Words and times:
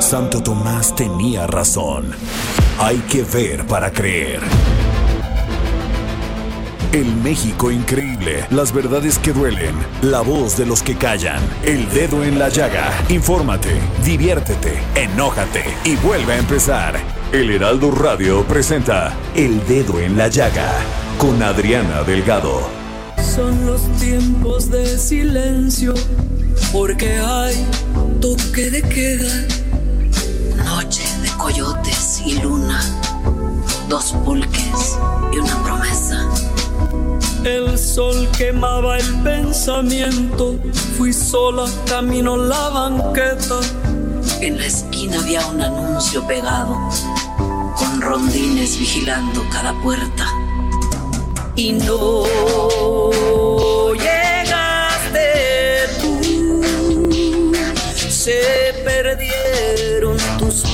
Santo 0.00 0.42
Tomás 0.42 0.94
tenía 0.94 1.46
razón. 1.46 2.10
Hay 2.78 2.98
que 3.10 3.22
ver 3.22 3.66
para 3.66 3.90
creer. 3.90 4.40
El 6.92 7.16
México 7.16 7.72
increíble, 7.72 8.46
las 8.50 8.72
verdades 8.72 9.18
que 9.18 9.32
duelen, 9.32 9.74
la 10.02 10.20
voz 10.20 10.56
de 10.56 10.64
los 10.64 10.82
que 10.82 10.94
callan, 10.94 11.40
el 11.64 11.88
dedo 11.90 12.22
en 12.22 12.38
la 12.38 12.48
llaga. 12.48 12.92
Infórmate, 13.08 13.80
diviértete, 14.04 14.78
enójate 14.94 15.64
y 15.84 15.96
vuelve 15.96 16.34
a 16.34 16.38
empezar. 16.38 16.94
El 17.32 17.50
Heraldo 17.50 17.90
Radio 17.90 18.44
presenta 18.44 19.12
El 19.34 19.66
Dedo 19.66 19.98
en 19.98 20.16
la 20.16 20.28
Llaga 20.28 20.70
con 21.18 21.42
Adriana 21.42 22.04
Delgado. 22.04 22.60
Son 23.34 23.66
los 23.66 23.80
tiempos 23.98 24.70
de 24.70 24.96
silencio 24.96 25.94
porque 26.72 27.18
hay 27.18 27.56
toque 28.20 28.70
de 28.70 28.82
queda. 28.82 29.73
Noche 30.64 31.04
de 31.22 31.30
coyotes 31.36 32.22
y 32.24 32.38
luna, 32.40 32.80
dos 33.88 34.12
pulques 34.24 34.98
y 35.32 35.38
una 35.38 35.62
promesa. 35.62 36.28
El 37.44 37.78
sol 37.78 38.28
quemaba 38.36 38.98
el 38.98 39.22
pensamiento, 39.22 40.56
fui 40.96 41.12
sola, 41.12 41.66
camino 41.86 42.36
la 42.36 42.68
banqueta. 42.70 43.60
En 44.40 44.58
la 44.58 44.66
esquina 44.66 45.18
había 45.18 45.46
un 45.46 45.60
anuncio 45.60 46.26
pegado, 46.26 46.76
con 47.76 48.00
rondines 48.00 48.78
vigilando 48.78 49.44
cada 49.52 49.74
puerta. 49.82 50.26
Y 51.56 51.72
no 51.72 52.24
llegaste 53.92 55.28
tú, 56.00 56.62
se 58.08 58.63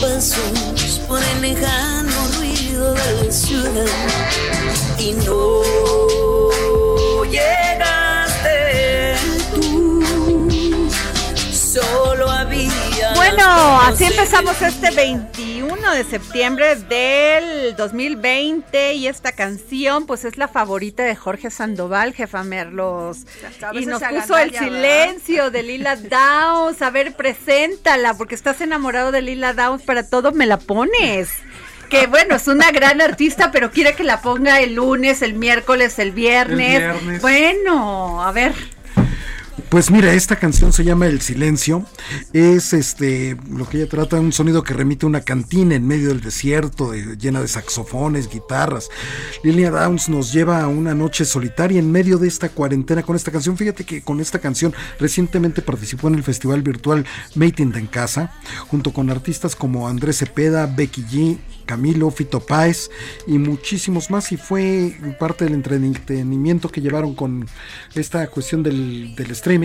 pasos 0.01 1.01
por 1.07 1.23
el 1.23 1.43
lejano 1.43 2.11
ruido 2.39 2.95
de 2.95 3.25
la 3.25 3.33
ciudad. 3.33 3.87
Y 4.99 5.13
no 5.13 5.63
llegaste 7.25 9.15
tú, 9.55 10.89
solo 11.53 12.31
había. 12.31 13.15
Bueno, 13.15 13.81
así 13.83 14.05
empezamos 14.05 14.61
este 14.63 14.91
21 15.91 15.95
de 15.95 16.05
septiembre 16.05 16.77
del 16.77 17.77
2020 17.77 18.95
y 18.95 19.07
esta 19.09 19.33
canción 19.33 20.07
pues 20.07 20.25
es 20.25 20.37
la 20.37 20.47
favorita 20.47 21.03
de 21.03 21.17
Jorge 21.17 21.51
Sandoval, 21.51 22.13
jefa 22.15 22.43
Merlos. 22.45 23.27
Y 23.73 23.87
nos 23.87 24.03
puso 24.03 24.37
el 24.39 24.55
silencio 24.55 25.51
de 25.51 25.63
Lila 25.63 25.97
Downs. 25.97 26.81
A 26.83 26.91
ver, 26.91 27.15
preséntala 27.15 28.15
porque 28.15 28.35
estás 28.35 28.61
enamorado 28.61 29.11
de 29.11 29.23
Lila 29.23 29.53
Downs, 29.53 29.83
para 29.83 30.09
todo 30.09 30.33
me 30.33 30.47
la 30.47 30.59
pones. 30.59 31.31
Que 31.89 32.07
bueno, 32.07 32.37
es 32.37 32.47
una 32.47 32.71
gran 32.71 33.01
artista, 33.01 33.51
pero 33.51 33.71
quiere 33.71 33.95
que 33.95 34.05
la 34.05 34.21
ponga 34.21 34.61
el 34.61 34.75
lunes, 34.75 35.23
el 35.23 35.35
miércoles, 35.35 35.99
el 35.99 36.13
viernes. 36.13 36.83
El 36.83 36.93
viernes. 36.93 37.23
Bueno, 37.23 38.23
a 38.23 38.31
ver. 38.33 38.53
Pues 39.71 39.89
mira, 39.93 40.13
esta 40.15 40.35
canción 40.35 40.73
se 40.73 40.83
llama 40.83 41.07
El 41.07 41.21
Silencio. 41.21 41.85
Es 42.33 42.73
este 42.73 43.37
lo 43.49 43.69
que 43.69 43.77
ella 43.79 43.89
trata 43.89 44.19
un 44.19 44.33
sonido 44.33 44.65
que 44.65 44.75
remite 44.75 45.07
a 45.07 45.09
una 45.09 45.21
cantina 45.21 45.77
en 45.77 45.87
medio 45.87 46.09
del 46.09 46.21
desierto, 46.21 46.91
de- 46.91 47.17
llena 47.17 47.41
de 47.41 47.47
saxofones, 47.47 48.29
guitarras. 48.29 48.89
Lilia 49.45 49.71
Downs 49.71 50.09
nos 50.09 50.33
lleva 50.33 50.61
a 50.61 50.67
una 50.67 50.93
noche 50.93 51.25
solitaria 51.25 51.79
en 51.79 51.93
medio 51.93 52.19
de 52.19 52.27
esta 52.27 52.49
cuarentena 52.49 53.05
con 53.05 53.15
esta 53.15 53.31
canción. 53.31 53.57
Fíjate 53.57 53.85
que 53.85 54.03
con 54.03 54.19
esta 54.21 54.41
canción 54.41 54.75
recientemente 54.99 55.63
participó 55.63 56.09
en 56.09 56.17
el 56.17 56.25
festival 56.25 56.63
virtual 56.63 57.07
Made 57.37 57.63
in 57.63 57.71
Casa, 57.87 58.33
junto 58.67 58.93
con 58.93 59.09
artistas 59.09 59.55
como 59.55 59.87
Andrés 59.89 60.19
Cepeda, 60.19 60.67
Becky 60.67 61.03
G, 61.05 61.39
Camilo, 61.65 62.11
Fito 62.11 62.41
Páez 62.41 62.91
y 63.29 63.39
muchísimos 63.39 64.11
más. 64.11 64.33
Y 64.33 64.37
fue 64.37 64.97
parte 65.21 65.45
del 65.45 65.55
entretenimiento 65.55 66.69
que 66.69 66.81
llevaron 66.81 67.15
con 67.15 67.47
esta 67.95 68.27
cuestión 68.27 68.65
del, 68.65 69.15
del 69.15 69.31
streaming 69.31 69.60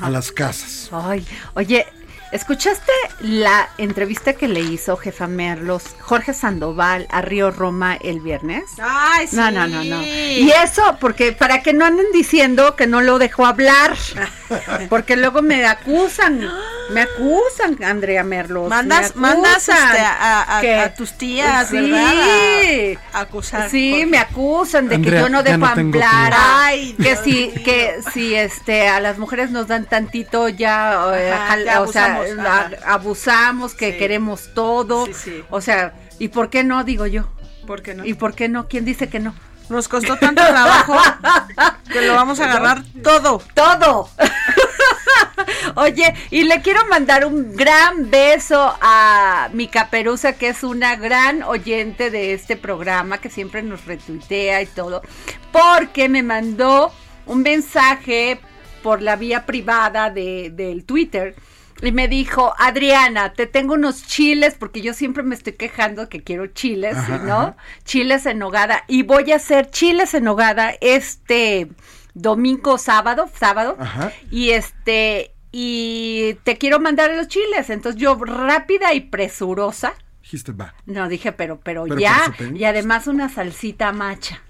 a 0.00 0.10
las 0.10 0.32
casas. 0.32 0.88
Ay, 0.92 1.24
oye, 1.54 1.86
¿escuchaste 2.32 2.92
la 3.20 3.68
entrevista 3.78 4.32
que 4.32 4.48
le 4.48 4.60
hizo 4.60 4.96
jefa 4.96 5.26
Merlos 5.26 5.94
Jorge 6.00 6.34
Sandoval 6.34 7.06
a 7.10 7.22
Río 7.22 7.50
Roma 7.50 7.96
el 7.96 8.20
viernes? 8.20 8.64
Ay, 8.80 9.26
sí. 9.26 9.36
No, 9.36 9.50
no, 9.50 9.66
no, 9.68 9.84
no. 9.84 10.02
Y 10.02 10.50
eso, 10.62 10.96
porque 11.00 11.32
para 11.32 11.62
que 11.62 11.72
no 11.72 11.84
anden 11.84 12.06
diciendo 12.12 12.76
que 12.76 12.86
no 12.86 13.00
lo 13.00 13.18
dejó 13.18 13.46
hablar, 13.46 13.96
porque 14.88 15.16
luego 15.16 15.42
me 15.42 15.64
acusan, 15.66 16.48
me 16.90 17.02
acusan, 17.02 17.82
Andrea 17.82 18.22
Merlos. 18.24 18.68
Mandas, 18.68 19.14
me 19.16 19.22
mandas 19.22 19.68
acusan 19.68 19.88
este, 19.90 20.00
a, 20.02 20.58
a- 20.58 20.60
que- 20.60 20.74
a 20.76 20.94
tus 20.94 21.12
tías, 21.18 21.68
Sí. 21.68 21.76
¿verdad? 21.80 22.14
A, 23.12 23.18
a 23.18 23.20
acusar. 23.22 23.70
Sí, 23.70 24.04
me 24.06 24.18
acusan 24.18 24.88
de 24.88 24.96
Andrea, 24.96 25.14
que 25.14 25.20
yo 25.24 25.28
no 25.28 25.42
dejo 25.42 25.58
no 25.58 25.66
que 27.02 27.16
si, 27.16 27.48
que 27.64 28.00
si 28.12 28.34
este 28.34 28.88
a 28.88 29.00
las 29.00 29.18
mujeres 29.18 29.50
nos 29.50 29.66
dan 29.68 29.84
tantito 29.86 30.48
ya, 30.48 31.06
eh, 31.16 31.32
Ajá, 31.32 31.46
jal- 31.56 31.64
ya 31.64 31.80
o 31.82 31.92
sea, 31.92 32.16
abusamos, 32.16 32.46
a- 32.46 32.60
ajá. 32.60 32.70
abusamos, 32.94 33.74
que 33.74 33.92
Sí. 33.92 33.98
queremos 33.98 34.50
todo. 34.54 35.06
Sí, 35.06 35.14
sí. 35.14 35.44
O 35.50 35.60
sea, 35.60 35.94
¿y 36.18 36.28
por 36.28 36.50
qué 36.50 36.64
no? 36.64 36.84
Digo 36.84 37.06
yo. 37.06 37.28
¿Por 37.66 37.82
qué 37.82 37.94
no? 37.94 38.04
¿Y 38.04 38.14
por 38.14 38.34
qué 38.34 38.48
no? 38.48 38.68
¿Quién 38.68 38.84
dice 38.84 39.08
que 39.08 39.18
no? 39.18 39.34
Nos 39.68 39.88
costó 39.88 40.16
tanto 40.16 40.42
trabajo 40.44 40.96
que 41.92 42.02
lo 42.02 42.14
vamos 42.14 42.40
a 42.40 42.44
agarrar 42.44 42.82
todo. 43.02 43.42
Todo. 43.54 44.08
Oye, 45.74 46.14
y 46.30 46.44
le 46.44 46.62
quiero 46.62 46.86
mandar 46.86 47.26
un 47.26 47.54
gran 47.56 48.10
beso 48.10 48.76
a 48.80 49.48
mi 49.52 49.68
caperuza, 49.68 50.34
que 50.34 50.48
es 50.48 50.62
una 50.62 50.96
gran 50.96 51.42
oyente 51.42 52.10
de 52.10 52.32
este 52.32 52.56
programa, 52.56 53.18
que 53.18 53.28
siempre 53.28 53.62
nos 53.62 53.84
retuitea 53.84 54.62
y 54.62 54.66
todo, 54.66 55.02
porque 55.52 56.08
me 56.08 56.22
mandó 56.22 56.92
un 57.26 57.42
mensaje 57.42 58.40
por 58.82 59.02
la 59.02 59.16
vía 59.16 59.46
privada 59.46 60.10
de, 60.10 60.50
del 60.50 60.84
Twitter. 60.84 61.34
Y 61.82 61.92
me 61.92 62.08
dijo, 62.08 62.54
Adriana, 62.58 63.32
te 63.34 63.46
tengo 63.46 63.74
unos 63.74 64.06
chiles, 64.06 64.54
porque 64.54 64.80
yo 64.80 64.94
siempre 64.94 65.22
me 65.22 65.34
estoy 65.34 65.52
quejando 65.54 66.08
que 66.08 66.22
quiero 66.22 66.46
chiles, 66.46 66.96
Ajá, 66.96 67.18
¿no? 67.18 67.34
ajá. 67.34 67.56
Chiles 67.84 68.24
en 68.26 68.38
nogada. 68.38 68.84
Y 68.88 69.02
voy 69.02 69.32
a 69.32 69.36
hacer 69.36 69.70
chiles 69.70 70.14
en 70.14 70.24
nogada 70.24 70.74
este 70.80 71.68
domingo, 72.14 72.78
sábado, 72.78 73.28
sábado. 73.38 73.76
Ajá. 73.78 74.10
Y 74.30 74.50
este, 74.50 75.34
y 75.52 76.34
te 76.44 76.56
quiero 76.56 76.80
mandar 76.80 77.12
los 77.14 77.28
chiles. 77.28 77.68
Entonces 77.70 78.00
yo 78.00 78.16
rápida 78.16 78.94
y 78.94 79.00
presurosa. 79.00 79.92
Dijiste, 80.22 80.52
va. 80.52 80.74
No, 80.86 81.08
dije, 81.08 81.32
pero, 81.32 81.60
pero, 81.60 81.84
Pero 81.84 81.98
ya. 81.98 82.34
Y 82.54 82.64
además 82.64 83.06
una 83.06 83.28
salsita 83.28 83.92
macha. 83.92 84.42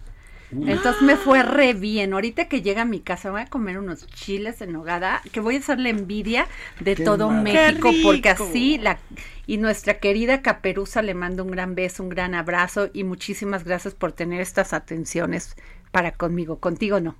Entonces 0.52 1.02
me 1.02 1.16
fue 1.16 1.43
re 1.43 1.75
bien. 1.75 2.12
Ahorita 2.12 2.48
que 2.48 2.62
llega 2.62 2.82
a 2.82 2.84
mi 2.84 3.00
casa 3.00 3.31
voy 3.31 3.43
a 3.43 3.46
comer 3.46 3.78
unos 3.78 4.06
chiles 4.06 4.60
en 4.60 4.72
nogada, 4.72 5.20
que 5.32 5.40
voy 5.40 5.56
a 5.56 5.58
hacerle 5.58 5.90
envidia 5.90 6.46
de 6.81 6.94
Qué 6.94 7.04
todo. 7.04 7.31
México, 7.31 7.90
¡Qué 7.90 8.00
porque 8.02 8.28
así 8.31 8.78
la 8.78 8.98
y 9.46 9.58
nuestra 9.58 9.98
querida 9.98 10.43
Caperuza 10.43 11.02
le 11.02 11.14
mando 11.14 11.44
un 11.44 11.50
gran 11.52 11.75
beso, 11.75 12.02
un 12.02 12.08
gran 12.08 12.34
abrazo 12.34 12.90
y 12.93 13.04
muchísimas 13.04 13.64
gracias 13.64 13.94
por 13.94 14.12
tener 14.12 14.40
estas 14.40 14.72
atenciones 14.72 15.56
para 15.93 16.10
conmigo, 16.12 16.58
contigo 16.58 17.00
no. 17.00 17.16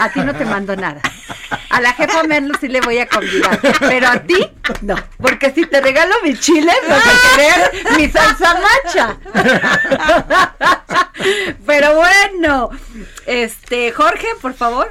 A 0.00 0.12
ti 0.12 0.20
no 0.20 0.34
te 0.34 0.44
mando 0.44 0.74
nada. 0.76 1.00
A 1.70 1.80
la 1.80 1.92
jefa 1.92 2.22
Merlo 2.24 2.54
sí 2.60 2.68
le 2.68 2.80
voy 2.80 2.98
a 2.98 3.06
convidar, 3.06 3.60
pero 3.80 4.08
a 4.08 4.20
ti 4.20 4.38
no, 4.82 4.96
porque 5.18 5.50
si 5.52 5.66
te 5.66 5.80
regalo 5.80 6.14
mis 6.24 6.40
chiles 6.40 6.76
vas 6.88 7.04
a 7.06 7.36
querer 7.36 7.98
mi 7.98 8.08
salsa 8.08 8.60
macha. 8.84 9.18
Pero 11.66 11.94
bueno, 11.94 12.70
este 13.26 13.92
Jorge, 13.92 14.26
por 14.40 14.54
favor. 14.54 14.90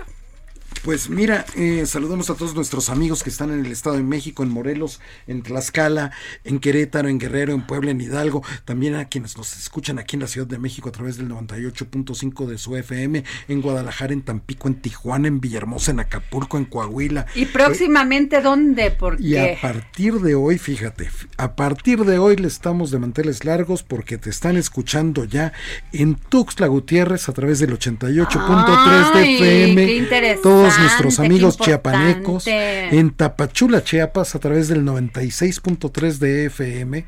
Pues 0.88 1.10
mira, 1.10 1.45
eh, 1.57 1.84
saludamos 1.86 2.30
a 2.30 2.36
todos 2.36 2.56
nuestros 2.56 2.89
amigos 2.89 3.22
que 3.22 3.30
están 3.30 3.51
en 3.51 3.66
el 3.66 3.74
Estado 3.74 3.98
de 3.98 4.04
México, 4.04 4.42
en 4.42 4.50
Morelos, 4.50 5.01
en 5.28 5.44
Tlaxcala, 5.44 6.13
en 6.45 6.60
Querétaro, 6.60 7.10
en 7.10 7.19
Guerrero, 7.19 7.51
en 7.54 7.68
Puebla, 7.68 7.92
en 7.92 8.00
Hidalgo, 8.00 8.42
también 8.63 8.95
a 8.95 9.10
quienes 9.10 9.36
nos 9.36 9.57
escuchan 9.57 10.00
aquí 10.00 10.16
en 10.16 10.22
la 10.22 10.28
Ciudad 10.28 10.48
de 10.48 10.57
México 10.60 10.88
a 10.88 10.94
través 10.94 11.18
del 11.18 11.28
98.5 11.28 12.45
de 12.45 12.57
su 12.57 12.78
FM, 12.78 13.25
en 13.50 13.62
Guadalajara, 13.62 14.13
en 14.13 14.22
Tampico, 14.22 14.69
en 14.69 14.75
Tijuana, 14.75 15.28
en 15.28 15.42
Villahermosa, 15.42 15.92
en 15.92 16.00
Acapulco, 16.00 16.57
en 16.57 16.63
Coahuila. 16.63 17.25
¿Y 17.36 17.48
próximamente 17.48 18.39
dónde? 18.39 18.92
Porque... 18.92 19.24
Y 19.24 19.36
a 19.36 19.60
partir 19.60 20.13
de 20.22 20.36
hoy, 20.36 20.57
fíjate, 20.57 21.10
a 21.36 21.57
partir 21.57 22.06
de 22.06 22.18
hoy 22.18 22.38
le 22.38 22.48
estamos 22.48 22.92
de 22.92 23.00
manteles 23.00 23.44
largos 23.44 23.84
porque 23.84 24.18
te 24.18 24.30
están 24.30 24.56
escuchando 24.56 25.25
ya 25.25 25.51
en 25.92 26.16
Tuxtla 26.16 26.68
Gutiérrez 26.68 27.28
a 27.28 27.34
través 27.34 27.60
del 27.60 27.78
88.3 27.78 29.13
de 29.16 29.36
FM. 29.36 29.86
qué 29.86 29.98
interesante, 29.98 30.44
Todos 30.44 30.76
nuestros 30.79 31.19
amigos 31.19 31.57
chiapanecos 31.57 32.45
en 32.47 33.12
Tapachula, 33.12 33.83
Chiapas 33.83 34.35
a 34.35 34.39
través 34.39 34.68
del 34.68 34.83
96.3 34.83 36.18
de 36.18 36.45
FM. 36.45 37.06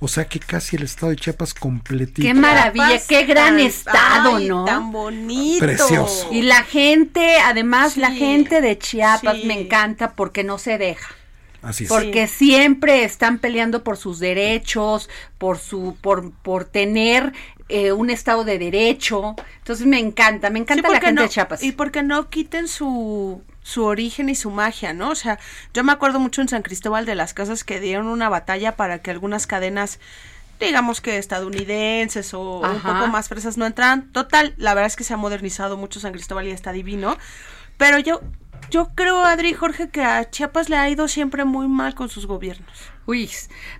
O 0.00 0.08
sea 0.08 0.24
que 0.26 0.40
casi 0.40 0.76
el 0.76 0.82
estado 0.82 1.10
de 1.10 1.16
Chiapas 1.16 1.54
completito. 1.54 2.22
Qué 2.26 2.34
maravilla, 2.34 2.88
Chiapas 2.88 3.06
qué 3.08 3.24
gran 3.24 3.56
tan- 3.56 3.60
estado, 3.60 4.36
ay, 4.36 4.48
¿no? 4.48 4.64
Tan 4.64 4.92
bonito. 4.92 5.64
Precioso. 5.64 6.28
Y 6.30 6.42
la 6.42 6.62
gente, 6.62 7.36
además 7.38 7.96
la 7.96 8.10
gente 8.10 8.60
de 8.60 8.78
Chiapas 8.78 9.36
sí. 9.38 9.46
me 9.46 9.60
encanta 9.60 10.12
porque 10.12 10.44
no 10.44 10.58
se 10.58 10.78
deja. 10.78 11.14
Así 11.62 11.84
es. 11.84 11.90
Porque 11.90 12.26
siempre 12.26 13.04
están 13.04 13.38
peleando 13.38 13.84
por 13.84 13.96
sus 13.96 14.18
derechos, 14.18 15.08
por 15.38 15.58
su, 15.58 15.96
por, 16.00 16.32
por 16.32 16.64
tener 16.64 17.32
eh, 17.74 17.92
un 17.92 18.10
estado 18.10 18.44
de 18.44 18.58
derecho. 18.58 19.34
Entonces 19.58 19.86
me 19.86 19.98
encanta, 19.98 20.50
me 20.50 20.58
encanta 20.58 20.88
Sí, 20.88 20.92
la 20.94 21.00
gente 21.00 21.12
no- 21.14 21.22
de 21.22 21.28
Chiapas. 21.28 21.62
Y 21.62 21.72
porque 21.72 22.02
no 22.02 22.28
quiten 22.28 22.68
su, 22.68 23.42
su 23.62 23.84
origen 23.84 24.28
y 24.28 24.34
su 24.34 24.50
magia, 24.50 24.92
¿no? 24.92 25.10
O 25.10 25.14
sea, 25.14 25.38
yo 25.72 25.82
me 25.84 25.92
acuerdo 25.92 26.18
mucho 26.18 26.42
en 26.42 26.48
San 26.48 26.62
Cristóbal 26.62 27.06
de 27.06 27.14
las 27.14 27.34
casas 27.34 27.64
que 27.64 27.80
dieron 27.80 28.06
una 28.08 28.28
batalla 28.28 28.76
para 28.76 29.00
que 29.00 29.10
algunas 29.10 29.46
cadenas, 29.46 29.98
digamos 30.60 31.00
que 31.00 31.18
estadounidenses 31.18 32.34
o 32.34 32.60
un 32.60 32.80
poco 32.80 33.06
más 33.08 33.28
fresas 33.28 33.56
no 33.56 33.66
entran. 33.66 34.12
Total, 34.12 34.54
la 34.56 34.74
verdad 34.74 34.86
es 34.88 34.96
que 34.96 35.04
se 35.04 35.14
ha 35.14 35.16
modernizado 35.16 35.76
mucho 35.76 35.98
San 36.00 36.12
Cristóbal 36.12 36.46
y 36.46 36.50
está 36.50 36.72
divino. 36.72 37.16
Pero 37.78 37.98
yo, 37.98 38.20
yo 38.70 38.90
creo, 38.94 39.24
Adri 39.24 39.50
y 39.50 39.54
Jorge, 39.54 39.88
que 39.88 40.02
a 40.02 40.28
Chiapas 40.30 40.68
le 40.68 40.76
ha 40.76 40.88
ido 40.88 41.08
siempre 41.08 41.44
muy 41.44 41.68
mal 41.68 41.94
con 41.94 42.08
sus 42.08 42.26
gobiernos. 42.26 42.91
Uy, 43.04 43.28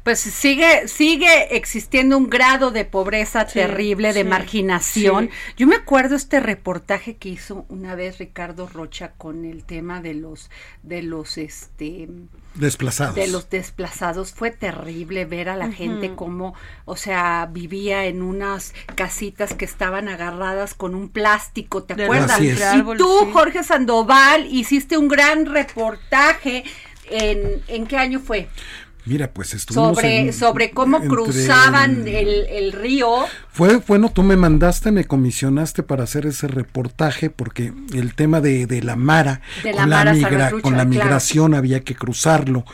pues 0.02 0.18
sigue, 0.18 0.88
sigue 0.88 1.54
existiendo 1.56 2.18
un 2.18 2.28
grado 2.28 2.72
de 2.72 2.84
pobreza 2.84 3.46
Sí, 3.46 3.54
terrible, 3.54 4.12
de 4.12 4.22
sí, 4.22 4.28
marginación. 4.28 5.28
sí. 5.30 5.52
Yo 5.56 5.66
me 5.68 5.76
acuerdo 5.76 6.16
este 6.16 6.40
reportaje 6.40 7.16
que 7.16 7.28
hizo 7.28 7.64
una 7.68 7.94
vez 7.94 8.18
Ricardo 8.18 8.66
Rocha 8.68 9.12
con 9.16 9.44
el 9.44 9.64
tema 9.64 10.00
de 10.00 10.14
los, 10.14 10.50
de 10.82 11.02
los, 11.02 11.38
este, 11.38 12.08
Desplazados. 12.56 13.14
de 13.14 13.28
los 13.28 13.48
desplazados. 13.48 14.32
Fue 14.32 14.50
terrible 14.50 15.24
ver 15.24 15.48
a 15.48 15.56
la 15.56 15.70
gente 15.70 16.14
como, 16.16 16.54
o 16.84 16.96
sea, 16.96 17.48
vivía 17.50 18.06
en 18.06 18.22
unas 18.22 18.74
casitas 18.96 19.54
que 19.54 19.64
estaban 19.64 20.08
agarradas 20.08 20.74
con 20.74 20.96
un 20.96 21.08
plástico, 21.08 21.84
¿te 21.84 21.94
De 21.94 22.04
acuerdas? 22.04 22.32
Así 22.32 22.48
es. 22.48 22.60
Y 22.74 22.82
tú. 22.98 23.30
Jorge 23.32 23.62
Sandoval, 23.62 24.46
hiciste 24.50 24.96
un 24.98 25.06
gran 25.06 25.46
reportaje. 25.46 26.64
¿En, 27.10 27.62
¿en 27.68 27.86
qué 27.86 27.96
año 27.98 28.20
fue? 28.20 28.48
Mira, 29.04 29.32
pues 29.32 29.52
estuvimos 29.54 29.96
sobre, 29.96 30.18
en- 30.20 30.32
sobre 30.32 30.70
cómo 30.70 30.98
entre 30.98 31.08
cruzaban 31.10 32.06
el- 32.06 32.46
el, 32.48 32.72
río. 32.72 33.08
Fue, 33.50 33.78
bueno, 33.78 34.10
tú 34.12 34.22
me 34.22 34.36
mandaste, 34.36 34.92
me 34.92 35.04
comisionaste 35.06 35.82
para 35.82 36.04
hacer 36.04 36.24
ese 36.26 36.46
reportaje 36.46 37.28
porque 37.28 37.72
el 37.94 38.14
tema 38.14 38.40
de, 38.40 38.66
de 38.66 38.80
la 38.82 38.94
Mara, 38.94 39.40
De 39.64 39.72
la 39.72 39.80
con, 39.80 39.90
Mara 39.90 40.04
la 40.04 40.12
migra- 40.14 40.30
Salvatrucha, 40.30 40.62
con 40.62 40.72
la 40.72 40.76
claro. 40.84 40.88
migración 40.90 41.54
había 41.54 41.80
que 41.80 41.94
cruzarlo. 41.96 42.64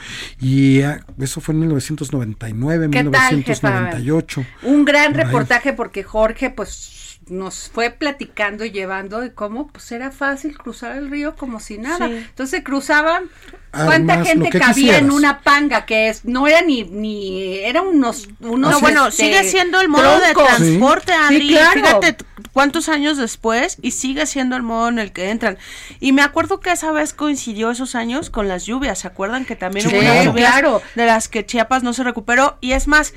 Y 0.41 0.83
ah, 0.83 1.01
eso 1.19 1.41
fue 1.41 1.55
en 1.55 1.61
1999, 1.61 2.89
¿Qué 2.91 3.05
tal, 3.05 3.43
jefa? 3.45 3.71
1998. 3.71 4.45
Un 4.65 4.85
gran 4.85 5.15
reportaje 5.15 5.73
porque 5.73 6.03
Jorge, 6.03 6.51
pues 6.51 6.95
nos 7.31 7.69
fue 7.69 7.91
platicando 7.91 8.65
y 8.65 8.71
llevando 8.71 9.21
de 9.21 9.33
cómo 9.33 9.69
pues 9.69 9.91
era 9.93 10.11
fácil 10.11 10.57
cruzar 10.57 10.97
el 10.97 11.11
río 11.11 11.37
como 11.37 11.61
si 11.61 11.79
nada. 11.79 12.09
Sí. 12.09 12.15
Entonces 12.15 12.63
cruzaban 12.65 13.25
¿Cuánta 13.71 14.25
gente 14.25 14.49
cabía 14.49 14.97
en 14.97 15.11
una 15.11 15.41
panga 15.43 15.85
que 15.85 16.09
es 16.09 16.25
no 16.25 16.47
era 16.49 16.63
ni 16.63 16.85
ni 16.85 17.59
era 17.59 17.83
unos 17.83 18.27
unos 18.41 18.71
No, 18.71 18.81
bueno, 18.81 19.09
este, 19.09 19.25
sigue 19.25 19.45
siendo 19.45 19.81
el 19.81 19.89
modo 19.91 20.19
de 20.21 20.33
transporte, 20.33 21.13
Sí, 21.13 21.35
Adri. 21.35 21.49
claro. 21.49 21.73
Fíjate 21.75 22.17
cuántos 22.53 22.89
años 22.89 23.19
después 23.19 23.77
y 23.83 23.91
sigue 23.91 24.25
siendo 24.27 24.57
el 24.57 24.63
modo 24.63 24.89
en 24.89 24.99
el 24.99 25.13
que 25.13 25.29
entran. 25.31 25.59
Y 26.01 26.13
me 26.13 26.23
acuerdo 26.23 26.61
que 26.61 26.71
esa 26.73 26.93
vez 26.93 27.13
coincidió 27.13 27.71
esos 27.71 27.95
años 27.95 28.31
con 28.31 28.49
las 28.49 28.65
lluvias. 28.65 29.01
¿Se 29.01 29.07
acuerdan 29.07 29.45
que 29.45 29.55
también 29.55 29.87
Sí, 29.87 29.95
hubo 29.95 30.01
unas 30.01 30.13
claro. 30.15 30.31
lluvias 30.31 30.51
Claro. 30.53 30.83
de 30.95 31.07
las 31.07 31.29
que 31.29 31.45
Chiapas 31.45 31.83
no 31.83 31.93
se 31.93 32.03
recuperó? 32.05 32.57
Y 32.63 32.73
es 32.73 32.89
más, 32.89 33.13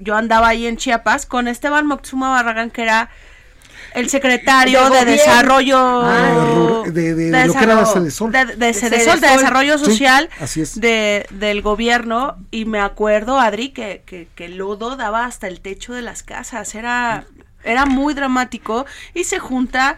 yo 0.00 0.16
andaba 0.16 0.48
ahí 0.48 0.66
en 0.66 0.76
Chiapas 0.76 1.26
con 1.26 1.48
Esteban 1.48 1.86
Moctezuma 1.86 2.30
Barragán, 2.30 2.70
que 2.70 2.82
era 2.82 3.10
el 3.94 4.08
secretario 4.10 4.90
De 4.90 5.04
desarrollo 5.04 5.78
Ah, 5.78 6.82
de- 6.86 7.14
de- 7.14 7.30
de 7.30 7.46
lo 7.46 7.52
que 7.54 7.58
era 7.64 7.76
desarrollo- 7.80 8.30
de, 8.32 8.44
De 8.56 8.74
Sí, 9.78 9.84
social 9.84 10.28
así 10.40 10.60
es. 10.62 10.80
de, 10.80 11.26
del 11.30 11.62
gobierno 11.62 12.36
y 12.50 12.64
me 12.64 12.80
acuerdo, 12.80 13.38
Adri, 13.38 13.68
que, 13.70 14.02
que, 14.06 14.26
que 14.34 14.46
el 14.46 14.56
lodo 14.56 14.96
daba 14.96 15.24
hasta 15.26 15.46
el 15.46 15.60
techo 15.60 15.92
de 15.92 16.02
las 16.02 16.22
casas, 16.24 16.74
era, 16.74 17.24
era 17.62 17.86
muy 17.86 18.14
dramático 18.14 18.84
y 19.14 19.24
se 19.24 19.38
junta 19.38 19.96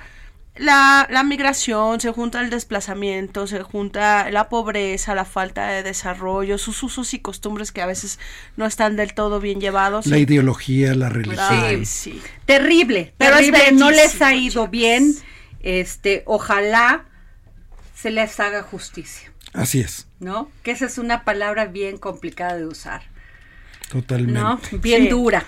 la, 0.59 1.07
la 1.11 1.23
migración, 1.23 2.01
se 2.01 2.11
junta 2.13 2.41
el 2.41 2.51
desplazamiento, 2.51 3.47
se 3.47 3.63
junta 3.63 4.31
la 4.31 4.49
pobreza, 4.49 5.15
la 5.15 5.25
falta 5.25 5.69
de 5.69 5.83
desarrollo, 5.83 6.59
sus 6.59 6.83
usos 6.83 7.15
y 7.15 7.19
costumbres 7.19 7.73
que 7.73 7.83
a 7.83 7.87
veces 7.87 8.19
no 8.57 8.67
están 8.67 8.97
del 8.97 9.15
todo 9.15 9.41
bien 9.41 9.61
llevados. 9.61 10.07
La 10.07 10.19
ideología, 10.19 10.95
la 10.95 11.09
religión. 11.09 11.47
Ay, 11.49 11.85
sí. 11.87 12.21
Terrible, 12.45 13.15
Pero 13.19 13.37
es 13.37 13.51
terrible, 13.51 13.73
no 13.73 13.91
les 13.91 14.21
ha 14.23 14.35
ido 14.35 14.69
bien. 14.69 15.15
Este, 15.61 16.23
ojalá 16.27 17.05
se 17.95 18.11
les 18.11 18.39
haga 18.41 18.63
justicia, 18.63 19.33
Así 19.53 19.81
es, 19.81 20.07
¿no? 20.21 20.51
Que 20.63 20.71
esa 20.71 20.87
es 20.87 20.99
una 20.99 21.25
palabra 21.25 21.65
bien 21.67 21.97
complicada 21.97 22.57
de 22.57 22.67
usar, 22.67 23.03
totalmente. 23.91 24.39
¿no? 24.39 24.61
Bien 24.81 25.05
Sí. 25.05 25.09
dura. 25.09 25.45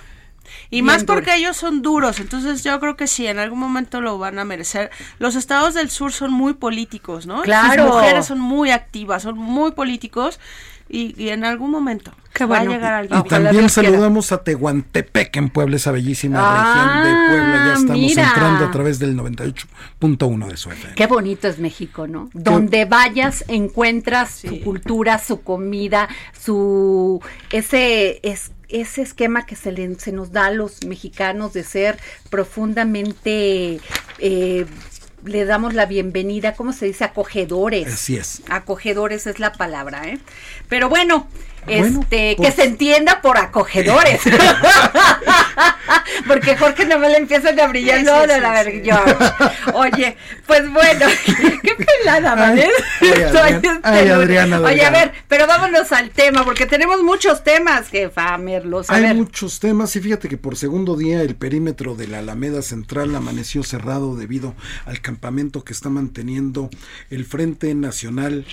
Y 0.71 0.77
Bien 0.77 0.87
más 0.87 1.07
dura. 1.07 1.15
porque 1.15 1.37
ellos 1.37 1.57
son 1.57 1.83
duros, 1.83 2.21
entonces 2.21 2.63
yo 2.65 2.79
creo 2.81 2.97
que 2.97 3.07
sí, 3.07 3.27
en 3.27 3.39
algún 3.39 3.59
momento 3.59 4.01
lo 4.01 4.19
van 4.19 4.39
a 4.39 4.45
merecer. 4.45 4.91
Los 5.19 5.35
estados 5.35 5.75
del 5.75 5.91
sur 5.91 6.13
son 6.13 6.33
muy 6.33 6.55
políticos, 6.55 7.27
¿no? 7.27 7.43
Claro. 7.43 7.85
Sus 7.85 7.95
mujeres 7.95 8.27
son 8.27 8.41
muy 8.41 8.71
activas, 8.71 9.23
son 9.23 9.37
muy 9.37 9.73
políticos 9.73 10.39
y, 10.89 11.15
y 11.23 11.29
en 11.31 11.45
algún 11.45 11.71
momento 11.71 12.13
Qué 12.33 12.45
va 12.45 12.57
bueno. 12.59 12.71
a 12.71 12.75
llegar 12.75 12.93
alguien. 12.95 13.21
Y 13.21 13.29
también 13.29 13.53
Dios 13.59 13.75
quiera. 13.75 13.89
saludamos 13.91 14.31
a 14.33 14.45
Tehuantepec 14.45 15.37
en 15.37 15.51
Puebla, 15.51 15.77
esa 15.77 15.91
bellísima 15.93 16.39
Ah, 16.41 17.03
región 17.03 17.05
de 17.05 17.29
Puebla. 17.31 17.65
Ya 17.67 17.73
estamos 17.75 17.97
mira. 18.01 18.29
entrando 18.29 18.65
a 18.67 18.71
través 18.71 18.99
del 18.99 19.17
98.1 19.17 20.47
de 20.49 20.57
su 20.57 20.71
FM. 20.71 20.95
Qué 20.95 21.07
bonito 21.07 21.49
es 21.49 21.59
México, 21.59 22.07
¿no? 22.07 22.31
Donde 22.35 22.85
vayas 22.85 23.45
encuentras 23.49 24.31
su 24.47 24.61
cultura, 24.61 25.19
su 25.19 25.43
comida, 25.43 26.09
su 26.41 27.21
ese 27.51 28.21
es 28.23 28.53
ese 28.71 29.01
esquema 29.01 29.47
que 29.47 29.57
se, 29.57 29.73
le- 29.73 29.95
se 29.99 30.13
nos 30.13 30.31
da 30.31 30.47
a 30.47 30.51
los 30.51 30.85
mexicanos 30.85 31.55
de 31.55 31.65
ser 31.65 31.99
profundamente 32.29 33.81
eh, 34.19 34.67
le 35.29 35.45
damos 35.45 35.75
la 35.75 35.87
bienvenida, 35.87 36.55
¿cómo 36.55 36.73
se 36.73 36.87
dice? 36.87 37.05
Acogedores. 37.05 37.93
Así 37.93 38.17
es. 38.17 38.43
Acogedores 38.49 39.27
es 39.27 39.39
la 39.39 39.53
palabra, 39.53 40.09
¿eh? 40.09 40.19
Pero 40.69 40.89
bueno, 40.89 41.29
Bueno, 41.67 42.01
este, 42.01 42.35
pues- 42.37 42.51
que 42.55 42.63
se 42.63 42.69
entienda 42.69 43.21
por 43.21 43.37
acogedores. 43.39 44.21
Porque 46.27 46.57
Jorge 46.57 46.85
no 46.87 46.99
me 46.99 47.09
le 47.09 47.17
empiezan 47.19 47.59
a 47.59 47.67
brillar 47.67 48.01
Sí, 48.01 48.05
los 48.05 48.23
sí, 48.23 48.29
de 48.29 48.35
sí, 48.35 48.41
la 48.41 48.63
sí. 48.65 48.71
ver- 48.71 48.85
George. 48.85 49.17
Oye, 49.75 50.17
pues 50.47 50.71
bueno, 50.73 51.07
qué 51.63 51.75
pelada, 51.75 52.35
¿vale? 52.35 52.69
Ay, 53.01 53.09
este 53.11 53.69
ay. 53.83 54.09
Adriana 54.09 54.61
Oye, 54.61 54.85
a 54.85 54.91
ver, 54.91 55.13
pero 55.29 55.47
vámonos 55.47 55.91
al 55.93 56.11
tema, 56.11 56.45
porque 56.45 56.67
tenemos 56.67 57.03
muchos 57.03 57.45
temas, 57.45 57.89
jefa 57.89 58.37
Merlos. 58.39 58.91
A 58.91 58.95
Hay 58.97 59.03
ver. 59.03 59.15
muchos 59.15 59.61
temas 59.61 59.95
y 59.97 60.01
fíjate 60.01 60.29
que 60.29 60.37
por 60.37 60.57
segundo 60.57 60.97
día 60.97 61.23
el 61.23 61.35
perímetro 61.37 61.95
de 61.95 62.09
la 62.09 62.19
Alameda 62.19 62.63
Central 62.63 63.15
amaneció 63.15 63.63
cerrado 63.63 64.17
debido 64.17 64.55
al 64.87 65.01
campamento 65.01 65.65
que 65.65 65.73
está 65.73 65.89
manteniendo 65.89 66.71
el 67.11 67.25
Frente 67.25 67.75
Nacional 67.75 68.47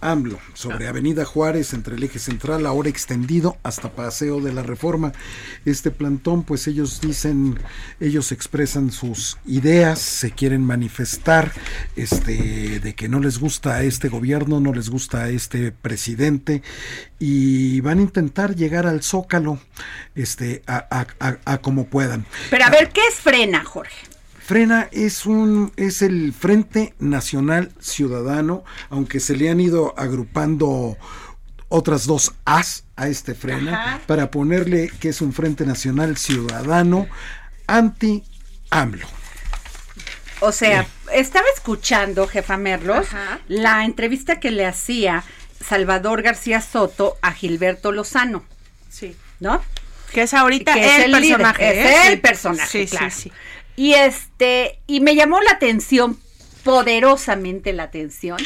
AMLO, 0.00 0.38
sobre 0.54 0.88
Avenida 0.88 1.24
Juárez, 1.24 1.72
entre 1.72 1.96
el 1.96 2.02
eje 2.02 2.18
central, 2.18 2.66
ahora 2.66 2.88
extendido 2.88 3.56
hasta 3.62 3.90
Paseo 3.90 4.40
de 4.40 4.52
la 4.52 4.62
Reforma. 4.62 5.12
Este 5.64 5.90
plantón, 5.90 6.42
pues 6.44 6.66
ellos 6.66 7.00
dicen, 7.00 7.58
ellos 8.00 8.32
expresan 8.32 8.92
sus 8.92 9.38
ideas, 9.46 9.98
se 9.98 10.30
quieren 10.30 10.62
manifestar, 10.62 11.52
este, 11.96 12.80
de 12.80 12.94
que 12.94 13.08
no 13.08 13.20
les 13.20 13.38
gusta 13.38 13.76
a 13.76 13.82
este 13.82 14.08
gobierno, 14.08 14.60
no 14.60 14.72
les 14.72 14.90
gusta 14.90 15.24
a 15.24 15.28
este 15.30 15.72
presidente, 15.72 16.62
y 17.18 17.80
van 17.80 17.98
a 17.98 18.02
intentar 18.02 18.54
llegar 18.54 18.86
al 18.86 19.02
Zócalo, 19.02 19.58
este, 20.14 20.62
a, 20.66 20.86
a, 20.90 21.38
a 21.44 21.58
como 21.58 21.86
puedan. 21.86 22.26
Pero 22.50 22.64
a 22.64 22.70
ver, 22.70 22.90
¿qué 22.90 23.00
es 23.08 23.14
frena, 23.14 23.64
Jorge? 23.64 24.15
Frena 24.46 24.88
es 24.92 25.26
un 25.26 25.72
es 25.76 26.02
el 26.02 26.32
Frente 26.32 26.94
Nacional 27.00 27.72
Ciudadano, 27.80 28.64
aunque 28.90 29.18
se 29.18 29.34
le 29.36 29.50
han 29.50 29.60
ido 29.60 29.92
agrupando 29.98 30.96
otras 31.68 32.06
dos 32.06 32.32
As 32.44 32.84
a 32.94 33.08
este 33.08 33.34
Frena 33.34 33.74
Ajá. 33.96 34.00
para 34.06 34.30
ponerle 34.30 34.88
que 35.00 35.08
es 35.08 35.20
un 35.20 35.32
Frente 35.32 35.66
Nacional 35.66 36.16
Ciudadano 36.16 37.08
anti 37.66 38.22
AMLO. 38.70 39.08
O 40.40 40.52
sea, 40.52 40.86
estaba 41.12 41.46
escuchando, 41.54 42.28
jefa 42.28 42.56
Merlos, 42.56 42.98
Ajá. 43.08 43.40
la 43.48 43.84
entrevista 43.84 44.38
que 44.38 44.52
le 44.52 44.64
hacía 44.64 45.24
Salvador 45.66 46.22
García 46.22 46.60
Soto 46.60 47.16
a 47.20 47.32
Gilberto 47.32 47.90
Lozano, 47.90 48.44
Sí. 48.90 49.16
¿no? 49.40 49.60
Que 50.12 50.22
es 50.22 50.34
ahorita 50.34 50.72
Que 50.74 50.98
es 50.98 51.04
el, 51.06 51.10
líder, 51.20 51.38
personaje. 51.38 51.70
es 51.80 51.86
¿eh? 51.86 52.06
el 52.06 52.14
Sí. 52.14 52.20
personaje, 52.20 52.70
Sí, 52.70 52.86
sí, 52.86 52.96
claro. 52.96 53.10
sí. 53.14 53.32
Y 53.76 53.92
este, 53.92 54.80
y 54.86 55.00
me 55.00 55.14
llamó 55.14 55.40
la 55.40 55.52
atención, 55.52 56.18
poderosamente 56.64 57.72
la 57.72 57.84
atención, 57.84 58.38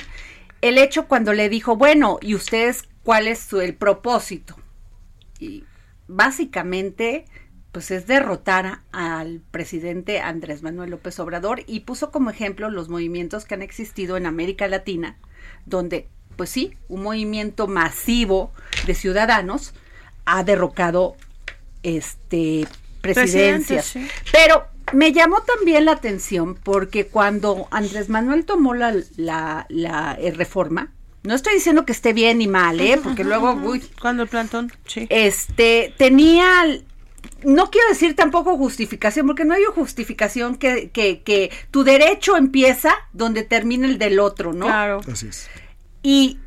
el 0.61 0.77
hecho 0.77 1.07
cuando 1.07 1.33
le 1.33 1.49
dijo, 1.49 1.77
bueno, 1.77 2.19
¿y 2.21 2.35
ustedes 2.35 2.85
cuál 3.03 3.29
es 3.29 3.39
su, 3.39 3.61
el 3.61 3.75
propósito? 3.75 4.57
Y 5.39 5.65
básicamente, 6.07 7.25
pues 7.73 7.91
es 7.91 8.07
derrotar 8.07 8.81
al 8.93 9.41
presidente 9.51 10.21
Andrés 10.21 10.63
Manuel 10.63 10.91
López 10.91 11.19
Obrador 11.21 11.63
y 11.67 11.81
puso 11.81 12.11
como 12.11 12.31
ejemplo 12.31 12.69
los 12.69 12.89
movimientos 12.89 13.45
que 13.45 13.55
han 13.55 13.63
existido 13.63 14.17
en 14.17 14.27
América 14.27 14.69
Latina, 14.69 15.17
donde, 15.65 16.09
pues 16.37 16.51
sí, 16.51 16.77
un 16.89 17.03
movimiento 17.03 17.69
masivo 17.69 18.53
de 18.87 18.95
ciudadanos 18.95 19.73
ha 20.27 20.43
derrocado 20.45 21.17
este 21.83 22.67
presidencias. 23.01 23.87
Sí. 23.87 24.07
Pero 24.31 24.67
me 24.93 25.13
llamó 25.13 25.43
también 25.43 25.85
la 25.85 25.93
atención 25.93 26.55
porque 26.55 27.07
cuando 27.07 27.69
Andrés 27.71 28.09
Manuel 28.09 28.45
tomó 28.45 28.75
la, 28.75 28.95
la, 29.17 29.67
la, 29.69 30.17
eh, 30.21 30.31
reforma, 30.33 30.93
no 31.23 31.35
estoy 31.35 31.55
diciendo 31.55 31.85
que 31.85 31.93
esté 31.93 32.13
bien 32.13 32.39
ni 32.39 32.49
mal, 32.49 32.81
¿eh? 32.81 32.99
porque 33.03 33.25
luego, 33.25 33.53
uy, 33.53 33.83
Cuando 34.01 34.23
el 34.23 34.29
plantón, 34.29 34.73
sí. 34.87 35.07
este, 35.11 35.95
tenía, 35.99 36.65
no 37.43 37.71
quiero 37.71 37.89
decir 37.89 38.17
tampoco 38.17 38.57
justificación, 38.57 39.27
porque 39.27 39.45
no 39.45 39.55
hay 39.55 39.65
justificación 39.75 40.57
que, 40.57 40.91
que, 40.91 41.23
que 41.23 41.51
tu 41.71 41.85
derecho 41.85 42.37
empieza 42.37 42.95
donde 43.13 43.43
termina 43.43 43.87
el 43.87 43.99
del 43.99 44.19
otro, 44.19 44.53
¿no? 44.53 44.67
Claro. 44.67 45.01
Así 45.11 45.29
es. 45.29 45.49
Y 46.03 46.39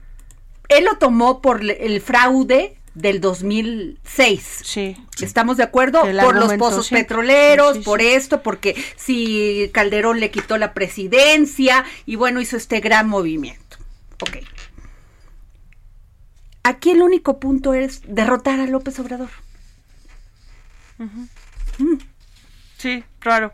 él 0.69 0.85
lo 0.85 0.97
tomó 0.97 1.41
por 1.41 1.61
el 1.63 2.01
fraude 2.01 2.77
del 2.93 3.21
2006. 3.21 4.61
Sí. 4.63 4.95
¿Estamos 5.21 5.57
de 5.57 5.63
acuerdo? 5.63 6.05
El 6.05 6.17
por 6.17 6.35
los 6.35 6.53
pozos 6.53 6.87
sí. 6.87 6.95
petroleros, 6.95 7.73
Sí, 7.73 7.79
sí, 7.79 7.85
por 7.85 7.99
sí. 8.01 8.07
esto, 8.07 8.41
porque 8.43 8.75
si 8.95 9.69
Calderón 9.73 10.19
le 10.19 10.31
quitó 10.31 10.57
la 10.57 10.73
presidencia 10.73 11.85
y 12.05 12.15
bueno, 12.15 12.39
hizo 12.41 12.57
este 12.57 12.79
gran 12.79 13.07
movimiento. 13.09 13.77
Ok. 14.21 14.37
Aquí 16.63 16.91
el 16.91 17.01
único 17.01 17.39
punto 17.39 17.73
es 17.73 18.01
derrotar 18.07 18.59
a 18.59 18.67
López 18.67 18.97
Obrador. 18.99 19.29
Sí, 22.77 23.03
claro. 23.19 23.53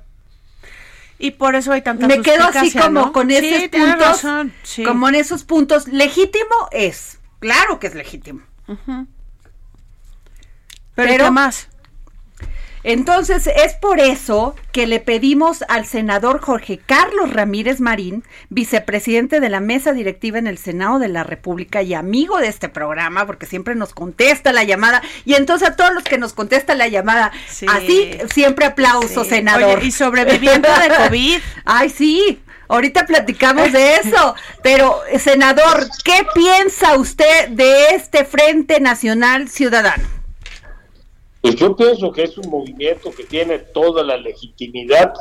Y 1.18 1.32
por 1.32 1.56
eso 1.56 1.72
hay 1.74 1.82
tanta 1.82 2.08
Me 2.08 2.22
quedo 2.22 2.46
así 2.46 2.72
como 2.72 2.90
¿no? 3.08 3.12
con 3.12 3.30
esos 3.32 3.68
puntos. 3.70 4.00
razón, 4.00 4.54
sí. 4.64 4.84
Como 4.84 5.10
en 5.10 5.16
esos 5.16 5.44
puntos. 5.44 5.88
Legítimo 5.88 6.70
es. 6.72 7.20
Claro 7.40 7.80
que 7.80 7.88
es 7.88 7.96
legítimo. 7.96 8.42
Pero, 11.04 11.12
pero- 11.12 11.26
¿qué 11.26 11.32
más? 11.32 11.68
Entonces, 12.84 13.46
es 13.48 13.74
por 13.74 14.00
eso 14.00 14.56
que 14.72 14.88
le 14.88 15.02
pedimos 15.02 15.66
al 15.68 15.86
senador 15.86 16.40
Jorge 16.40 16.80
Carlos 16.84 17.34
Ramírez 17.34 17.82
Marín, 17.82 18.24
vicepresidente 18.50 19.42
de 19.42 19.50
la 19.50 19.60
mesa 19.60 19.92
directiva 19.92 20.40
en 20.40 20.48
el 20.48 20.58
Senado 20.58 20.98
de 20.98 21.10
la 21.10 21.26
República 21.26 21.82
y 21.82 21.94
amigo 21.94 22.38
de 22.38 22.48
este 22.48 22.70
programa, 22.70 23.26
porque 23.26 23.46
siempre 23.46 23.76
nos 23.76 23.94
contesta 23.94 24.54
la 24.54 24.64
llamada, 24.64 25.02
y 25.26 25.34
entonces 25.34 25.68
a 25.68 25.76
todos 25.76 25.94
los 25.94 26.04
que 26.04 26.18
nos 26.18 26.32
contestan 26.32 26.78
la 26.78 26.88
llamada, 26.88 27.34
Sí. 27.50 27.66
así 27.70 28.18
siempre 28.34 28.66
aplauso, 28.66 29.26
Sí. 29.26 29.32
senador. 29.32 29.78
Oye, 29.80 29.88
y 29.88 29.92
sobreviviendo 29.92 30.70
de 30.70 30.96
COVID. 31.04 31.40
Ay, 31.66 31.90
sí. 31.90 32.42
Ahorita 32.70 33.06
platicamos 33.08 33.74
de 33.74 33.96
eso, 33.96 34.36
pero 34.64 35.02
senador, 35.20 35.86
¿qué 36.06 36.26
piensa 36.34 36.94
usted 36.98 37.50
de 37.50 37.88
este 37.96 38.24
Frente 38.24 38.80
Nacional 38.80 39.50
Ciudadano? 39.50 40.04
Pues 41.42 41.56
yo 41.56 41.76
pienso 41.76 42.12
que 42.12 42.24
es 42.24 42.38
un 42.38 42.50
movimiento 42.50 43.12
que 43.12 43.24
tiene 43.24 43.60
toda 43.60 44.04
la 44.04 44.18
legitimidad 44.18 45.14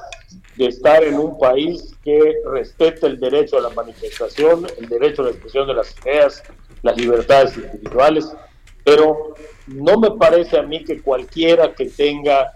de 0.56 0.66
estar 0.66 1.04
en 1.04 1.14
un 1.14 1.38
país 1.38 1.94
que 2.02 2.34
respeta 2.50 3.06
el 3.06 3.20
derecho 3.20 3.58
a 3.58 3.62
la 3.62 3.70
manifestación, 3.70 4.66
el 4.78 4.88
derecho 4.88 5.22
a 5.22 5.26
la 5.26 5.30
expresión 5.30 5.68
de 5.68 5.74
las 5.74 5.94
ideas, 6.02 6.42
las 6.82 6.96
libertades 6.96 7.56
individuales, 7.56 8.32
pero 8.84 9.34
no 9.68 9.98
me 9.98 10.10
parece 10.12 10.58
a 10.58 10.62
mí 10.62 10.82
que 10.82 11.00
cualquiera 11.00 11.74
que 11.74 11.86
tenga, 11.86 12.52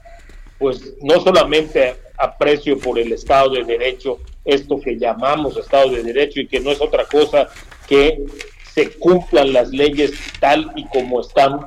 pues 0.58 0.94
no 1.00 1.20
solamente 1.20 1.96
aprecio 2.18 2.78
por 2.78 2.98
el 2.98 3.12
Estado 3.12 3.50
de 3.50 3.64
Derecho, 3.64 4.18
esto 4.44 4.80
que 4.80 4.98
llamamos 4.98 5.56
Estado 5.56 5.90
de 5.90 6.02
Derecho 6.02 6.40
y 6.40 6.48
que 6.48 6.60
no 6.60 6.70
es 6.70 6.80
otra 6.80 7.04
cosa 7.04 7.48
que 7.86 8.24
se 8.72 8.90
cumplan 8.98 9.52
las 9.52 9.70
leyes 9.70 10.12
tal 10.40 10.72
y 10.74 10.84
como 10.86 11.20
están, 11.20 11.60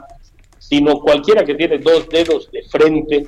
sino 0.67 0.99
cualquiera 0.99 1.45
que 1.45 1.53
tiene 1.53 1.77
dos 1.77 2.09
dedos 2.09 2.49
de 2.51 2.63
frente, 2.63 3.27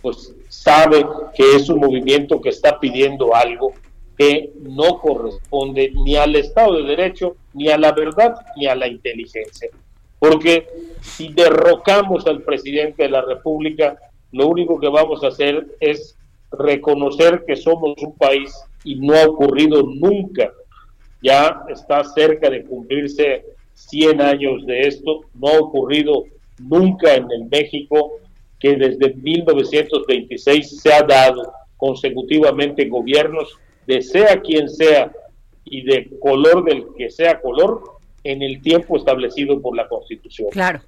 pues 0.00 0.34
sabe 0.48 1.04
que 1.34 1.56
es 1.56 1.68
un 1.68 1.80
movimiento 1.80 2.40
que 2.40 2.50
está 2.50 2.78
pidiendo 2.78 3.34
algo 3.34 3.72
que 4.16 4.52
no 4.60 5.00
corresponde 5.00 5.92
ni 6.04 6.14
al 6.14 6.36
Estado 6.36 6.76
de 6.76 6.84
Derecho, 6.84 7.36
ni 7.54 7.68
a 7.70 7.76
la 7.76 7.90
verdad, 7.90 8.36
ni 8.56 8.66
a 8.66 8.76
la 8.76 8.86
inteligencia. 8.86 9.68
Porque 10.20 10.68
si 11.00 11.32
derrocamos 11.32 12.24
al 12.28 12.42
presidente 12.42 13.02
de 13.02 13.08
la 13.08 13.22
República, 13.22 13.98
lo 14.30 14.46
único 14.46 14.78
que 14.78 14.88
vamos 14.88 15.24
a 15.24 15.28
hacer 15.28 15.66
es 15.80 16.16
reconocer 16.52 17.44
que 17.44 17.56
somos 17.56 18.00
un 18.00 18.16
país 18.16 18.54
y 18.84 18.94
no 18.94 19.14
ha 19.14 19.26
ocurrido 19.26 19.82
nunca. 19.82 20.52
Ya 21.20 21.64
está 21.68 22.04
cerca 22.04 22.48
de 22.48 22.64
cumplirse 22.64 23.44
100 23.74 24.20
años 24.20 24.64
de 24.66 24.82
esto, 24.82 25.22
no 25.34 25.48
ha 25.48 25.58
ocurrido 25.58 26.26
nunca 26.58 27.14
en 27.14 27.30
el 27.30 27.46
México 27.50 28.12
que 28.58 28.76
desde 28.76 29.14
1926 29.14 30.80
se 30.80 30.92
ha 30.92 31.02
dado 31.02 31.52
consecutivamente 31.76 32.88
gobiernos 32.88 33.58
de 33.86 34.00
sea 34.00 34.40
quien 34.40 34.68
sea 34.68 35.12
y 35.64 35.82
de 35.82 36.10
color 36.20 36.64
del 36.64 36.86
que 36.96 37.10
sea 37.10 37.40
color 37.40 37.82
en 38.22 38.42
el 38.42 38.62
tiempo 38.62 38.96
establecido 38.96 39.60
por 39.60 39.76
la 39.76 39.86
Constitución. 39.86 40.48
Claro. 40.50 40.80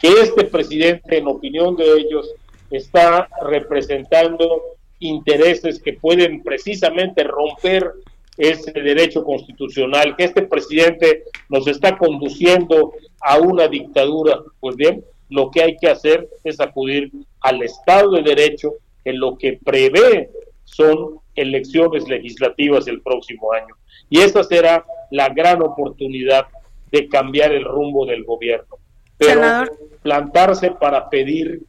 Que 0.00 0.08
este 0.20 0.44
presidente, 0.44 1.16
en 1.16 1.26
opinión 1.26 1.76
de 1.76 1.84
ellos, 1.94 2.30
está 2.70 3.28
representando 3.42 4.62
intereses 4.98 5.80
que 5.80 5.94
pueden 5.94 6.42
precisamente 6.42 7.24
romper 7.24 7.92
ese 8.36 8.72
derecho 8.72 9.24
constitucional, 9.24 10.16
que 10.16 10.24
este 10.24 10.42
presidente 10.42 11.24
nos 11.48 11.66
está 11.66 11.96
conduciendo 11.98 12.92
a 13.20 13.38
una 13.38 13.68
dictadura. 13.68 14.40
Pues 14.60 14.76
bien, 14.76 15.04
lo 15.28 15.50
que 15.50 15.62
hay 15.62 15.76
que 15.76 15.88
hacer 15.88 16.28
es 16.44 16.60
acudir 16.60 17.10
al 17.40 17.62
Estado 17.62 18.12
de 18.12 18.22
Derecho, 18.22 18.74
que 19.04 19.12
lo 19.12 19.36
que 19.36 19.58
prevé 19.62 20.30
son 20.64 21.20
elecciones 21.34 22.08
legislativas 22.08 22.86
el 22.88 23.02
próximo 23.02 23.52
año. 23.52 23.74
Y 24.08 24.20
esa 24.20 24.42
será 24.42 24.84
la 25.10 25.28
gran 25.28 25.62
oportunidad 25.62 26.46
de 26.90 27.08
cambiar 27.08 27.52
el 27.52 27.64
rumbo 27.64 28.06
del 28.06 28.24
gobierno. 28.24 28.76
Pero 29.18 29.40
Senador. 29.40 29.78
plantarse 30.02 30.70
para 30.72 31.08
pedir 31.08 31.62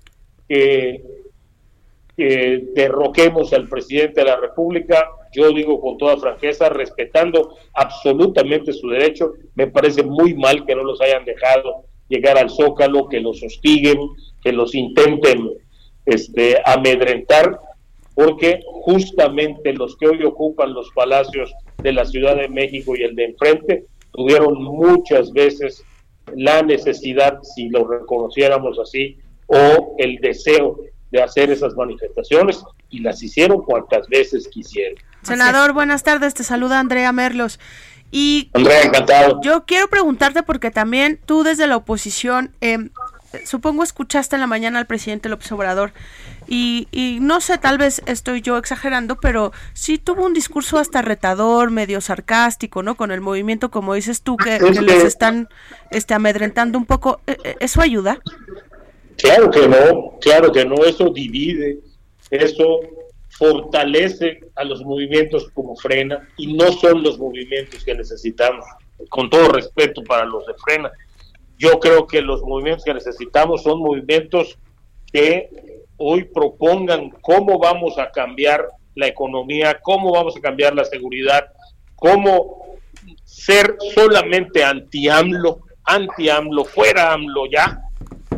que, 0.48 1.03
que 2.17 2.63
derroquemos 2.74 3.53
al 3.53 3.67
presidente 3.67 4.22
de 4.22 4.27
la 4.27 4.38
República, 4.38 5.10
yo 5.34 5.52
digo 5.52 5.80
con 5.80 5.98
toda 5.98 6.18
franqueza, 6.18 6.70
respetando 6.70 7.56
absolutamente 7.74 8.74
su 8.74 8.90
derecho, 8.90 9.34
me 9.56 9.68
parece 9.68 10.04
muy 10.04 10.34
mal 10.34 10.66
que 10.66 10.75
no 10.75 10.84
los 10.84 11.02
hayan 11.02 11.25
dejado 11.25 11.86
llegar 12.08 12.38
al 12.38 12.50
Zócalo, 12.50 13.08
que 13.08 13.20
los 13.20 13.42
hostiguen, 13.44 13.98
que 14.44 14.52
los 14.52 14.75
intenten 14.75 15.52
este, 16.06 16.58
amedrentar, 16.66 17.60
porque 18.13 18.60
justamente 18.84 19.74
los 19.74 19.98
que 19.98 20.08
hoy 20.08 20.24
ocupan 20.24 20.74
los 20.74 20.90
palacios 20.92 21.54
de 21.82 21.94
la 21.94 22.06
Ciudad 22.06 22.36
de 22.36 22.50
México 22.50 22.96
y 22.96 23.04
el 23.04 23.16
de 23.16 23.25
enfrente 23.25 23.86
tuvieron 24.12 24.62
muchas 24.63 25.32
veces 25.32 25.84
la 26.36 26.62
necesidad, 26.62 27.40
si 27.42 27.70
lo 27.70 27.88
reconociéramos 27.88 28.80
así, 28.80 29.18
o 29.48 29.96
el 29.98 30.18
deseo 30.18 30.80
de 31.12 31.22
hacer 31.22 31.52
esas 31.52 31.75
manifestaciones 31.75 32.63
y 32.90 33.00
las 33.00 33.22
hicieron 33.22 33.62
cuantas 33.62 34.08
veces 34.08 34.48
quisieron. 34.48 34.98
Senador, 35.24 35.74
buenas 35.74 36.03
tardes, 36.03 36.34
te 36.34 36.44
saluda 36.44 36.80
Andrea 36.80 37.12
Merlos. 37.12 37.60
Y 38.12 38.51
Andrea, 38.53 38.84
encantado. 38.84 39.42
Yo 39.42 39.65
quiero 39.65 39.88
preguntarte 39.88 40.44
porque 40.44 40.70
también 40.70 41.20
tú 41.25 41.44
desde 41.44 41.65
la 41.65 41.77
oposición, 41.77 42.51
eh, 42.62 42.77
supongo 43.44 43.82
escuchaste 43.82 44.36
en 44.36 44.42
la 44.42 44.48
mañana 44.48 44.77
al 44.77 44.86
presidente 44.86 45.30
López 45.30 45.51
Obrador 45.51 45.94
y, 46.48 46.88
y, 46.92 47.18
no 47.22 47.42
sé, 47.42 47.58
tal 47.58 47.80
vez 47.80 48.03
estoy 48.06 48.42
yo 48.42 48.58
exagerando, 48.58 49.20
pero 49.20 49.51
sí 49.74 49.98
tuvo 49.98 50.25
un 50.25 50.34
discurso 50.34 50.77
hasta 50.77 51.01
retador, 51.01 51.72
medio 51.72 52.01
sarcástico, 52.01 52.84
¿no? 52.84 52.96
Con 52.96 53.12
el 53.12 53.22
movimiento, 53.22 53.72
como 53.72 53.96
dices 53.96 54.22
tú, 54.22 54.38
que, 54.38 54.60
que 54.60 54.82
les 54.82 55.03
están 55.03 55.50
este, 55.89 56.13
amedrentando 56.13 56.77
un 56.77 56.86
poco. 56.86 57.22
¿E, 57.25 57.38
e, 57.44 57.56
¿Eso 57.60 57.82
ayuda? 57.82 58.20
Claro 59.18 59.50
que 59.50 59.68
no, 59.68 60.20
claro 60.20 60.51
que 60.51 60.65
no, 60.65 60.75
eso 60.86 61.10
divide, 61.10 61.80
eso 62.30 62.82
fortalece 63.38 64.40
a 64.56 64.63
los 64.63 64.84
movimientos 64.84 65.50
como 65.54 65.75
frena 65.75 66.28
y 66.38 66.54
no 66.54 66.72
son 66.72 67.04
los 67.04 67.18
movimientos 67.18 67.84
que 67.84 67.96
necesitamos, 67.96 68.66
con 69.10 69.30
todo 69.30 69.50
respeto 69.50 70.04
para 70.04 70.25
los 70.25 70.46
de 70.46 70.54
frena. 70.56 70.92
Yo 71.58 71.80
creo 71.80 72.06
que 72.08 72.22
los 72.22 72.42
movimientos 72.44 72.86
que 72.86 72.94
necesitamos 72.94 73.63
son 73.63 73.80
movimientos 73.80 74.58
que 75.12 75.50
hoy 75.98 76.25
propongan 76.25 77.10
cómo 77.22 77.60
vamos 77.60 77.98
a 77.98 78.12
cambiar 78.12 78.68
la 78.96 79.08
economía, 79.08 79.80
cómo 79.82 80.12
vamos 80.12 80.38
a 80.38 80.42
cambiar 80.42 80.75
la 80.75 80.86
seguridad, 80.86 81.46
cómo 81.96 82.78
ser 83.24 83.78
solamente 83.96 84.63
anti-AMLO, 84.63 85.60
anti-AMLO, 85.86 86.66
fuera 86.66 87.13
AMLO 87.13 87.46
ya, 87.48 87.82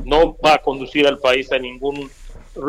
no 0.04 0.38
va 0.38 0.56
a 0.56 0.62
conducir 0.62 1.08
al 1.08 1.20
país 1.20 1.52
a 1.52 1.60
ningún 1.60 2.10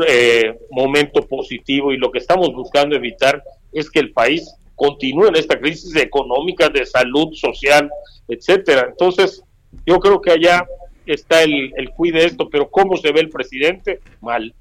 eh, 0.06 0.58
momento 0.70 1.22
positivo 1.22 1.92
y 1.92 1.96
lo 1.96 2.10
que 2.10 2.18
estamos 2.18 2.52
buscando 2.52 2.96
evitar 2.96 3.42
es 3.72 3.90
que 3.90 4.00
el 4.00 4.12
país 4.12 4.54
continúe 4.74 5.28
en 5.28 5.36
esta 5.36 5.58
crisis 5.58 5.96
económica, 5.96 6.68
de 6.68 6.84
salud, 6.84 7.32
social, 7.32 7.90
etcétera. 8.28 8.88
Entonces, 8.90 9.42
yo 9.86 9.98
creo 9.98 10.20
que 10.20 10.32
allá 10.32 10.66
está 11.06 11.42
el, 11.42 11.72
el 11.76 11.90
cuide 11.90 12.20
de 12.20 12.26
esto, 12.26 12.48
pero 12.50 12.68
¿cómo 12.70 12.96
se 12.96 13.12
ve 13.12 13.20
el 13.20 13.30
presidente? 13.30 14.00
Mal. 14.20 14.54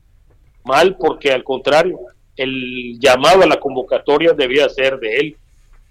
Mal 0.64 0.98
porque 0.98 1.32
al 1.32 1.44
contrario, 1.44 2.00
el 2.38 2.98
llamado 3.00 3.44
a 3.44 3.48
la 3.48 3.60
convocatoria 3.60 4.34
debía 4.34 4.68
ser 4.70 5.00
de 5.00 5.16
él, 5.18 5.38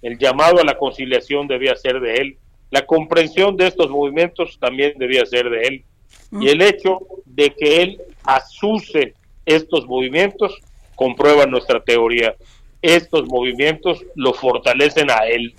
el 0.03 0.19
llamado 0.19 0.61
a 0.61 0.65
la 0.65 0.77
conciliación 0.77 1.47
debía 1.47 1.77
ser 1.77 2.01
de 2.01 2.15
él, 2.17 2.39
la 2.71 2.85
comprensión 2.87 3.57
de 3.57 3.69
estos 3.69 3.89
movimientos 3.89 4.59
también 4.59 4.95
debía 4.99 5.25
ser 5.27 5.49
de 5.49 5.63
él. 5.63 5.85
Y 6.33 6.49
el 6.49 6.61
hecho 6.61 6.99
de 7.25 7.51
que 7.51 7.83
él 7.83 8.01
asuse 8.25 9.15
estos 9.47 9.87
movimientos 9.87 10.59
comprueba 10.95 11.47
nuestra 11.47 11.83
teoría. 11.83 12.35
Estos 12.83 13.27
movimientos 13.27 14.05
lo 14.15 14.35
fortalecen 14.35 15.11
a 15.11 15.27
él. 15.27 15.55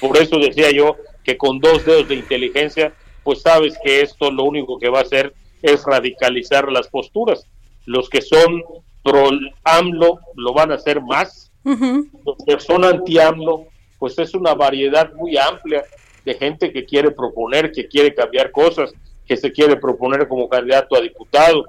Por 0.00 0.16
eso 0.16 0.38
decía 0.38 0.70
yo 0.70 0.96
que 1.24 1.36
con 1.36 1.60
dos 1.60 1.84
dedos 1.84 2.08
de 2.08 2.16
inteligencia, 2.16 2.92
pues 3.22 3.42
sabes 3.42 3.76
que 3.84 4.00
esto 4.00 4.30
lo 4.30 4.44
único 4.44 4.78
que 4.78 4.88
va 4.88 5.00
a 5.00 5.02
hacer 5.02 5.34
es 5.62 5.84
radicalizar 5.84 6.70
las 6.70 6.88
posturas. 6.88 7.46
Los 7.84 8.08
que 8.08 8.22
son 8.22 8.62
pro 9.02 9.30
AMLO 9.64 10.20
lo 10.34 10.52
van 10.52 10.72
a 10.72 10.76
hacer 10.76 11.00
más. 11.00 11.50
Los 11.64 12.36
que 12.46 12.58
son 12.60 12.84
anti 12.84 13.18
AMLO, 13.18 13.66
pues 13.98 14.18
es 14.18 14.34
una 14.34 14.54
variedad 14.54 15.12
muy 15.14 15.36
amplia 15.36 15.84
de 16.24 16.34
gente 16.34 16.72
que 16.72 16.84
quiere 16.84 17.10
proponer, 17.10 17.72
que 17.72 17.88
quiere 17.88 18.14
cambiar 18.14 18.50
cosas, 18.50 18.92
que 19.26 19.36
se 19.36 19.52
quiere 19.52 19.76
proponer 19.76 20.26
como 20.28 20.48
candidato 20.48 20.96
a 20.96 21.00
diputado, 21.00 21.64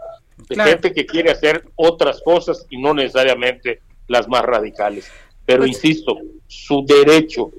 de 0.47 0.55
claro. 0.55 0.69
gente 0.71 0.93
que 0.93 1.05
quiere 1.05 1.31
hacer 1.31 1.65
otras 1.75 2.21
cosas 2.21 2.65
y 2.69 2.81
no 2.81 2.93
necesariamente 2.93 3.81
las 4.07 4.27
más 4.27 4.43
radicales. 4.43 5.11
Pero 5.45 5.59
pues, 5.59 5.71
insisto, 5.71 6.17
su 6.47 6.85
derecho 6.85 7.51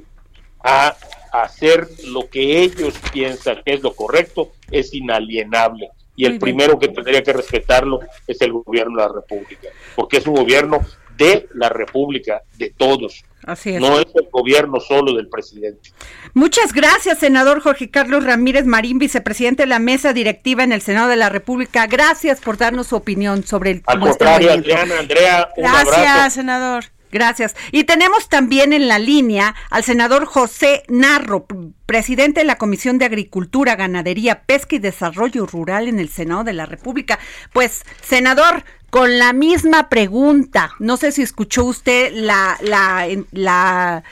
a 0.62 0.96
hacer 1.32 1.88
lo 2.06 2.28
que 2.28 2.62
ellos 2.62 2.94
piensan 3.12 3.62
que 3.64 3.74
es 3.74 3.82
lo 3.82 3.94
correcto 3.94 4.52
es 4.70 4.94
inalienable. 4.94 5.90
Y 6.16 6.26
el 6.26 6.38
primero 6.38 6.78
que 6.78 6.88
tendría 6.88 7.22
que 7.22 7.32
respetarlo 7.32 8.00
es 8.26 8.40
el 8.42 8.52
gobierno 8.52 9.00
de 9.00 9.08
la 9.08 9.14
República, 9.14 9.68
porque 9.96 10.18
es 10.18 10.26
un 10.26 10.34
gobierno 10.34 10.80
de 11.20 11.48
la 11.54 11.68
República, 11.68 12.42
de 12.56 12.70
todos. 12.70 13.22
Así 13.44 13.70
es. 13.70 13.80
No 13.80 13.98
es 13.98 14.06
el 14.14 14.28
gobierno 14.30 14.80
solo 14.80 15.14
del 15.14 15.28
presidente. 15.28 15.90
Muchas 16.34 16.72
gracias, 16.72 17.18
senador 17.18 17.60
Jorge 17.60 17.90
Carlos 17.90 18.24
Ramírez 18.24 18.64
Marín, 18.64 18.98
vicepresidente 18.98 19.64
de 19.64 19.66
la 19.68 19.78
mesa 19.78 20.12
directiva 20.12 20.64
en 20.64 20.72
el 20.72 20.80
Senado 20.80 21.08
de 21.08 21.16
la 21.16 21.28
República. 21.28 21.86
Gracias 21.86 22.40
por 22.40 22.56
darnos 22.56 22.88
su 22.88 22.96
opinión 22.96 23.44
sobre 23.44 23.70
el 23.72 23.82
Al 23.86 24.00
contrario, 24.00 24.52
Adriana, 24.52 24.98
Andrea, 24.98 25.48
un 25.56 25.64
Gracias, 25.64 25.96
abrazo. 25.96 26.30
senador. 26.30 26.84
Gracias. 27.12 27.56
Y 27.72 27.84
tenemos 27.84 28.28
también 28.28 28.72
en 28.72 28.86
la 28.86 28.98
línea 28.98 29.56
al 29.70 29.82
senador 29.82 30.26
José 30.26 30.84
Narro, 30.88 31.44
presidente 31.86 32.40
de 32.40 32.46
la 32.46 32.56
Comisión 32.56 32.98
de 32.98 33.04
Agricultura, 33.04 33.74
Ganadería, 33.74 34.42
Pesca 34.42 34.76
y 34.76 34.78
Desarrollo 34.78 35.46
Rural 35.46 35.88
en 35.88 35.98
el 35.98 36.08
Senado 36.08 36.44
de 36.44 36.52
la 36.52 36.66
República. 36.66 37.18
Pues, 37.52 37.82
senador, 38.00 38.62
con 38.90 39.18
la 39.18 39.32
misma 39.32 39.88
pregunta, 39.88 40.72
no 40.78 40.96
sé 40.96 41.12
si 41.12 41.22
escuchó 41.22 41.64
usted 41.64 42.12
la, 42.12 42.58
la, 42.60 43.06
la, 43.30 44.02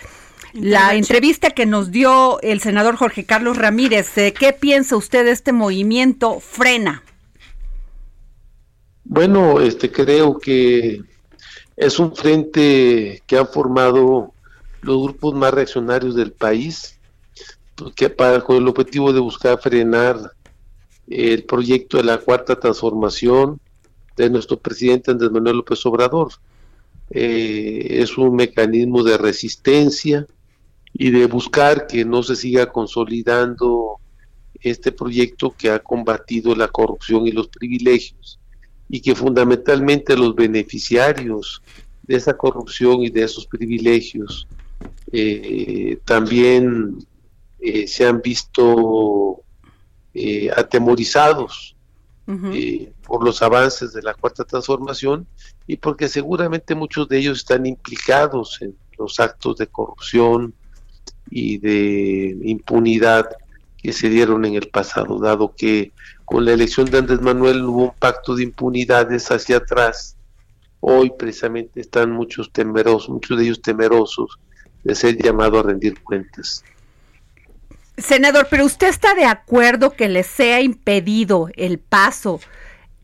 la 0.55 0.95
entrevista 0.95 1.51
que 1.51 1.67
nos 1.67 1.91
dio 1.91 2.41
el 2.43 2.61
senador 2.61 2.97
Jorge 2.97 3.25
Carlos 3.25 3.59
Ramírez. 3.59 4.13
¿Qué 4.15 4.57
piensa 4.59 4.97
usted 4.97 5.25
de 5.25 5.33
este 5.33 5.53
movimiento 5.53 6.41
Frena? 6.41 7.03
Bueno, 9.05 9.61
este 9.61 9.91
creo 9.91 10.39
que 10.39 11.03
es 11.77 11.99
un 11.99 12.15
frente 12.15 13.23
que 13.27 13.39
han 13.39 13.49
formado 13.49 14.33
los 14.83 15.03
grupos 15.03 15.35
más 15.35 15.53
reaccionarios 15.53 16.15
del 16.15 16.33
país, 16.33 16.99
que 17.95 18.11
para, 18.11 18.41
con 18.41 18.57
el 18.57 18.69
objetivo 18.69 19.13
de 19.13 19.21
buscar 19.21 19.61
frenar 19.61 20.33
el 21.09 21.45
proyecto 21.45 21.97
de 21.97 22.05
la 22.05 22.19
cuarta 22.19 22.59
transformación 22.59 23.61
de 24.25 24.31
nuestro 24.31 24.59
presidente 24.59 25.11
Andrés 25.11 25.31
Manuel 25.31 25.57
López 25.57 25.85
Obrador. 25.87 26.33
Eh, 27.11 28.01
es 28.03 28.19
un 28.19 28.35
mecanismo 28.37 29.03
de 29.03 29.17
resistencia 29.17 30.27
y 30.93 31.11
de 31.11 31.27
buscar 31.27 31.87
que 31.87 32.05
no 32.05 32.23
se 32.23 32.37
siga 32.37 32.71
consolidando 32.71 33.99
este 34.61 34.93
proyecto 34.93 35.55
que 35.57 35.71
ha 35.71 35.79
combatido 35.79 36.55
la 36.55 36.69
corrupción 36.69 37.27
y 37.27 37.33
los 37.33 37.49
privilegios 37.49 38.39
y 38.89 39.01
que 39.01 39.15
fundamentalmente 39.15 40.17
los 40.17 40.35
beneficiarios 40.35 41.63
de 42.03 42.17
esa 42.17 42.37
corrupción 42.37 43.03
y 43.03 43.11
de 43.11 43.23
esos 43.23 43.47
privilegios 43.47 44.49
eh, 45.13 45.99
también 46.05 46.99
eh, 47.61 47.87
se 47.87 48.07
han 48.07 48.21
visto 48.21 49.43
atemorizados 50.57 51.77
-huh. 52.29 52.93
por 53.03 53.25
los 53.25 53.43
avances 53.43 53.93
de 53.93 54.03
la 54.03 54.15
cuarta 54.15 54.45
transformación 54.45 55.27
y 55.67 55.77
porque 55.77 56.09
seguramente 56.09 56.75
muchos 56.75 57.09
de 57.09 57.19
ellos 57.19 57.39
están 57.39 57.67
implicados 57.67 58.61
en 58.61 58.77
los 58.99 59.19
actos 59.19 59.57
de 59.57 59.67
corrupción 59.67 60.55
y 61.31 61.59
de 61.59 62.37
impunidad 62.45 63.29
que 63.77 63.93
se 63.93 64.09
dieron 64.09 64.45
en 64.45 64.55
el 64.55 64.69
pasado, 64.69 65.19
dado 65.19 65.55
que 65.57 65.93
con 66.25 66.45
la 66.45 66.53
elección 66.53 66.91
de 66.91 66.99
Andrés 66.99 67.21
Manuel 67.21 67.65
hubo 67.65 67.85
un 67.85 67.95
pacto 67.99 68.35
de 68.35 68.43
impunidades 68.43 69.31
hacia 69.31 69.59
atrás. 69.59 70.17
Hoy 70.81 71.13
precisamente 71.19 71.81
están 71.81 72.11
muchos 72.13 72.53
temerosos, 72.53 73.09
muchos 73.09 73.39
de 73.39 73.45
ellos 73.45 73.63
temerosos 73.63 74.39
de 74.85 74.95
ser 74.95 75.17
llamados 75.17 75.65
a 75.65 75.69
rendir 75.69 76.03
cuentas. 76.03 76.65
Senador, 77.99 78.47
pero 78.51 78.65
usted 78.65 78.89
está 78.89 79.15
de 79.15 79.25
acuerdo 79.25 79.91
que 79.91 80.09
les 80.09 80.27
sea 80.27 80.61
impedido 80.61 81.49
el 81.57 81.79
paso 81.79 82.41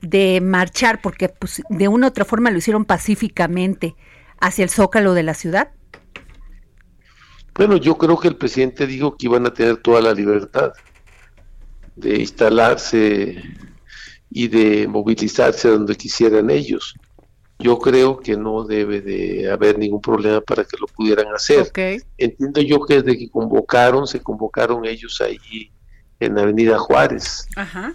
de 0.00 0.40
marchar, 0.40 1.00
porque 1.02 1.28
pues, 1.28 1.62
de 1.68 1.88
una 1.88 2.06
u 2.06 2.10
otra 2.10 2.24
forma 2.24 2.50
lo 2.50 2.58
hicieron 2.58 2.84
pacíficamente, 2.84 3.96
hacia 4.40 4.62
el 4.62 4.70
zócalo 4.70 5.14
de 5.14 5.22
la 5.22 5.34
ciudad? 5.34 5.70
Bueno, 7.54 7.76
yo 7.76 7.96
creo 7.96 8.18
que 8.18 8.28
el 8.28 8.36
presidente 8.36 8.86
dijo 8.86 9.16
que 9.16 9.26
iban 9.26 9.46
a 9.46 9.54
tener 9.54 9.76
toda 9.78 10.00
la 10.00 10.12
libertad 10.12 10.72
de 11.96 12.18
instalarse 12.18 13.42
y 14.30 14.48
de 14.48 14.88
movilizarse 14.88 15.68
donde 15.68 15.94
quisieran 15.94 16.50
ellos. 16.50 16.94
Yo 17.64 17.78
creo 17.78 18.18
que 18.18 18.36
no 18.36 18.64
debe 18.64 19.00
de 19.00 19.50
haber 19.50 19.78
ningún 19.78 20.02
problema 20.02 20.42
para 20.42 20.64
que 20.64 20.76
lo 20.78 20.86
pudieran 20.86 21.32
hacer. 21.34 21.62
Okay. 21.62 21.98
Entiendo 22.18 22.60
yo 22.60 22.84
que 22.84 23.00
desde 23.00 23.18
que 23.18 23.30
convocaron, 23.30 24.06
se 24.06 24.20
convocaron 24.20 24.84
ellos 24.84 25.18
ahí 25.22 25.72
en 26.20 26.38
Avenida 26.38 26.78
Juárez. 26.78 27.48
Ajá. 27.56 27.94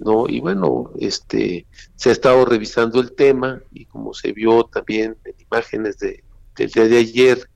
¿no? 0.00 0.28
Y 0.28 0.40
bueno, 0.40 0.90
este 0.98 1.66
se 1.94 2.08
ha 2.08 2.12
estado 2.12 2.44
revisando 2.46 3.00
el 3.00 3.12
tema 3.12 3.60
y 3.72 3.84
como 3.84 4.12
se 4.12 4.32
vio 4.32 4.64
también 4.64 5.16
en 5.24 5.34
imágenes 5.38 5.98
de, 5.98 6.24
del 6.56 6.70
día 6.70 6.88
de 6.88 6.98
ayer, 6.98 7.48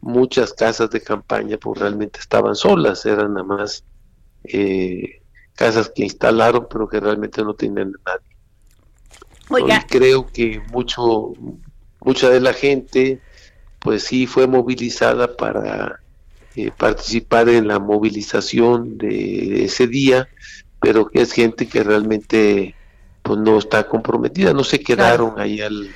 muchas 0.00 0.52
casas 0.52 0.90
de 0.90 1.00
campaña 1.00 1.58
pues 1.58 1.80
realmente 1.80 2.20
estaban 2.20 2.54
solas, 2.54 3.04
eran 3.06 3.34
nada 3.34 3.44
más 3.44 3.84
eh, 4.44 5.20
casas 5.54 5.90
que 5.92 6.04
instalaron 6.04 6.68
pero 6.70 6.88
que 6.88 7.00
realmente 7.00 7.42
no 7.42 7.54
tenían 7.54 7.92
nadie. 8.06 8.35
Oiga. 9.50 9.84
Y 9.84 9.88
creo 9.88 10.26
que 10.26 10.60
mucho, 10.70 11.32
mucha 12.00 12.30
de 12.30 12.40
la 12.40 12.52
gente 12.52 13.20
pues 13.78 14.02
sí 14.02 14.26
fue 14.26 14.46
movilizada 14.48 15.36
para 15.36 16.00
eh, 16.56 16.70
participar 16.76 17.48
en 17.48 17.68
la 17.68 17.78
movilización 17.78 18.98
de 18.98 19.64
ese 19.64 19.86
día, 19.86 20.28
pero 20.80 21.06
que 21.06 21.22
es 21.22 21.32
gente 21.32 21.68
que 21.68 21.84
realmente 21.84 22.74
pues 23.22 23.38
no 23.38 23.58
está 23.58 23.86
comprometida, 23.86 24.52
no 24.52 24.64
se 24.64 24.80
quedaron 24.80 25.38
ahí 25.38 25.60
al, 25.60 25.88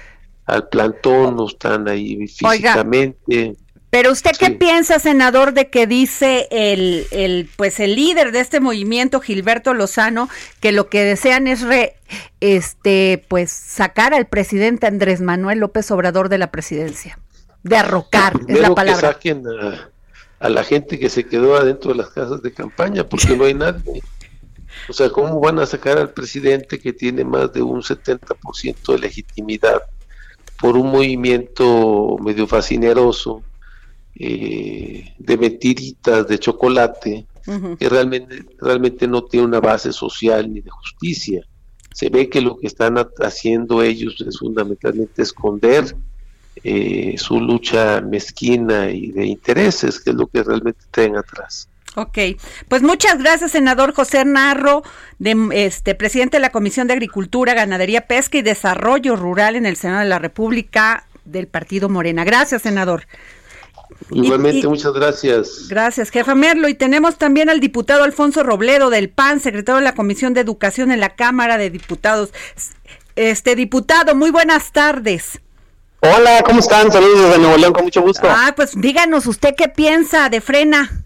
al 0.47 0.69
plantón, 0.69 1.37
no 1.37 1.47
están 1.47 1.89
ahí 1.89 2.27
físicamente. 2.29 3.57
Pero 3.91 4.13
usted 4.13 4.31
qué 4.39 4.53
piensa, 4.53 5.01
senador, 5.01 5.53
de 5.53 5.69
que 5.69 5.89
dice 5.89 6.47
el, 6.53 7.07
el, 7.11 7.51
pues 7.57 7.81
el 7.81 7.97
líder 7.97 8.31
de 8.31 8.39
este 8.39 8.61
movimiento, 8.61 9.21
Gilberto 9.21 9.75
Lozano, 9.75 10.29
que 10.61 10.71
lo 10.71 10.89
que 10.89 11.03
desean 11.03 11.49
es 11.49 11.63
re, 11.63 11.97
este, 12.41 13.25
pues 13.27 13.51
sacar 13.51 14.15
al 14.15 14.27
presidente 14.27 14.87
Andrés 14.87 15.21
Manuel 15.21 15.59
López 15.59 15.91
Obrador 15.91 16.29
de 16.29 16.39
la 16.39 16.53
presidencia, 16.53 17.19
de 17.65 17.77
arrocar, 17.77 18.35
es 18.47 18.61
la 18.61 18.73
palabra. 18.77 19.01
Que 19.01 19.15
saquen 19.15 19.43
a, 20.39 20.49
la 20.49 20.63
gente 20.63 21.01
que 21.01 21.11
se 21.11 21.27
quedó 21.27 21.57
adentro 21.57 21.91
de 21.91 21.99
las 21.99 22.11
casas 22.11 22.43
de 22.43 22.53
campaña, 22.53 23.09
porque 23.09 23.37
no 23.37 23.45
hay 23.45 23.55
nadie. 23.55 24.03
O 24.89 24.93
sea, 24.93 25.11
¿cómo 25.11 25.41
van 25.41 25.59
a 25.59 25.67
sacar 25.67 25.99
al 25.99 26.11
presidente 26.11 26.79
que 26.79 26.93
tiene 26.93 27.25
más 27.25 27.53
de 27.53 27.61
un 27.61 27.83
70% 27.83 28.93
de 28.93 28.99
legitimidad 28.99 29.83
por 30.61 30.77
un 30.77 30.93
movimiento 30.93 32.17
medio 32.21 32.47
fascineroso? 32.47 33.43
Eh, 34.17 35.15
de 35.19 35.39
mentiritas 35.39 36.29
de 36.29 36.39
chocolate 36.39 37.27
que 37.79 37.89
realmente, 37.89 38.45
realmente 38.61 39.09
no 39.09 39.25
tiene 39.25 39.47
una 39.47 39.61
base 39.61 39.93
social 39.93 40.53
ni 40.53 40.61
de 40.61 40.71
justicia. 40.71 41.43
Se 41.93 42.09
ve 42.09 42.29
que 42.29 42.41
lo 42.41 42.59
que 42.59 42.67
están 42.67 42.97
haciendo 43.23 43.83
ellos 43.83 44.23
es 44.27 44.39
fundamentalmente 44.39 45.23
esconder 45.23 45.97
eh, 46.63 47.15
su 47.17 47.41
lucha 47.41 48.01
mezquina 48.01 48.91
y 48.91 49.11
de 49.11 49.27
intereses, 49.27 49.99
que 49.99 50.11
es 50.11 50.17
lo 50.17 50.27
que 50.27 50.43
realmente 50.43 50.85
traen 50.91 51.17
atrás. 51.17 51.69
Ok, 51.97 52.19
pues 52.69 52.83
muchas 52.83 53.19
gracias, 53.19 53.51
senador 53.51 53.95
José 53.95 54.25
Narro, 54.25 54.83
de, 55.19 55.49
este 55.53 55.95
presidente 55.97 56.37
de 56.37 56.43
la 56.43 56.53
Comisión 56.53 56.87
de 56.87 56.93
Agricultura, 56.93 57.55
Ganadería, 57.55 58.03
Pesca 58.07 58.39
y 58.39 58.43
Desarrollo 58.43 59.17
Rural 59.17 59.57
en 59.57 59.67
el 59.67 59.77
Senado 59.77 60.01
de 60.01 60.09
la 60.09 60.21
República 60.21 61.07
del 61.25 61.49
Partido 61.49 61.89
Morena. 61.89 62.25
Gracias, 62.25 62.63
senador. 62.63 63.07
Igualmente, 64.11 64.67
muchas 64.67 64.93
gracias. 64.93 65.69
Gracias, 65.69 66.11
jefa 66.11 66.35
Merlo. 66.35 66.69
Y 66.69 66.75
tenemos 66.75 67.17
también 67.17 67.49
al 67.49 67.61
diputado 67.61 68.03
Alfonso 68.03 68.43
Robledo 68.43 68.91
del 68.91 69.11
PAN, 69.11 69.41
secretario 69.41 69.79
de 69.79 69.85
la 69.85 69.95
Comisión 69.95 70.35
de 70.35 70.41
Educación 70.41 70.91
en 70.91 71.01
la 71.01 71.15
Cámara 71.15 71.59
de 71.59 71.71
Diputados. 71.71 72.31
Este 73.17 73.55
diputado, 73.55 74.15
muy 74.15 74.31
buenas 74.31 74.73
tardes. 74.73 75.41
Hola, 76.01 76.43
¿cómo 76.45 76.61
están? 76.61 76.91
Saludos 76.91 77.29
desde 77.29 77.39
Nuevo 77.39 77.59
León, 77.59 77.73
con 77.73 77.85
mucho 77.85 78.01
gusto. 78.01 78.27
Ah, 78.31 78.55
pues 78.57 78.73
díganos, 78.75 79.27
¿usted 79.27 79.55
qué 79.55 79.69
piensa 79.69 80.31
de 80.31 80.41
Frena? 80.41 81.05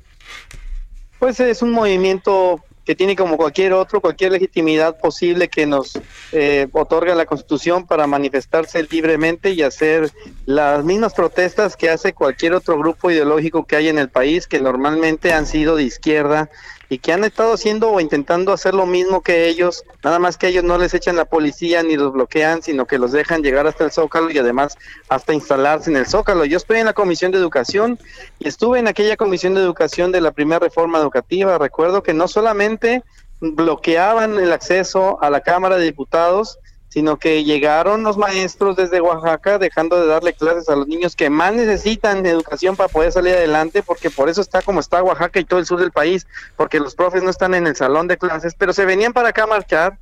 Pues 1.18 1.40
es 1.40 1.62
un 1.62 1.72
movimiento 1.72 2.62
que 2.84 2.94
tiene 2.94 3.16
como 3.16 3.36
cualquier 3.36 3.72
otro, 3.72 4.00
cualquier 4.00 4.32
legitimidad 4.32 4.98
posible 4.98 5.48
que 5.48 5.66
nos 5.66 5.98
eh, 6.32 6.68
otorga 6.72 7.14
la 7.14 7.26
Constitución 7.26 7.86
para 7.86 8.06
manifestarse 8.06 8.86
libremente 8.90 9.50
y 9.50 9.62
hacer 9.62 10.12
las 10.46 10.84
mismas 10.84 11.14
protestas 11.14 11.76
que 11.76 11.90
hace 11.90 12.12
cualquier 12.12 12.54
otro 12.54 12.78
grupo 12.78 13.10
ideológico 13.10 13.66
que 13.66 13.76
hay 13.76 13.88
en 13.88 13.98
el 13.98 14.10
país, 14.10 14.46
que 14.46 14.60
normalmente 14.60 15.32
han 15.32 15.46
sido 15.46 15.76
de 15.76 15.84
izquierda 15.84 16.50
y 16.94 16.98
que 16.98 17.12
han 17.12 17.24
estado 17.24 17.54
haciendo 17.54 17.90
o 17.90 17.98
intentando 17.98 18.52
hacer 18.52 18.72
lo 18.72 18.86
mismo 18.86 19.20
que 19.20 19.48
ellos, 19.48 19.82
nada 20.04 20.20
más 20.20 20.38
que 20.38 20.46
ellos 20.46 20.62
no 20.62 20.78
les 20.78 20.94
echan 20.94 21.16
la 21.16 21.24
policía 21.24 21.82
ni 21.82 21.96
los 21.96 22.12
bloquean, 22.12 22.62
sino 22.62 22.86
que 22.86 23.00
los 23.00 23.10
dejan 23.10 23.42
llegar 23.42 23.66
hasta 23.66 23.82
el 23.82 23.90
Zócalo 23.90 24.30
y 24.30 24.38
además 24.38 24.78
hasta 25.08 25.34
instalarse 25.34 25.90
en 25.90 25.96
el 25.96 26.06
Zócalo. 26.06 26.44
Yo 26.44 26.56
estoy 26.56 26.78
en 26.78 26.86
la 26.86 26.92
Comisión 26.92 27.32
de 27.32 27.38
Educación 27.38 27.98
y 28.38 28.46
estuve 28.46 28.78
en 28.78 28.86
aquella 28.86 29.16
Comisión 29.16 29.54
de 29.54 29.60
Educación 29.60 30.12
de 30.12 30.20
la 30.20 30.30
primera 30.30 30.60
reforma 30.60 31.00
educativa. 31.00 31.58
Recuerdo 31.58 32.04
que 32.04 32.14
no 32.14 32.28
solamente 32.28 33.02
bloqueaban 33.40 34.38
el 34.38 34.52
acceso 34.52 35.20
a 35.20 35.30
la 35.30 35.40
Cámara 35.40 35.76
de 35.78 35.86
Diputados, 35.86 36.60
sino 36.94 37.18
que 37.18 37.42
llegaron 37.42 38.04
los 38.04 38.16
maestros 38.16 38.76
desde 38.76 39.00
Oaxaca 39.00 39.58
dejando 39.58 40.00
de 40.00 40.06
darle 40.06 40.32
clases 40.32 40.68
a 40.68 40.76
los 40.76 40.86
niños 40.86 41.16
que 41.16 41.28
más 41.28 41.52
necesitan 41.52 42.24
educación 42.24 42.76
para 42.76 42.88
poder 42.88 43.10
salir 43.10 43.34
adelante, 43.34 43.82
porque 43.82 44.10
por 44.10 44.28
eso 44.28 44.40
está 44.40 44.62
como 44.62 44.78
está 44.78 45.02
Oaxaca 45.02 45.40
y 45.40 45.44
todo 45.44 45.58
el 45.58 45.66
sur 45.66 45.80
del 45.80 45.90
país, 45.90 46.24
porque 46.54 46.78
los 46.78 46.94
profes 46.94 47.24
no 47.24 47.30
están 47.30 47.52
en 47.54 47.66
el 47.66 47.74
salón 47.74 48.06
de 48.06 48.16
clases, 48.16 48.54
pero 48.56 48.72
se 48.72 48.84
venían 48.84 49.12
para 49.12 49.30
acá 49.30 49.42
a 49.42 49.48
marchar 49.48 49.98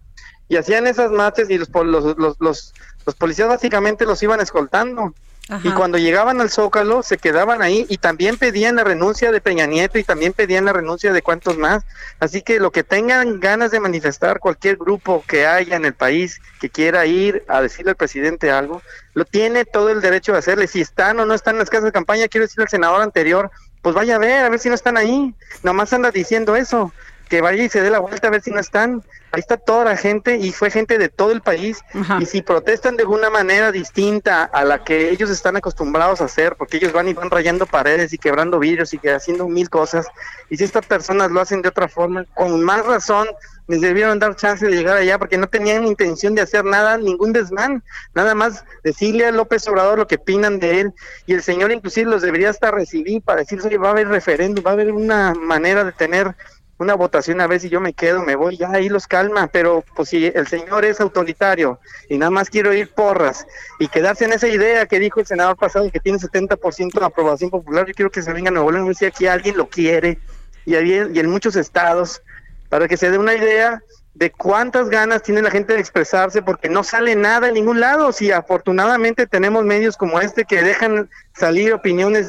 y 0.51 0.57
hacían 0.57 0.87
esas 0.87 1.11
marchas 1.11 1.49
y 1.49 1.57
los, 1.57 1.71
los, 1.73 2.15
los, 2.19 2.37
los, 2.39 2.75
los 3.07 3.15
policías 3.15 3.49
básicamente 3.49 4.05
los 4.05 4.23
iban 4.23 4.43
escoltando. 4.43 5.15
Y 5.62 5.71
cuando 5.73 5.99
llegaban 5.99 6.41
al 6.41 6.51
Zócalo 6.51 7.03
se 7.03 7.19
quedaban 7.19 7.62
ahí 7.62 7.87
y 7.88 7.99
también 7.99 8.37
pedían 8.37 8.77
la 8.77 8.85
renuncia 8.85 9.33
de 9.33 9.41
Peña 9.41 9.67
Nieto 9.67 9.99
y 9.99 10.05
también 10.05 10.33
pedían 10.33 10.65
la 10.65 10.73
renuncia 10.73 11.12
de 11.12 11.23
cuantos 11.23 11.59
más. 11.59 11.85
Así 12.21 12.43
que 12.43 12.61
lo 12.61 12.71
que 12.71 12.85
tengan 12.85 13.41
ganas 13.41 13.71
de 13.71 13.81
manifestar 13.81 14.38
cualquier 14.38 14.77
grupo 14.77 15.25
que 15.27 15.47
haya 15.47 15.77
en 15.77 15.85
el 15.85 15.95
país 15.95 16.41
que 16.61 16.71
quiera 16.71 17.07
ir 17.07 17.45
a 17.49 17.61
decirle 17.61 17.91
al 17.91 17.97
presidente 17.97 18.51
algo, 18.51 18.83
lo 19.15 19.25
tiene 19.25 19.65
todo 19.65 19.91
el 19.91 20.01
derecho 20.01 20.33
de 20.33 20.38
hacerle. 20.38 20.67
Si 20.67 20.81
están 20.81 21.19
o 21.21 21.27
no 21.27 21.35
están 21.35 21.55
en 21.55 21.61
las 21.61 21.71
casas 21.71 21.85
de 21.85 21.93
campaña, 21.93 22.29
quiero 22.29 22.45
decirle 22.45 22.65
al 22.65 22.71
senador 22.71 23.03
anterior, 23.03 23.51
pues 23.83 23.95
vaya 23.95 24.17
a 24.17 24.19
ver, 24.19 24.45
a 24.45 24.49
ver 24.49 24.59
si 24.59 24.69
no 24.69 24.75
están 24.75 24.97
ahí. 24.97 25.35
Nomás 25.62 25.93
anda 25.93 26.11
diciendo 26.11 26.57
eso 26.57 26.93
que 27.33 27.40
vaya 27.40 27.64
y 27.64 27.71
se 27.71 27.81
dé 27.81 27.88
la 27.88 27.99
vuelta 27.99 28.29
a 28.29 28.31
ver 28.31 28.42
si 28.42 28.51
no 28.51 28.61
están. 28.61 29.03
Ahí 29.31 29.40
está 29.40 29.57
toda 29.57 29.87
la 29.87 29.97
gente 29.97 30.37
y 30.37 30.53
fue 30.53 30.71
gente 30.71 30.99
de 30.99 31.09
todo 31.09 31.33
el 31.33 31.40
país. 31.40 31.79
Y 32.21 32.27
si 32.27 32.42
protestan 32.42 32.99
de 32.99 33.07
una 33.07 33.31
manera 33.31 33.73
distinta 33.73 34.45
a 34.45 34.66
la 34.66 34.85
que 34.85 35.09
ellos 35.09 35.31
están 35.31 35.57
acostumbrados 35.57 36.21
a 36.21 36.27
hacer, 36.27 36.57
porque 36.57 36.77
ellos 36.77 36.92
van 36.92 37.09
y 37.09 37.14
van 37.14 37.31
rayando 37.31 37.64
paredes 37.64 38.12
y 38.12 38.18
quebrando 38.18 38.59
vidrios 38.59 38.92
y 38.92 38.99
que 38.99 39.12
haciendo 39.12 39.49
mil 39.49 39.71
cosas, 39.71 40.09
y 40.51 40.59
si 40.59 40.64
estas 40.64 40.85
personas 40.85 41.31
lo 41.31 41.40
hacen 41.40 41.62
de 41.62 41.71
otra 41.71 41.88
forma, 41.88 42.27
con 42.35 42.62
más 42.62 42.85
razón 42.85 43.27
les 43.66 43.81
debieron 43.81 44.18
dar 44.18 44.37
chance 44.37 44.66
de 44.66 44.73
llegar 44.73 44.99
allá 44.99 45.18
porque 45.18 45.38
no 45.38 45.47
tenían 45.47 45.87
intención 45.87 46.35
de 46.35 46.42
hacer 46.42 46.66
nada, 46.66 46.99
ningún 46.99 47.33
desmán, 47.33 47.83
nada 48.14 48.35
más 48.35 48.64
decirle 48.85 49.25
a 49.25 49.31
López 49.31 49.66
Obrador 49.68 49.99
lo 49.99 50.07
que 50.07 50.16
opinan 50.16 50.59
de 50.59 50.81
él 50.81 50.92
y 51.25 51.33
el 51.33 51.42
señor 51.42 51.73
inclusive 51.73 52.11
los 52.11 52.21
debería 52.21 52.51
hasta 52.51 52.71
recibir 52.71 53.23
para 53.23 53.40
decir, 53.40 53.61
oye, 53.64 53.79
va 53.79 53.88
a 53.88 53.92
haber 53.92 54.09
referéndum, 54.09 54.62
va 54.66 54.73
a 54.73 54.75
haber 54.75 54.92
una 54.92 55.33
manera 55.33 55.85
de 55.85 55.92
tener 55.92 56.35
una 56.79 56.95
votación 56.95 57.41
a 57.41 57.47
ver 57.47 57.61
si 57.61 57.69
yo 57.69 57.81
me 57.81 57.93
quedo, 57.93 58.23
me 58.23 58.35
voy, 58.35 58.57
ya 58.57 58.71
ahí 58.71 58.89
los 58.89 59.07
calma, 59.07 59.47
pero 59.47 59.85
pues 59.95 60.09
si 60.09 60.27
el 60.27 60.47
señor 60.47 60.85
es 60.85 61.01
autoritario 61.01 61.79
y 62.09 62.19
nada 62.19 62.31
más 62.31 62.51
quiero 62.51 62.73
ir 62.73 62.91
porras 62.93 63.47
y 63.79 63.89
quedarse 63.89 64.25
en 64.25 64.33
esa 64.33 64.49
idea 64.49 64.87
que 64.87 64.99
dijo 64.99 65.21
el 65.21 65.27
senador 65.27 65.57
pasado 65.57 65.91
que 65.91 66.01
tiene 66.01 66.19
70% 66.19 66.99
de 66.99 67.05
aprobación 67.05 67.51
popular, 67.51 67.87
yo 67.87 67.95
quiero 67.95 68.11
que 68.11 68.23
se 68.23 68.33
venga 68.33 68.49
a 68.49 68.53
Nuevo 68.53 68.73
León 68.73 68.91
y 68.91 68.95
si 68.95 69.05
aquí 69.05 69.27
alguien 69.27 69.57
lo 69.57 69.69
quiere 69.69 70.19
y, 70.65 70.75
y 70.75 71.19
en 71.19 71.31
muchos 71.31 71.57
estados 71.57 72.23
para 72.69 72.89
que 72.89 72.97
se 72.97 73.11
dé 73.11 73.19
una 73.19 73.35
idea 73.35 73.83
de 74.14 74.31
cuántas 74.31 74.90
ganas 74.90 75.22
tiene 75.22 75.40
la 75.40 75.51
gente 75.51 75.72
de 75.72 75.81
expresarse 75.81 76.42
porque 76.42 76.68
no 76.68 76.85
sale 76.85 77.16
nada 77.16 77.48
en 77.48 77.55
ningún 77.55 77.81
lado. 77.81 78.12
Si 78.12 78.31
afortunadamente 78.31 79.27
tenemos 79.27 79.64
medios 79.64 79.96
como 79.96 80.20
este 80.20 80.44
que 80.44 80.62
dejan 80.62 81.09
salir 81.35 81.72
opiniones 81.72 82.29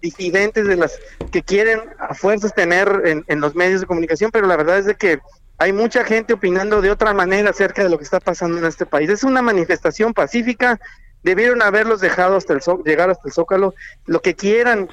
disidentes 0.00 0.66
de 0.66 0.76
las 0.76 0.98
que 1.32 1.42
quieren 1.42 1.80
a 1.98 2.14
fuerzas 2.14 2.54
tener 2.54 3.24
en, 3.26 3.40
los 3.40 3.54
medios 3.54 3.80
de 3.80 3.86
comunicación, 3.86 4.30
pero 4.30 4.46
la 4.46 4.56
verdad 4.56 4.78
es 4.78 4.86
de 4.86 4.94
que 4.94 5.18
hay 5.58 5.72
mucha 5.72 6.04
gente 6.04 6.34
opinando 6.34 6.80
de 6.80 6.90
otra 6.90 7.12
manera 7.12 7.50
acerca 7.50 7.82
de 7.82 7.88
lo 7.88 7.98
que 7.98 8.04
está 8.04 8.20
pasando 8.20 8.58
en 8.58 8.64
este 8.64 8.86
país. 8.86 9.10
Es 9.10 9.24
una 9.24 9.42
manifestación 9.42 10.14
pacífica, 10.14 10.80
debieron 11.22 11.62
haberlos 11.62 12.00
dejado 12.00 12.36
hasta 12.36 12.52
el 12.52 12.60
llegar 12.84 13.10
hasta 13.10 13.28
el 13.28 13.32
Zócalo, 13.32 13.74
lo 14.06 14.20
que 14.20 14.34
quieran 14.34 14.88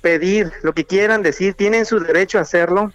pedir, 0.00 0.52
lo 0.62 0.72
que 0.72 0.84
quieran 0.84 1.22
decir, 1.22 1.54
tienen 1.54 1.84
su 1.84 2.00
derecho 2.00 2.38
a 2.38 2.42
hacerlo 2.42 2.92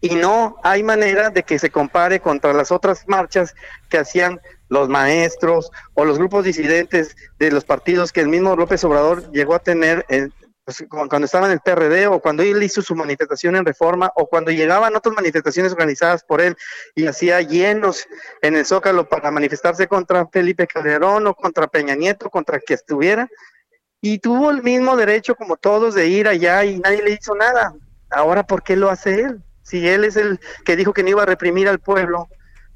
y 0.00 0.14
no 0.14 0.56
hay 0.62 0.82
manera 0.82 1.30
de 1.30 1.42
que 1.42 1.58
se 1.58 1.70
compare 1.70 2.20
contra 2.20 2.52
las 2.52 2.70
otras 2.70 3.06
marchas 3.08 3.54
que 3.88 3.98
hacían 3.98 4.40
los 4.68 4.88
maestros 4.88 5.70
o 5.94 6.04
los 6.04 6.18
grupos 6.18 6.44
disidentes 6.44 7.16
de 7.38 7.50
los 7.50 7.64
partidos 7.64 8.12
que 8.12 8.20
el 8.20 8.28
mismo 8.28 8.54
López 8.54 8.84
Obrador 8.84 9.30
llegó 9.32 9.54
a 9.54 9.58
tener 9.58 10.04
pues, 10.64 10.84
cuando 10.88 11.24
estaba 11.24 11.46
en 11.46 11.52
el 11.52 11.60
PRD 11.60 12.06
o 12.08 12.20
cuando 12.20 12.42
él 12.42 12.62
hizo 12.62 12.82
su 12.82 12.94
manifestación 12.94 13.56
en 13.56 13.64
reforma 13.64 14.12
o 14.14 14.28
cuando 14.28 14.50
llegaban 14.50 14.94
otras 14.94 15.14
manifestaciones 15.16 15.72
organizadas 15.72 16.22
por 16.22 16.42
él 16.42 16.56
y 16.94 17.06
hacía 17.06 17.40
llenos 17.40 18.06
en 18.42 18.54
el 18.54 18.66
Zócalo 18.66 19.08
para 19.08 19.30
manifestarse 19.30 19.88
contra 19.88 20.26
Felipe 20.26 20.66
Calderón 20.66 21.26
o 21.26 21.34
contra 21.34 21.66
Peña 21.66 21.94
Nieto, 21.94 22.28
contra 22.28 22.60
que 22.60 22.74
estuviera. 22.74 23.28
Y 24.00 24.18
tuvo 24.18 24.50
el 24.50 24.62
mismo 24.62 24.94
derecho 24.96 25.34
como 25.34 25.56
todos 25.56 25.94
de 25.94 26.06
ir 26.06 26.28
allá 26.28 26.64
y 26.64 26.78
nadie 26.78 27.02
le 27.02 27.12
hizo 27.12 27.34
nada. 27.34 27.74
Ahora, 28.10 28.42
¿por 28.42 28.62
qué 28.62 28.76
lo 28.76 28.90
hace 28.90 29.22
él? 29.22 29.42
Si 29.68 29.86
él 29.86 30.04
es 30.04 30.16
el 30.16 30.40
que 30.64 30.76
dijo 30.76 30.92
que 30.92 31.02
no 31.02 31.10
iba 31.10 31.22
a 31.22 31.26
reprimir 31.26 31.68
al 31.68 31.78
pueblo, 31.78 32.28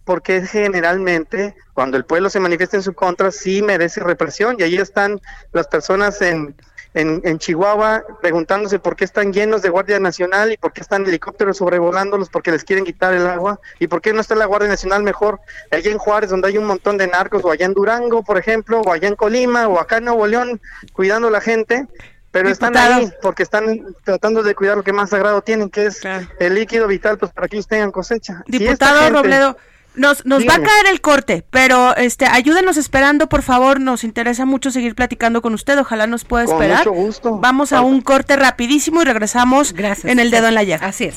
porque 0.04 0.42
generalmente 0.42 1.54
cuando 1.74 1.96
el 1.96 2.04
pueblo 2.04 2.28
se 2.28 2.40
manifiesta 2.40 2.76
en 2.76 2.82
su 2.82 2.92
contra 2.92 3.30
sí 3.30 3.62
merece 3.62 4.00
represión 4.00 4.56
y 4.58 4.62
ahí 4.62 4.76
están 4.76 5.20
las 5.52 5.68
personas 5.68 6.20
en, 6.20 6.54
en, 6.94 7.22
en 7.24 7.38
Chihuahua 7.38 8.04
preguntándose 8.20 8.78
por 8.78 8.96
qué 8.96 9.04
están 9.04 9.32
llenos 9.32 9.62
de 9.62 9.70
Guardia 9.70 9.98
Nacional 10.00 10.52
y 10.52 10.56
por 10.56 10.72
qué 10.72 10.80
están 10.80 11.06
helicópteros 11.06 11.58
sobrevolándolos 11.58 12.28
porque 12.28 12.50
les 12.50 12.64
quieren 12.64 12.84
quitar 12.84 13.14
el 13.14 13.26
agua 13.26 13.60
y 13.78 13.86
por 13.86 14.02
qué 14.02 14.12
no 14.12 14.20
está 14.20 14.34
la 14.34 14.46
Guardia 14.46 14.68
Nacional 14.68 15.02
mejor 15.02 15.40
allá 15.70 15.90
en 15.90 15.98
Juárez 15.98 16.30
donde 16.30 16.48
hay 16.48 16.58
un 16.58 16.66
montón 16.66 16.98
de 16.98 17.06
narcos 17.06 17.44
o 17.44 17.50
allá 17.50 17.66
en 17.66 17.74
Durango, 17.74 18.22
por 18.22 18.38
ejemplo, 18.38 18.80
o 18.80 18.92
allá 18.92 19.08
en 19.08 19.16
Colima 19.16 19.68
o 19.68 19.78
acá 19.78 19.98
en 19.98 20.04
Nuevo 20.04 20.26
León 20.26 20.60
cuidando 20.92 21.28
a 21.28 21.30
la 21.30 21.40
gente. 21.40 21.86
Pero 22.32 22.48
están 22.48 22.76
ahí 22.76 23.12
porque 23.22 23.42
están 23.44 23.84
tratando 24.04 24.42
de 24.42 24.54
cuidar 24.54 24.76
lo 24.76 24.82
que 24.82 24.92
más 24.92 25.10
sagrado 25.10 25.42
tienen, 25.42 25.68
que 25.70 25.86
es 25.86 26.00
el 26.40 26.54
líquido 26.54 26.86
vital, 26.88 27.18
pues 27.18 27.30
para 27.32 27.46
que 27.46 27.56
ellos 27.56 27.68
tengan 27.68 27.92
cosecha. 27.92 28.42
Si 28.50 28.58
Diputado 28.58 29.00
gente- 29.02 29.12
Robledo, 29.18 29.56
nos, 29.94 30.24
nos 30.24 30.42
va 30.48 30.54
a 30.54 30.62
caer 30.62 30.86
el 30.90 31.02
corte, 31.02 31.44
pero 31.50 31.94
este, 31.96 32.24
ayúdenos 32.24 32.78
esperando, 32.78 33.28
por 33.28 33.42
favor. 33.42 33.78
Nos 33.78 34.02
interesa 34.04 34.46
mucho 34.46 34.70
seguir 34.70 34.94
platicando 34.94 35.42
con 35.42 35.52
usted. 35.52 35.78
Ojalá 35.78 36.06
nos 36.06 36.24
pueda 36.24 36.46
Con 36.46 36.54
esperar. 36.54 36.78
mucho 36.78 36.92
gusto. 36.92 37.36
Vamos 37.38 37.74
a 37.74 37.82
un 37.82 38.00
corte 38.00 38.36
rapidísimo 38.36 39.02
y 39.02 39.04
regresamos 39.04 39.74
en 40.04 40.18
el 40.18 40.30
dedo 40.30 40.48
en 40.48 40.54
la 40.54 40.62
llaga. 40.62 40.86
Así 40.86 41.04
es. 41.04 41.16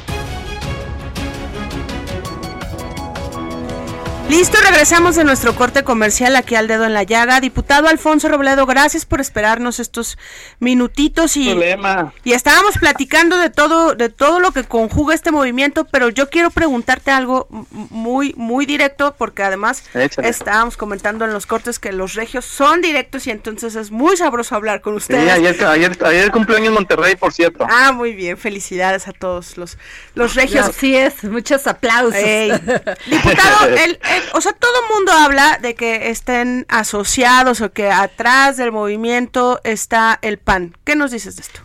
Listo, 4.31 4.57
regresamos 4.65 5.17
de 5.17 5.25
nuestro 5.25 5.53
corte 5.55 5.83
comercial 5.83 6.37
aquí 6.37 6.55
al 6.55 6.65
dedo 6.69 6.85
en 6.85 6.93
la 6.93 7.03
llaga. 7.03 7.41
Diputado 7.41 7.89
Alfonso 7.89 8.29
Robledo, 8.29 8.65
gracias 8.65 9.05
por 9.05 9.19
esperarnos 9.19 9.77
estos 9.81 10.17
minutitos 10.59 11.35
y, 11.35 11.49
Problema. 11.49 12.13
y 12.23 12.31
estábamos 12.31 12.77
platicando 12.77 13.37
de 13.37 13.49
todo, 13.49 13.93
de 13.93 14.07
todo 14.07 14.39
lo 14.39 14.53
que 14.53 14.63
conjuga 14.63 15.13
este 15.15 15.31
movimiento, 15.31 15.83
pero 15.83 16.07
yo 16.07 16.29
quiero 16.29 16.49
preguntarte 16.49 17.11
algo 17.11 17.47
muy, 17.89 18.33
muy 18.37 18.65
directo, 18.65 19.15
porque 19.17 19.43
además 19.43 19.83
Échale. 19.93 20.29
estábamos 20.29 20.77
comentando 20.77 21.25
en 21.25 21.33
los 21.33 21.45
cortes 21.45 21.77
que 21.77 21.91
los 21.91 22.13
regios 22.13 22.45
son 22.45 22.79
directos 22.81 23.27
y 23.27 23.31
entonces 23.31 23.75
es 23.75 23.91
muy 23.91 24.15
sabroso 24.15 24.55
hablar 24.55 24.79
con 24.79 24.93
Sí, 24.93 24.97
ustedes. 25.13 25.29
ayer, 25.29 25.65
ayer, 25.65 25.97
ayer 26.05 26.31
cumpleaños 26.31 26.69
en 26.69 26.75
Monterrey, 26.75 27.17
por 27.17 27.33
cierto. 27.33 27.67
Ah, 27.69 27.91
muy 27.91 28.13
bien, 28.13 28.37
felicidades 28.37 29.09
a 29.09 29.11
todos 29.11 29.57
los, 29.57 29.77
los 30.15 30.35
regios. 30.35 30.69
Así 30.69 30.95
es, 30.95 31.21
muchos 31.25 31.67
aplausos. 31.67 32.15
Ey. 32.15 32.51
Diputado, 33.07 33.65
el- 33.67 33.77
el- 33.77 34.20
o 34.33 34.41
sea, 34.41 34.53
todo 34.53 34.71
el 34.81 34.95
mundo 34.95 35.11
habla 35.11 35.59
de 35.61 35.75
que 35.75 36.09
estén 36.09 36.65
asociados 36.69 37.61
o 37.61 37.71
que 37.71 37.91
atrás 37.91 38.57
del 38.57 38.71
movimiento 38.71 39.59
está 39.63 40.19
el 40.21 40.37
PAN. 40.37 40.75
¿Qué 40.83 40.95
nos 40.95 41.11
dices 41.11 41.35
de 41.35 41.41
esto? 41.41 41.61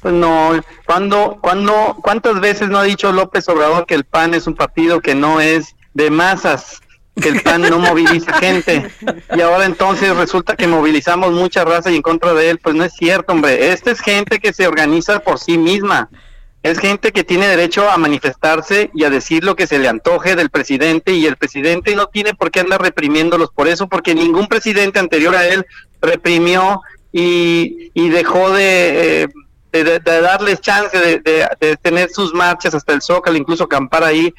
Pues 0.00 0.14
no, 0.14 0.52
cuando, 0.86 1.38
cuando, 1.42 1.98
¿cuántas 2.02 2.40
veces 2.40 2.70
no 2.70 2.78
ha 2.78 2.84
dicho 2.84 3.12
López 3.12 3.48
Obrador 3.48 3.86
que 3.86 3.94
el 3.94 4.04
PAN 4.04 4.32
es 4.32 4.46
un 4.46 4.54
partido 4.54 5.00
que 5.00 5.14
no 5.14 5.40
es 5.40 5.76
de 5.92 6.10
masas, 6.10 6.80
que 7.20 7.28
el 7.28 7.42
PAN 7.42 7.62
no 7.62 7.78
moviliza 7.78 8.32
gente? 8.38 8.90
Y 9.36 9.40
ahora 9.42 9.66
entonces 9.66 10.16
resulta 10.16 10.56
que 10.56 10.66
movilizamos 10.66 11.32
mucha 11.32 11.64
raza 11.66 11.90
y 11.90 11.96
en 11.96 12.02
contra 12.02 12.32
de 12.32 12.48
él, 12.48 12.58
pues 12.58 12.74
no 12.74 12.84
es 12.84 12.94
cierto, 12.94 13.34
hombre. 13.34 13.72
Esta 13.72 13.90
es 13.90 14.00
gente 14.00 14.40
que 14.40 14.54
se 14.54 14.66
organiza 14.66 15.20
por 15.20 15.38
sí 15.38 15.58
misma. 15.58 16.08
Es 16.62 16.78
gente 16.78 17.12
que 17.12 17.24
tiene 17.24 17.48
derecho 17.48 17.88
a 17.88 17.96
manifestarse 17.96 18.90
y 18.94 19.04
a 19.04 19.10
decir 19.10 19.44
lo 19.44 19.56
que 19.56 19.66
se 19.66 19.78
le 19.78 19.88
antoje 19.88 20.36
del 20.36 20.50
presidente 20.50 21.12
y 21.12 21.26
el 21.26 21.36
presidente 21.36 21.96
no 21.96 22.08
tiene 22.08 22.34
por 22.34 22.50
qué 22.50 22.60
andar 22.60 22.82
reprimiéndolos 22.82 23.50
por 23.50 23.66
eso, 23.66 23.88
porque 23.88 24.14
ningún 24.14 24.46
presidente 24.46 24.98
anterior 24.98 25.34
a 25.34 25.46
él 25.46 25.64
reprimió 26.02 26.82
y, 27.12 27.90
y 27.94 28.10
dejó 28.10 28.50
de, 28.50 29.22
eh, 29.22 29.28
de, 29.72 30.00
darles 30.00 30.60
chance 30.60 30.96
de, 30.98 31.76
tener 31.80 32.10
sus 32.10 32.34
marchas 32.34 32.74
hasta 32.74 32.92
el 32.92 33.02
Zócalo, 33.02 33.38
incluso 33.38 33.64
acampar 33.64 34.04
ahí, 34.04 34.34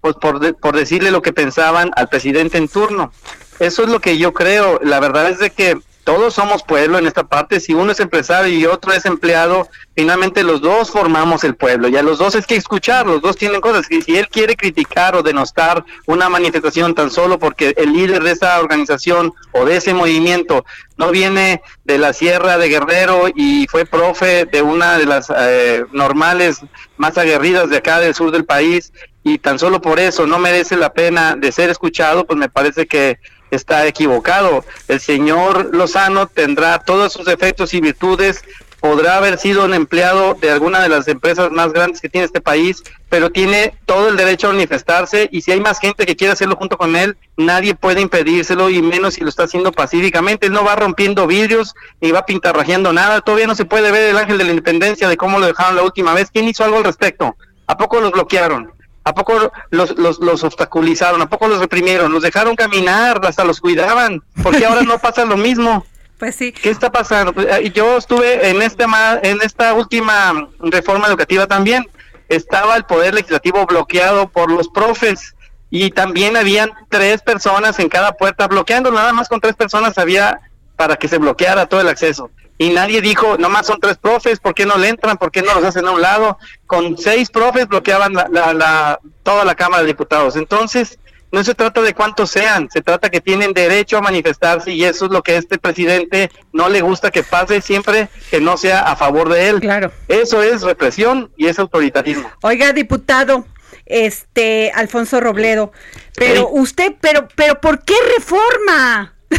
pues 0.00 0.14
por, 0.16 0.56
por 0.56 0.76
decirle 0.76 1.10
lo 1.10 1.22
que 1.22 1.32
pensaban 1.32 1.90
al 1.96 2.08
presidente 2.08 2.56
en 2.58 2.68
turno. 2.68 3.12
Eso 3.58 3.82
es 3.82 3.88
lo 3.88 4.00
que 4.00 4.18
yo 4.18 4.32
creo. 4.32 4.78
La 4.82 5.00
verdad 5.00 5.30
es 5.30 5.38
de 5.38 5.50
que 5.50 5.78
todos 6.06 6.34
somos 6.34 6.62
pueblo 6.62 6.98
en 6.98 7.08
esta 7.08 7.24
parte. 7.24 7.58
Si 7.58 7.74
uno 7.74 7.90
es 7.90 7.98
empresario 7.98 8.56
y 8.56 8.64
otro 8.64 8.92
es 8.92 9.04
empleado, 9.06 9.68
finalmente 9.96 10.44
los 10.44 10.60
dos 10.60 10.92
formamos 10.92 11.42
el 11.42 11.56
pueblo. 11.56 11.88
Y 11.88 11.96
a 11.96 12.02
los 12.04 12.18
dos 12.18 12.36
es 12.36 12.46
que 12.46 12.54
escuchar, 12.54 13.08
los 13.08 13.20
dos 13.20 13.36
tienen 13.36 13.60
cosas. 13.60 13.90
Y 13.90 14.02
si 14.02 14.16
él 14.16 14.28
quiere 14.28 14.54
criticar 14.54 15.16
o 15.16 15.24
denostar 15.24 15.84
una 16.06 16.28
manifestación 16.28 16.94
tan 16.94 17.10
solo 17.10 17.40
porque 17.40 17.74
el 17.76 17.92
líder 17.92 18.22
de 18.22 18.30
esa 18.30 18.60
organización 18.60 19.34
o 19.50 19.64
de 19.64 19.78
ese 19.78 19.94
movimiento 19.94 20.64
no 20.96 21.10
viene 21.10 21.60
de 21.82 21.98
la 21.98 22.12
Sierra 22.12 22.56
de 22.56 22.68
Guerrero 22.68 23.24
y 23.34 23.66
fue 23.66 23.84
profe 23.84 24.44
de 24.44 24.62
una 24.62 24.98
de 24.98 25.06
las 25.06 25.26
eh, 25.36 25.84
normales 25.90 26.60
más 26.98 27.18
aguerridas 27.18 27.68
de 27.68 27.78
acá 27.78 27.98
del 27.98 28.14
sur 28.14 28.30
del 28.30 28.44
país 28.44 28.92
y 29.24 29.38
tan 29.38 29.58
solo 29.58 29.80
por 29.80 29.98
eso 29.98 30.24
no 30.24 30.38
merece 30.38 30.76
la 30.76 30.92
pena 30.92 31.34
de 31.34 31.50
ser 31.50 31.68
escuchado, 31.68 32.24
pues 32.28 32.38
me 32.38 32.48
parece 32.48 32.86
que 32.86 33.18
está 33.50 33.86
equivocado. 33.86 34.64
El 34.88 35.00
señor 35.00 35.74
Lozano 35.74 36.26
tendrá 36.26 36.78
todos 36.78 37.12
sus 37.12 37.26
defectos 37.26 37.74
y 37.74 37.80
virtudes, 37.80 38.42
podrá 38.80 39.16
haber 39.16 39.38
sido 39.38 39.64
un 39.64 39.74
empleado 39.74 40.34
de 40.34 40.50
alguna 40.50 40.80
de 40.80 40.88
las 40.88 41.08
empresas 41.08 41.50
más 41.50 41.72
grandes 41.72 42.00
que 42.00 42.08
tiene 42.08 42.24
este 42.24 42.40
país, 42.40 42.82
pero 43.08 43.30
tiene 43.30 43.74
todo 43.84 44.08
el 44.08 44.16
derecho 44.16 44.48
a 44.48 44.52
manifestarse 44.52 45.28
y 45.32 45.40
si 45.40 45.52
hay 45.52 45.60
más 45.60 45.80
gente 45.80 46.06
que 46.06 46.14
quiere 46.14 46.32
hacerlo 46.32 46.56
junto 46.56 46.76
con 46.76 46.94
él, 46.94 47.16
nadie 47.36 47.74
puede 47.74 48.00
impedírselo 48.00 48.70
y 48.70 48.82
menos 48.82 49.14
si 49.14 49.22
lo 49.22 49.28
está 49.28 49.44
haciendo 49.44 49.72
pacíficamente. 49.72 50.46
Él 50.46 50.52
no 50.52 50.64
va 50.64 50.76
rompiendo 50.76 51.26
vidrios 51.26 51.74
ni 52.00 52.12
va 52.12 52.26
pintarrajeando 52.26 52.92
nada. 52.92 53.20
Todavía 53.22 53.46
no 53.46 53.54
se 53.54 53.64
puede 53.64 53.90
ver 53.90 54.10
el 54.10 54.18
ángel 54.18 54.38
de 54.38 54.44
la 54.44 54.50
independencia 54.50 55.08
de 55.08 55.16
cómo 55.16 55.38
lo 55.38 55.46
dejaron 55.46 55.76
la 55.76 55.82
última 55.82 56.14
vez. 56.14 56.30
¿Quién 56.30 56.46
hizo 56.46 56.64
algo 56.64 56.78
al 56.78 56.84
respecto? 56.84 57.36
¿A 57.66 57.76
poco 57.76 58.00
los 58.00 58.12
bloquearon? 58.12 58.75
¿A 59.06 59.14
poco 59.14 59.52
los, 59.70 59.96
los, 59.96 60.18
los 60.18 60.42
obstaculizaron? 60.42 61.22
¿A 61.22 61.28
poco 61.28 61.46
los 61.46 61.60
reprimieron? 61.60 62.12
¿Los 62.12 62.24
dejaron 62.24 62.56
caminar? 62.56 63.20
¿Hasta 63.24 63.44
los 63.44 63.60
cuidaban? 63.60 64.20
¿Por 64.42 64.56
qué 64.56 64.66
ahora 64.66 64.82
no 64.82 64.98
pasa 65.00 65.24
lo 65.24 65.36
mismo? 65.36 65.86
Pues 66.18 66.34
sí. 66.34 66.50
¿Qué 66.50 66.70
está 66.70 66.90
pasando? 66.90 67.32
Pues, 67.32 67.46
eh, 67.46 67.70
Yo 67.72 67.98
estuve 67.98 68.50
en, 68.50 68.60
este, 68.62 68.84
en 69.22 69.40
esta 69.42 69.74
última 69.74 70.48
reforma 70.58 71.06
educativa 71.06 71.46
también. 71.46 71.86
Estaba 72.28 72.74
el 72.74 72.82
poder 72.82 73.14
legislativo 73.14 73.64
bloqueado 73.64 74.26
por 74.26 74.50
los 74.50 74.68
profes 74.68 75.36
y 75.70 75.92
también 75.92 76.36
habían 76.36 76.72
tres 76.88 77.22
personas 77.22 77.78
en 77.78 77.88
cada 77.88 78.10
puerta 78.10 78.48
bloqueando. 78.48 78.90
Nada 78.90 79.12
más 79.12 79.28
con 79.28 79.40
tres 79.40 79.54
personas 79.54 79.98
había 79.98 80.40
para 80.74 80.96
que 80.96 81.06
se 81.06 81.18
bloqueara 81.18 81.66
todo 81.66 81.80
el 81.80 81.88
acceso. 81.88 82.32
Y 82.58 82.70
nadie 82.70 83.00
dijo, 83.02 83.36
nomás 83.38 83.66
son 83.66 83.78
tres 83.80 83.98
profes, 83.98 84.38
¿por 84.40 84.54
qué 84.54 84.64
no 84.66 84.76
le 84.78 84.88
entran? 84.88 85.18
¿Por 85.18 85.30
qué 85.30 85.42
no 85.42 85.54
los 85.54 85.64
hacen 85.64 85.86
a 85.86 85.90
un 85.90 86.00
lado? 86.00 86.38
Con 86.66 86.96
seis 86.96 87.28
profes 87.30 87.68
bloqueaban 87.68 88.14
la, 88.14 88.28
la- 88.30 88.54
la- 88.54 89.00
toda 89.22 89.44
la 89.44 89.54
Cámara 89.54 89.82
de 89.82 89.88
Diputados. 89.88 90.36
Entonces, 90.36 90.98
no 91.32 91.42
se 91.44 91.54
trata 91.54 91.82
de 91.82 91.92
cuántos 91.92 92.30
sean, 92.30 92.70
se 92.70 92.80
trata 92.80 93.10
que 93.10 93.20
tienen 93.20 93.52
derecho 93.52 93.98
a 93.98 94.00
manifestarse 94.00 94.70
y 94.72 94.84
eso 94.84 95.06
es 95.06 95.10
lo 95.10 95.22
que 95.22 95.32
a 95.32 95.38
este 95.38 95.58
presidente 95.58 96.30
no 96.52 96.68
le 96.70 96.80
gusta 96.80 97.10
que 97.10 97.22
pase 97.24 97.60
siempre 97.60 98.08
que 98.30 98.40
no 98.40 98.56
sea 98.56 98.80
a 98.80 98.96
favor 98.96 99.28
de 99.28 99.48
él. 99.48 99.60
Claro. 99.60 99.92
Eso 100.08 100.40
es 100.42 100.62
represión 100.62 101.30
y 101.36 101.48
es 101.48 101.58
autoritarismo. 101.58 102.30
Oiga, 102.42 102.72
diputado, 102.72 103.44
este 103.84 104.70
Alfonso 104.74 105.20
Robledo, 105.20 105.72
pero 106.14 106.48
usted, 106.48 106.94
pero, 107.00 107.28
pero 107.34 107.60
¿por 107.60 107.84
qué 107.84 107.94
reforma? 108.16 109.14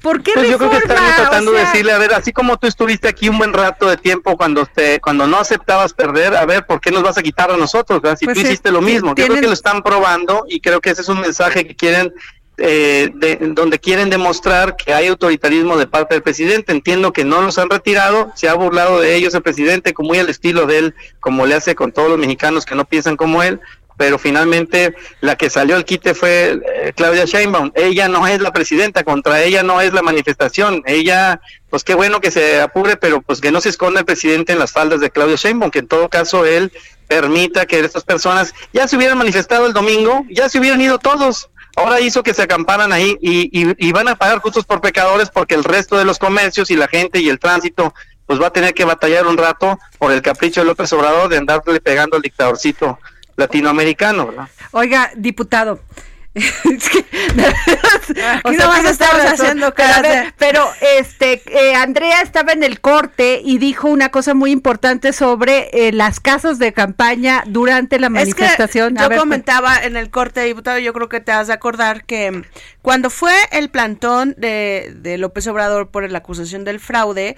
¿Por 0.00 0.22
qué 0.22 0.32
Pues 0.34 0.50
yo 0.50 0.58
creo 0.58 0.70
que 0.70 0.76
están 0.76 0.96
tratando 1.16 1.50
O 1.50 1.54
sea, 1.54 1.62
de 1.62 1.68
decirle, 1.70 1.92
a 1.92 1.98
ver, 1.98 2.14
así 2.14 2.32
como 2.32 2.56
tú 2.56 2.66
estuviste 2.66 3.08
aquí 3.08 3.28
un 3.28 3.38
buen 3.38 3.52
rato 3.52 3.88
de 3.88 3.96
tiempo 3.96 4.36
cuando 4.36 4.66
te, 4.66 5.00
cuando 5.00 5.26
no 5.26 5.38
aceptabas 5.38 5.92
perder, 5.92 6.36
a 6.36 6.46
ver, 6.46 6.66
¿por 6.66 6.80
qué 6.80 6.90
nos 6.90 7.02
vas 7.02 7.18
a 7.18 7.22
quitar 7.22 7.50
a 7.50 7.56
nosotros? 7.56 8.00
verdad? 8.00 8.18
Si 8.18 8.24
Pues 8.24 8.36
tú 8.36 8.40
sí, 8.40 8.46
hiciste 8.46 8.70
lo 8.70 8.80
mismo. 8.80 9.14
Yo 9.14 9.26
creo 9.26 9.40
que 9.40 9.46
lo 9.46 9.52
están 9.52 9.82
probando 9.82 10.44
y 10.48 10.60
creo 10.60 10.80
que 10.80 10.90
ese 10.90 11.02
es 11.02 11.08
un 11.08 11.20
mensaje 11.20 11.66
que 11.66 11.74
quieren, 11.74 12.12
eh, 12.58 13.10
de, 13.14 13.38
donde 13.52 13.78
quieren 13.78 14.10
demostrar 14.10 14.76
que 14.76 14.92
hay 14.92 15.08
autoritarismo 15.08 15.76
de 15.76 15.86
parte 15.86 16.14
del 16.14 16.22
presidente. 16.22 16.72
Entiendo 16.72 17.12
que 17.12 17.24
no 17.24 17.42
los 17.42 17.58
han 17.58 17.70
retirado, 17.70 18.32
se 18.34 18.48
ha 18.48 18.54
burlado 18.54 19.00
de 19.00 19.14
ellos 19.16 19.34
el 19.34 19.42
presidente, 19.42 19.94
como 19.94 20.10
muy 20.10 20.18
al 20.18 20.28
estilo 20.28 20.66
de 20.66 20.78
él, 20.78 20.94
como 21.20 21.46
le 21.46 21.54
hace 21.54 21.74
con 21.74 21.92
todos 21.92 22.08
los 22.08 22.18
mexicanos 22.18 22.64
que 22.64 22.74
no 22.74 22.84
piensan 22.84 23.16
como 23.16 23.42
él. 23.42 23.60
Pero 23.98 24.18
finalmente 24.18 24.94
la 25.20 25.36
que 25.36 25.50
salió 25.50 25.76
al 25.76 25.84
quite 25.84 26.14
fue 26.14 26.58
eh, 26.76 26.92
Claudia 26.96 27.26
Sheinbaum. 27.26 27.72
Ella 27.74 28.08
no 28.08 28.26
es 28.26 28.40
la 28.40 28.52
presidenta, 28.52 29.04
contra 29.04 29.42
ella 29.42 29.62
no 29.62 29.82
es 29.82 29.92
la 29.92 30.00
manifestación. 30.02 30.82
Ella, 30.86 31.40
pues 31.68 31.84
qué 31.84 31.94
bueno 31.94 32.20
que 32.20 32.30
se 32.30 32.60
apure, 32.60 32.96
pero 32.96 33.20
pues 33.20 33.40
que 33.40 33.52
no 33.52 33.60
se 33.60 33.68
esconda 33.68 34.00
el 34.00 34.06
presidente 34.06 34.52
en 34.52 34.58
las 34.60 34.72
faldas 34.72 35.00
de 35.00 35.10
Claudia 35.10 35.36
Sheinbaum, 35.36 35.70
que 35.70 35.80
en 35.80 35.88
todo 35.88 36.08
caso 36.08 36.46
él 36.46 36.72
permita 37.08 37.66
que 37.66 37.80
estas 37.80 38.04
personas 38.04 38.54
ya 38.72 38.86
se 38.86 38.96
hubieran 38.96 39.18
manifestado 39.18 39.66
el 39.66 39.72
domingo, 39.72 40.24
ya 40.30 40.48
se 40.48 40.58
hubieran 40.58 40.80
ido 40.80 40.98
todos. 40.98 41.50
Ahora 41.76 42.00
hizo 42.00 42.22
que 42.22 42.34
se 42.34 42.42
acamparan 42.42 42.92
ahí 42.92 43.16
y, 43.20 43.50
y, 43.52 43.74
y 43.78 43.92
van 43.92 44.08
a 44.08 44.16
pagar 44.16 44.40
justos 44.40 44.64
por 44.64 44.80
pecadores 44.80 45.30
porque 45.30 45.54
el 45.54 45.64
resto 45.64 45.96
de 45.96 46.04
los 46.04 46.18
comercios 46.18 46.70
y 46.70 46.76
la 46.76 46.88
gente 46.88 47.20
y 47.20 47.28
el 47.28 47.38
tránsito 47.38 47.94
pues 48.28 48.40
va 48.40 48.48
a 48.48 48.52
tener 48.52 48.74
que 48.74 48.84
batallar 48.84 49.26
un 49.26 49.38
rato 49.38 49.78
por 49.98 50.12
el 50.12 50.20
capricho 50.20 50.60
de 50.60 50.66
López 50.66 50.92
Obrador 50.92 51.30
de 51.30 51.38
andarle 51.38 51.80
pegando 51.80 52.16
al 52.16 52.22
dictadorcito 52.22 52.98
latinoamericano, 53.38 54.26
¿verdad? 54.26 54.48
Oiga, 54.72 55.10
diputado. 55.16 55.80
Es 56.34 56.88
que- 56.88 57.04
Aquí 57.38 58.40
O 58.44 58.52
sea, 58.52 58.58
nomás 58.66 58.74
tiene 58.74 58.90
estamos 58.90 59.12
toda 59.16 59.24
razón. 59.30 59.46
haciendo 59.46 59.74
Pero, 59.74 59.88
caras 59.88 60.02
ver, 60.02 60.34
pero, 60.38 60.68
este 60.98 61.42
eh, 61.46 61.74
Andrea 61.74 62.20
estaba 62.22 62.52
en 62.52 62.62
el 62.62 62.80
corte 62.80 63.40
y 63.44 63.58
dijo 63.58 63.88
una 63.88 64.10
cosa 64.10 64.34
muy 64.34 64.50
importante 64.52 65.12
sobre 65.12 65.68
eh, 65.72 65.92
las 65.92 66.20
casas 66.20 66.58
de 66.58 66.72
campaña 66.72 67.42
durante 67.46 67.98
la 67.98 68.06
Es 68.08 68.12
que 68.12 68.18
manifestación. 68.42 68.94
Yo 68.96 69.08
ver, 69.08 69.18
comentaba 69.18 69.78
en 69.82 69.96
el 69.96 70.10
corte, 70.10 70.42
diputado, 70.42 70.78
yo 70.78 70.92
creo 70.92 71.08
que 71.08 71.20
te 71.20 71.32
has 71.32 71.48
de 71.48 71.54
acordar 71.54 72.04
que 72.04 72.42
cuando 72.82 73.10
fue 73.10 73.34
el 73.50 73.68
plantón 73.70 74.34
de, 74.38 74.92
de 74.96 75.18
López 75.18 75.46
Obrador 75.48 75.90
por 75.90 76.08
la 76.08 76.18
acusación 76.18 76.64
del 76.64 76.78
fraude, 76.78 77.36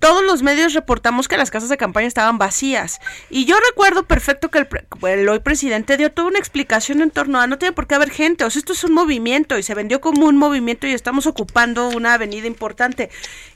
todos 0.00 0.24
los 0.24 0.42
medios 0.42 0.74
reportamos 0.74 1.28
que 1.28 1.36
las 1.36 1.50
casas 1.50 1.68
de 1.68 1.76
campaña 1.76 2.08
estaban 2.08 2.38
vacías. 2.38 3.00
Y 3.28 3.44
yo 3.44 3.54
recuerdo 3.68 4.02
perfecto 4.02 4.50
que 4.50 4.58
el, 4.58 4.66
pre- 4.66 4.86
el 5.02 5.28
hoy 5.28 5.38
presidente 5.38 5.96
dio 5.96 6.10
toda 6.10 6.26
una 6.26 6.38
explicación 6.38 7.02
en 7.02 7.10
torno 7.10 7.38
a 7.38 7.46
no 7.46 7.58
tiene 7.58 7.72
por 7.72 7.86
qué 7.86 7.94
haber 7.94 8.10
gente, 8.10 8.44
o 8.44 8.50
sea, 8.50 8.58
esto 8.58 8.72
es 8.72 8.82
un 8.82 8.94
movimiento 8.94 9.56
y 9.58 9.62
se 9.62 9.74
vendió 9.74 10.00
como 10.00 10.26
un 10.26 10.36
movimiento 10.36 10.86
y 10.86 10.92
estamos 10.92 11.26
ocupando 11.26 11.88
una 11.88 12.14
avenida 12.14 12.46
importante. 12.46 13.10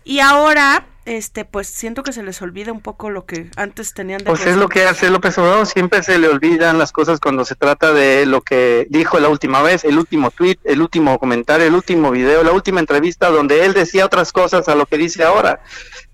Y 0.05 0.21
ahora, 0.21 0.87
este, 1.07 1.47
pues 1.47 1.67
siento 1.67 2.03
que 2.03 2.13
se 2.13 2.23
les 2.23 2.43
olvida 2.43 2.73
un 2.73 2.83
poco 2.83 3.09
lo 3.09 3.25
que 3.25 3.51
antes 3.57 3.95
tenían 3.95 4.19
de 4.19 4.25
Pues 4.25 4.45
es 4.45 4.57
lo 4.57 4.69
que 4.69 4.85
hace 4.85 5.09
López 5.09 5.39
Obrador, 5.39 5.67
siempre 5.67 6.03
se 6.03 6.19
le 6.19 6.29
olvidan 6.29 6.79
las 6.79 6.93
cosas 6.93 7.21
cuando 7.21 7.47
se 7.47 7.55
trata 7.55 7.95
de 7.95 8.27
lo 8.27 8.43
que 8.43 8.87
dijo 8.91 9.19
la 9.19 9.31
última 9.31 9.63
vez, 9.63 9.85
el 9.85 9.99
último 9.99 10.31
tweet, 10.31 10.59
el 10.65 10.83
último 10.83 11.19
comentario, 11.19 11.67
el 11.67 11.75
último 11.75 12.11
video, 12.11 12.45
la 12.45 12.53
última 12.53 12.81
entrevista 12.81 13.31
donde 13.31 13.65
él 13.65 13.73
decía 13.73 14.05
otras 14.05 14.31
cosas 14.31 14.69
a 14.69 14.75
lo 14.75 14.85
que 14.85 14.99
dice 14.99 15.25
ahora. 15.25 15.61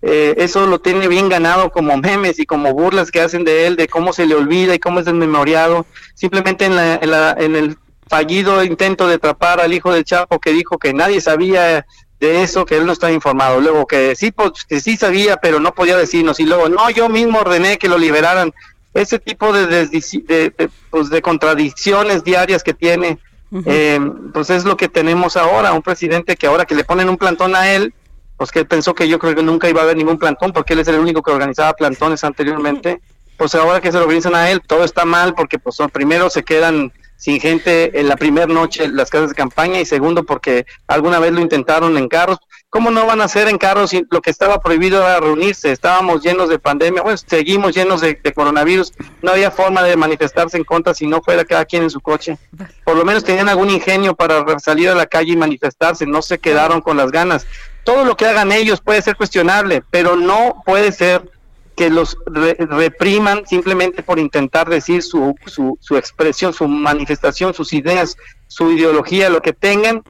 Eh, 0.02 0.34
eso 0.38 0.66
lo 0.66 0.78
tiene 0.80 1.08
bien 1.08 1.28
ganado 1.28 1.70
como 1.70 1.96
memes 1.98 2.38
y 2.38 2.46
como 2.46 2.72
burlas 2.72 3.10
que 3.10 3.20
hacen 3.20 3.44
de 3.44 3.66
él, 3.66 3.76
de 3.76 3.86
cómo 3.88 4.12
se 4.12 4.26
le 4.26 4.34
olvida 4.34 4.74
y 4.74 4.78
cómo 4.78 5.00
es 5.00 5.04
desmemoriado, 5.06 5.84
simplemente 6.14 6.64
en, 6.64 6.76
la, 6.76 6.94
en, 6.96 7.10
la- 7.10 7.36
en 7.38 7.54
el 7.56 7.76
fallido 8.08 8.64
intento 8.64 9.06
de 9.06 9.14
atrapar 9.16 9.60
al 9.60 9.72
hijo 9.72 9.92
del 9.92 10.04
Chapo 10.04 10.40
que 10.40 10.52
dijo 10.52 10.78
que 10.78 10.92
nadie 10.94 11.20
sabía 11.20 11.86
de 12.18 12.42
eso, 12.42 12.64
que 12.66 12.76
él 12.76 12.84
no 12.86 12.92
estaba 12.92 13.12
informado, 13.12 13.60
luego 13.60 13.86
que 13.86 14.14
sí, 14.16 14.30
pues, 14.32 14.64
que 14.68 14.80
sí 14.80 14.96
sabía, 14.96 15.36
pero 15.36 15.60
no 15.60 15.72
podía 15.74 15.96
decirnos, 15.96 16.40
y 16.40 16.44
luego, 16.44 16.68
no, 16.68 16.90
yo 16.90 17.08
mismo 17.08 17.38
ordené 17.40 17.78
que 17.78 17.88
lo 17.88 17.96
liberaran. 17.98 18.52
Ese 18.92 19.18
tipo 19.20 19.52
de, 19.52 19.66
de, 19.68 19.86
de, 19.86 20.70
pues, 20.90 21.08
de 21.10 21.22
contradicciones 21.22 22.24
diarias 22.24 22.62
que 22.64 22.74
tiene, 22.74 23.18
eh, 23.66 24.00
pues 24.32 24.50
es 24.50 24.64
lo 24.64 24.76
que 24.76 24.88
tenemos 24.88 25.36
ahora, 25.36 25.72
un 25.72 25.82
presidente 25.82 26.36
que 26.36 26.46
ahora 26.46 26.64
que 26.64 26.74
le 26.74 26.84
ponen 26.84 27.08
un 27.08 27.16
plantón 27.16 27.54
a 27.54 27.72
él, 27.72 27.94
pues 28.40 28.50
que 28.52 28.60
él 28.60 28.66
pensó 28.66 28.94
que 28.94 29.06
yo 29.06 29.18
creo 29.18 29.34
que 29.34 29.42
nunca 29.42 29.68
iba 29.68 29.82
a 29.82 29.84
haber 29.84 29.98
ningún 29.98 30.16
plantón, 30.18 30.50
porque 30.54 30.72
él 30.72 30.78
es 30.78 30.88
el 30.88 30.98
único 30.98 31.22
que 31.22 31.30
organizaba 31.30 31.74
plantones 31.74 32.24
anteriormente, 32.24 33.02
pues 33.36 33.54
ahora 33.54 33.82
que 33.82 33.92
se 33.92 33.98
lo 33.98 34.04
organizan 34.04 34.34
a 34.34 34.50
él, 34.50 34.62
todo 34.66 34.82
está 34.82 35.04
mal, 35.04 35.34
porque 35.34 35.58
pues 35.58 35.76
son- 35.76 35.90
primero 35.90 36.30
se 36.30 36.42
quedan 36.42 36.90
sin 37.18 37.38
gente 37.38 38.00
en 38.00 38.08
la 38.08 38.16
primera 38.16 38.46
noche 38.46 38.88
las 38.88 39.10
casas 39.10 39.28
de 39.28 39.34
campaña 39.34 39.78
y 39.78 39.84
segundo 39.84 40.24
porque 40.24 40.64
alguna 40.86 41.18
vez 41.18 41.32
lo 41.32 41.40
intentaron 41.42 41.98
en 41.98 42.08
carros. 42.08 42.38
¿Cómo 42.70 42.90
no 42.90 43.04
van 43.04 43.20
a 43.20 43.24
hacer 43.24 43.46
en 43.48 43.58
carros 43.58 43.90
si 43.90 44.06
lo 44.10 44.22
que 44.22 44.30
estaba 44.30 44.60
prohibido 44.62 45.00
era 45.02 45.20
reunirse? 45.20 45.70
Estábamos 45.70 46.22
llenos 46.22 46.48
de 46.48 46.58
pandemia, 46.58 47.02
bueno, 47.02 47.18
seguimos 47.18 47.74
llenos 47.74 48.00
de, 48.00 48.18
de 48.24 48.32
coronavirus, 48.32 48.94
no 49.20 49.32
había 49.32 49.50
forma 49.50 49.82
de 49.82 49.96
manifestarse 49.96 50.56
en 50.56 50.64
contra 50.64 50.94
si 50.94 51.06
no 51.06 51.20
fuera 51.20 51.44
cada 51.44 51.66
quien 51.66 51.82
en 51.82 51.90
su 51.90 52.00
coche. 52.00 52.38
Por 52.84 52.96
lo 52.96 53.04
menos 53.04 53.22
tenían 53.22 53.50
algún 53.50 53.68
ingenio 53.68 54.14
para 54.14 54.58
salir 54.60 54.88
a 54.88 54.94
la 54.94 55.04
calle 55.06 55.32
y 55.32 55.36
manifestarse, 55.36 56.06
no 56.06 56.22
se 56.22 56.38
quedaron 56.38 56.80
con 56.80 56.96
las 56.96 57.10
ganas. 57.10 57.44
Todo 57.84 58.04
lo 58.04 58.16
que 58.16 58.26
hagan 58.26 58.52
ellos 58.52 58.80
puede 58.80 59.02
ser 59.02 59.16
cuestionable, 59.16 59.82
pero 59.90 60.16
no 60.16 60.62
puede 60.64 60.92
ser 60.92 61.30
que 61.76 61.88
los 61.88 62.16
re- 62.26 62.56
repriman 62.58 63.46
simplemente 63.46 64.02
por 64.02 64.18
intentar 64.18 64.68
decir 64.68 65.02
su, 65.02 65.34
su, 65.46 65.78
su 65.80 65.96
expresión, 65.96 66.52
su 66.52 66.68
manifestación, 66.68 67.54
sus 67.54 67.72
ideas, 67.72 68.16
su 68.48 68.70
ideología, 68.72 69.30
lo 69.30 69.40
que 69.40 69.54
tengan, 69.54 70.02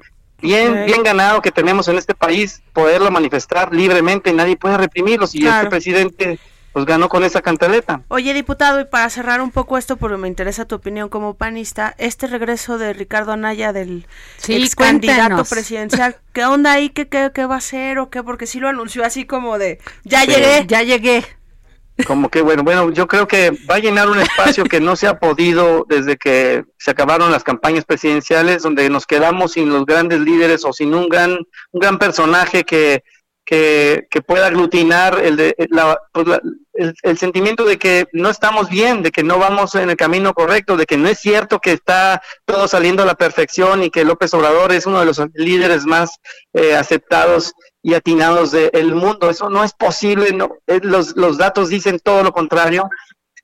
bien, 0.42 0.86
bien 0.86 1.02
ganado 1.04 1.40
que 1.42 1.52
tenemos 1.52 1.86
en 1.86 1.96
este 1.98 2.14
país, 2.14 2.62
poderlo 2.72 3.10
manifestar 3.10 3.72
libremente, 3.72 4.32
nadie 4.32 4.56
puede 4.56 4.78
reprimirlos 4.78 5.34
y 5.34 5.40
Claro. 5.40 5.58
este 5.58 5.70
presidente 5.70 6.38
pues 6.72 6.84
ganó 6.86 7.08
con 7.08 7.24
esa 7.24 7.42
cantaleta. 7.42 8.02
Oye, 8.08 8.32
diputado, 8.34 8.80
y 8.80 8.84
para 8.84 9.10
cerrar 9.10 9.40
un 9.40 9.50
poco 9.50 9.76
esto, 9.78 9.96
porque 9.96 10.16
me 10.16 10.28
interesa 10.28 10.64
tu 10.66 10.76
opinión 10.76 11.08
como 11.08 11.34
panista, 11.34 11.94
este 11.98 12.26
regreso 12.26 12.78
de 12.78 12.92
Ricardo 12.92 13.32
Anaya 13.32 13.72
del 13.72 14.06
Sí, 14.38 14.54
ex 14.54 14.74
candidato 14.76 15.18
cuéntanos. 15.20 15.50
presidencial, 15.50 16.16
¿qué 16.32 16.44
onda 16.44 16.72
ahí? 16.72 16.90
¿Qué, 16.90 17.08
qué, 17.08 17.30
qué 17.34 17.46
va 17.46 17.56
a 17.56 17.58
hacer 17.58 17.98
o 17.98 18.08
qué? 18.10 18.22
Porque 18.22 18.46
sí 18.46 18.60
lo 18.60 18.68
anunció 18.68 19.04
así 19.04 19.24
como 19.26 19.58
de, 19.58 19.78
ya 20.04 20.20
Sí. 20.22 20.28
llegué. 20.28 20.64
Ya 20.66 20.82
llegué. 20.82 21.24
Como 22.06 22.30
que 22.30 22.40
bueno, 22.40 22.62
bueno, 22.62 22.90
yo 22.92 23.06
creo 23.06 23.28
que 23.28 23.50
va 23.70 23.74
a 23.74 23.78
llenar 23.78 24.08
un 24.08 24.18
espacio 24.20 24.64
que 24.64 24.80
no 24.80 24.96
se 24.96 25.06
ha 25.06 25.18
podido 25.18 25.84
desde 25.86 26.16
que 26.16 26.64
se 26.78 26.92
acabaron 26.92 27.30
las 27.30 27.44
campañas 27.44 27.84
presidenciales, 27.84 28.62
donde 28.62 28.88
nos 28.88 29.06
quedamos 29.06 29.52
sin 29.52 29.68
los 29.68 29.84
grandes 29.84 30.20
líderes 30.20 30.64
o 30.64 30.72
sin 30.72 30.94
un 30.94 31.10
gran, 31.10 31.32
un 31.72 31.80
gran 31.80 31.98
personaje 31.98 32.64
que, 32.64 33.02
que, 33.50 34.06
que 34.08 34.22
pueda 34.22 34.46
aglutinar 34.46 35.18
el, 35.24 35.36
de, 35.36 35.56
la, 35.70 35.98
pues, 36.12 36.24
la- 36.28 36.40
el, 37.02 37.18
sentimiento 37.18 37.64
de 37.64 37.78
que 37.80 38.06
no 38.12 38.30
estamos 38.30 38.70
bien, 38.70 39.02
de 39.02 39.10
que 39.10 39.24
no 39.24 39.40
vamos 39.40 39.74
en 39.74 39.90
el 39.90 39.96
camino 39.96 40.32
correcto, 40.34 40.76
de 40.76 40.86
que 40.86 40.96
no 40.96 41.08
es 41.08 41.18
cierto 41.18 41.58
que 41.58 41.72
está 41.72 42.22
todo 42.44 42.68
saliendo 42.68 43.02
a 43.02 43.06
la 43.06 43.16
perfección 43.16 43.82
y 43.82 43.90
que 43.90 44.04
López 44.04 44.32
Obrador 44.34 44.70
es 44.70 44.86
uno 44.86 45.00
de 45.00 45.06
los 45.06 45.20
líderes 45.34 45.84
más 45.84 46.10
eh, 46.52 46.76
aceptados 46.76 47.52
y 47.82 47.94
atinados 47.94 48.52
del 48.52 48.94
mundo. 48.94 49.28
Eso 49.28 49.50
no 49.50 49.64
es 49.64 49.72
posible, 49.72 50.32
no, 50.32 50.58
eh, 50.68 50.78
los, 50.84 51.16
los 51.16 51.36
datos 51.36 51.70
dicen 51.70 51.98
todo 51.98 52.22
lo 52.22 52.30
contrario, 52.32 52.88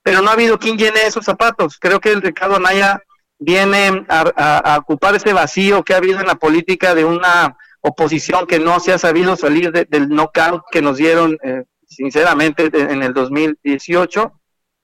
pero 0.04 0.22
no 0.22 0.30
ha 0.30 0.34
habido 0.34 0.56
quien 0.60 0.78
llene 0.78 1.04
esos 1.04 1.24
zapatos. 1.24 1.78
Creo 1.80 1.98
que 1.98 2.12
el 2.12 2.22
Ricardo 2.22 2.54
Anaya 2.56 3.00
viene 3.40 4.04
a, 4.08 4.24
a- 4.36 4.74
a 4.74 4.78
ocupar 4.78 5.16
ese 5.16 5.32
vacío 5.32 5.82
que 5.82 5.94
ha 5.94 5.96
habido 5.96 6.20
en 6.20 6.28
la 6.28 6.36
política 6.36 6.94
de 6.94 7.04
una 7.04 7.56
oposición 7.80 8.46
que 8.46 8.58
no 8.58 8.80
se 8.80 8.92
ha 8.92 8.98
sabido 8.98 9.36
salir 9.36 9.72
de- 9.72 9.84
del 9.84 10.08
knockout 10.08 10.62
que 10.70 10.82
nos 10.82 10.96
dieron, 10.96 11.38
eh, 11.42 11.64
sinceramente, 11.86 12.70
de- 12.70 12.82
en 12.92 13.02
el 13.02 13.12
2018, 13.14 14.32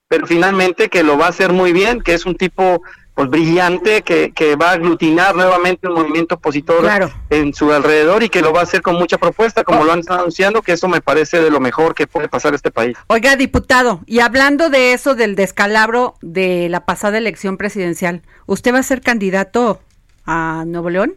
pero 0.09 0.27
finalmente 0.27 0.89
que 0.89 1.03
lo 1.03 1.17
va 1.19 1.27
a 1.27 1.31
hacer 1.31 1.53
muy 1.53 1.73
bien, 1.73 2.01
que 2.03 2.15
es 2.15 2.27
un 2.27 2.37
tipo 2.37 2.83
pues 3.15 3.29
brillante 3.29 4.01
que, 4.01 4.33
que 4.33 4.57
va 4.57 4.71
a 4.71 4.73
aglutinar 4.73 5.35
nuevamente 5.37 5.87
un 5.87 5.93
movimiento 5.93 6.37
opositor 6.37 6.81
Claro. 6.81 7.13
en 7.29 7.53
su 7.53 7.71
alrededor 7.71 8.23
y 8.23 8.31
que 8.31 8.41
lo 8.41 8.55
va 8.55 8.61
a 8.61 8.63
hacer 8.63 8.81
con 8.81 8.95
mucha 8.95 9.19
propuesta, 9.19 9.65
como 9.65 9.85
lo 9.85 9.93
han 9.93 9.99
estado 9.99 10.21
anunciando, 10.21 10.63
que 10.63 10.73
eso 10.73 10.89
me 10.89 11.03
parece 11.03 11.43
de 11.43 11.51
lo 11.51 11.61
mejor 11.61 11.95
que 11.95 12.07
puede 12.07 12.29
pasar 12.31 12.55
a 12.55 12.57
este 12.57 12.71
país. 12.71 12.97
Oiga, 13.09 13.37
diputado, 13.37 14.01
y 14.07 14.21
hablando 14.21 14.71
de 14.71 14.95
eso, 14.95 15.15
del 15.15 15.35
descalabro 15.35 16.15
de 16.23 16.71
la 16.71 16.87
pasada 16.87 17.19
elección 17.19 17.59
presidencial, 17.59 18.23
¿usted 18.47 18.73
va 18.73 18.79
a 18.79 18.83
ser 18.83 19.03
candidato 19.03 19.83
a 20.25 20.65
Nuevo 20.67 20.89
León? 20.89 21.15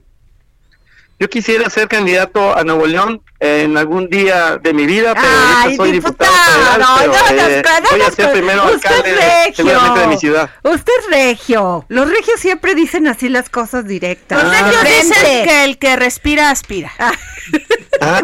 Yo 1.18 1.30
quisiera 1.30 1.70
ser 1.70 1.88
candidato 1.88 2.56
a 2.58 2.64
Nuevo 2.66 2.86
León 2.88 3.22
en 3.40 3.78
algún 3.78 4.10
día 4.10 4.58
de 4.58 4.74
mi 4.74 4.86
vida, 4.86 5.14
pero 5.14 5.28
Ay, 5.28 5.64
ahorita 5.64 5.84
soy 5.84 5.92
diputado, 5.94 6.32
diputado, 6.32 6.58
federal, 6.58 6.80
no, 6.82 6.88
pero, 7.00 7.12
no, 7.14 7.18
eh, 7.18 7.64
no, 7.64 7.80
no, 7.80 7.90
voy 7.92 8.02
a 8.02 8.12
ser 8.12 8.32
primero 8.34 8.64
alcalde 8.64 9.14
de- 9.14 9.54
seguramente 9.56 10.00
de 10.02 10.08
mi 10.08 10.18
ciudad. 10.18 10.50
Usted 10.64 10.92
es 11.00 11.06
regio. 11.10 11.86
Los 11.88 12.10
regios 12.10 12.40
siempre 12.42 12.76
dicen 12.76 13.08
así 13.08 13.30
las 13.30 13.50
cosas 13.50 13.88
directas. 13.88 14.44
Los 14.44 14.52
regios 14.52 14.84
dicen 14.84 15.46
que 15.46 15.64
el 15.64 15.78
que 15.78 15.96
respira 15.96 16.50
aspira. 16.50 16.92
Ah, 18.02 18.22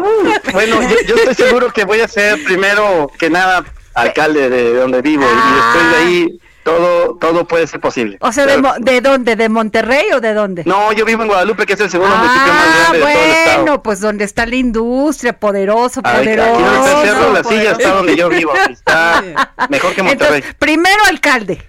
bueno, 0.52 0.82
yo, 0.82 0.96
yo 1.06 1.14
estoy 1.14 1.34
seguro 1.34 1.72
que 1.72 1.84
voy 1.84 2.00
a 2.00 2.08
ser 2.08 2.44
primero 2.44 3.10
que 3.18 3.30
nada 3.30 3.64
alcalde 3.94 4.50
de 4.50 4.74
donde 4.74 5.00
vivo 5.00 5.24
y 5.24 5.54
después 5.54 5.90
de 5.90 5.96
ahí 5.96 6.40
todo 6.62 7.16
todo 7.16 7.46
puede 7.46 7.66
ser 7.66 7.80
posible. 7.80 8.16
O 8.20 8.32
sea, 8.32 8.46
¿de, 8.46 8.54
Pero- 8.56 8.62
mo- 8.68 8.74
¿de 8.78 9.00
dónde? 9.00 9.36
¿De 9.36 9.48
Monterrey 9.48 10.06
o 10.14 10.20
de 10.20 10.32
dónde? 10.34 10.62
no, 10.66 10.92
yo 10.92 11.04
vivo 11.04 11.22
en 11.22 11.28
Guadalupe, 11.28 11.66
que 11.66 11.72
es 11.74 11.80
el 11.80 11.90
segundo 11.90 12.14
municipio 12.16 12.52
más 12.52 12.66
Ah, 12.66 12.76
grande 12.92 12.98
de 12.98 13.02
todo 13.04 13.08
el 13.10 13.30
estado. 13.30 13.62
bueno, 13.64 13.82
pues 13.82 14.00
donde 14.00 14.24
está 14.24 14.46
la 14.46 14.56
industria, 14.56 15.32
poderoso, 15.38 16.00
Ay, 16.04 16.16
poderoso. 16.24 16.52
aquí 16.54 16.62
donde 16.62 16.78
está 16.78 17.02
el 17.02 17.08
cerro, 17.08 17.32
la 17.32 17.44
silla 17.44 17.72
está 17.72 17.88
donde 17.94 18.16
yo 18.16 18.28
vivo, 18.28 18.52
está 18.70 19.22
mejor 19.70 19.94
que 19.94 20.02
Monterrey. 20.02 20.34
Entonces, 20.36 20.54
primero 20.58 21.04
alcalde. 21.08 21.62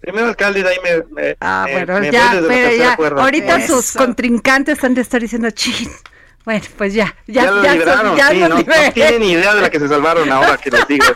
Primero 0.00 0.26
alcalde, 0.26 0.62
de 0.62 0.68
ahí 0.68 0.76
me, 0.84 1.22
me, 1.22 1.36
Ah, 1.40 1.64
me- 1.66 1.72
bueno, 1.84 2.00
me 2.00 2.10
ya, 2.12 2.94
pero 2.98 3.20
ahorita 3.20 3.66
sus 3.66 3.92
contrincantes 3.92 4.82
han 4.84 4.94
de 4.94 5.00
estar 5.00 5.20
diciendo, 5.20 5.50
chin, 5.50 5.88
bueno, 6.44 6.62
pues 6.76 6.92
ya, 6.92 7.14
ya, 7.26 7.44
Ya, 7.44 7.50
lo 7.50 7.62
ya, 7.62 7.68
son- 7.70 7.78
liberaron, 7.78 8.16
ya 8.16 8.28
sí, 8.28 8.38
no, 8.38 8.48
no 8.50 8.64
tienen 8.92 9.20
ni 9.20 9.30
idea 9.32 9.54
de 9.54 9.62
la 9.62 9.70
que 9.70 9.80
se 9.80 9.88
salvaron 9.88 10.30
ahora 10.30 10.58
que 10.58 10.70
les 10.70 10.86
digo. 10.88 11.06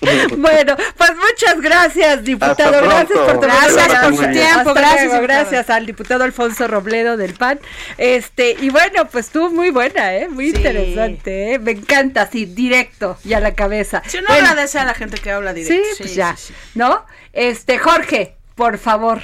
Bueno, 0.36 0.76
pues 0.96 1.10
muchas 1.16 1.60
gracias, 1.60 2.22
diputado. 2.24 2.82
Gracias 2.82 3.18
por 3.18 3.40
tomar 3.40 3.72
Gracias 3.72 4.04
por 4.04 4.16
su 4.16 4.30
tiempo, 4.32 4.58
Hasta 4.70 4.72
gracias, 4.74 5.04
luego, 5.06 5.22
gracias 5.22 5.70
al 5.70 5.86
diputado 5.86 6.24
Alfonso 6.24 6.68
Robledo 6.68 7.16
del 7.16 7.34
PAN. 7.34 7.58
Este, 7.96 8.56
y 8.60 8.70
bueno, 8.70 9.08
pues 9.10 9.26
estuvo 9.26 9.50
muy 9.50 9.70
buena, 9.70 10.14
¿eh? 10.14 10.28
Muy 10.28 10.50
Sí. 10.50 10.56
interesante, 10.56 11.54
¿eh? 11.54 11.58
Me 11.58 11.72
encanta, 11.72 12.22
así, 12.22 12.46
directo 12.46 13.18
y 13.24 13.32
a 13.32 13.40
la 13.40 13.54
cabeza. 13.54 14.02
Si 14.06 14.18
uno 14.18 14.26
Bueno, 14.28 14.48
agradece 14.48 14.78
a 14.78 14.84
la 14.84 14.94
gente 14.94 15.18
que 15.18 15.30
habla 15.30 15.52
Sí, 15.54 15.62
directo. 15.64 15.88
pues 15.98 16.14
ya, 16.14 16.36
¿no? 16.74 17.04
Este, 17.32 17.78
Jorge, 17.78 18.36
por 18.54 18.78
favor. 18.78 19.20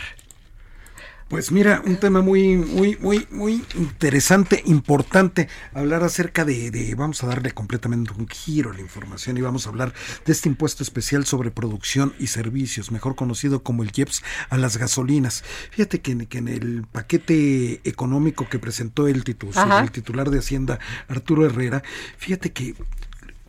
Pues 1.34 1.50
mira, 1.50 1.82
un 1.84 1.96
tema 1.96 2.20
muy, 2.22 2.56
muy, 2.56 2.96
muy, 3.00 3.26
muy 3.32 3.64
interesante, 3.74 4.62
importante, 4.66 5.48
hablar 5.72 6.04
acerca 6.04 6.44
de, 6.44 6.70
de- 6.70 6.94
vamos 6.94 7.24
a 7.24 7.26
darle 7.26 7.50
completamente 7.50 8.12
un 8.16 8.28
giro 8.28 8.70
a 8.70 8.74
la 8.74 8.80
información 8.80 9.36
y 9.36 9.40
vamos 9.40 9.66
a 9.66 9.70
hablar 9.70 9.92
de 10.24 10.32
este 10.32 10.48
impuesto 10.48 10.84
especial 10.84 11.26
sobre 11.26 11.50
producción 11.50 12.14
y 12.20 12.28
servicios, 12.28 12.92
mejor 12.92 13.16
conocido 13.16 13.64
como 13.64 13.82
el 13.82 13.90
IEPS 13.92 14.22
a 14.48 14.56
las 14.58 14.76
gasolinas. 14.76 15.42
Fíjate 15.72 16.00
que, 16.00 16.12
en- 16.12 16.26
que 16.26 16.38
en 16.38 16.46
el 16.46 16.86
paquete 16.92 17.80
económico 17.82 18.48
que 18.48 18.60
presentó 18.60 19.08
el, 19.08 19.24
titu- 19.24 19.50
el 19.82 19.90
titular 19.90 20.30
de 20.30 20.38
Hacienda, 20.38 20.78
Arturo 21.08 21.44
Herrera, 21.46 21.82
fíjate 22.16 22.52
que 22.52 22.76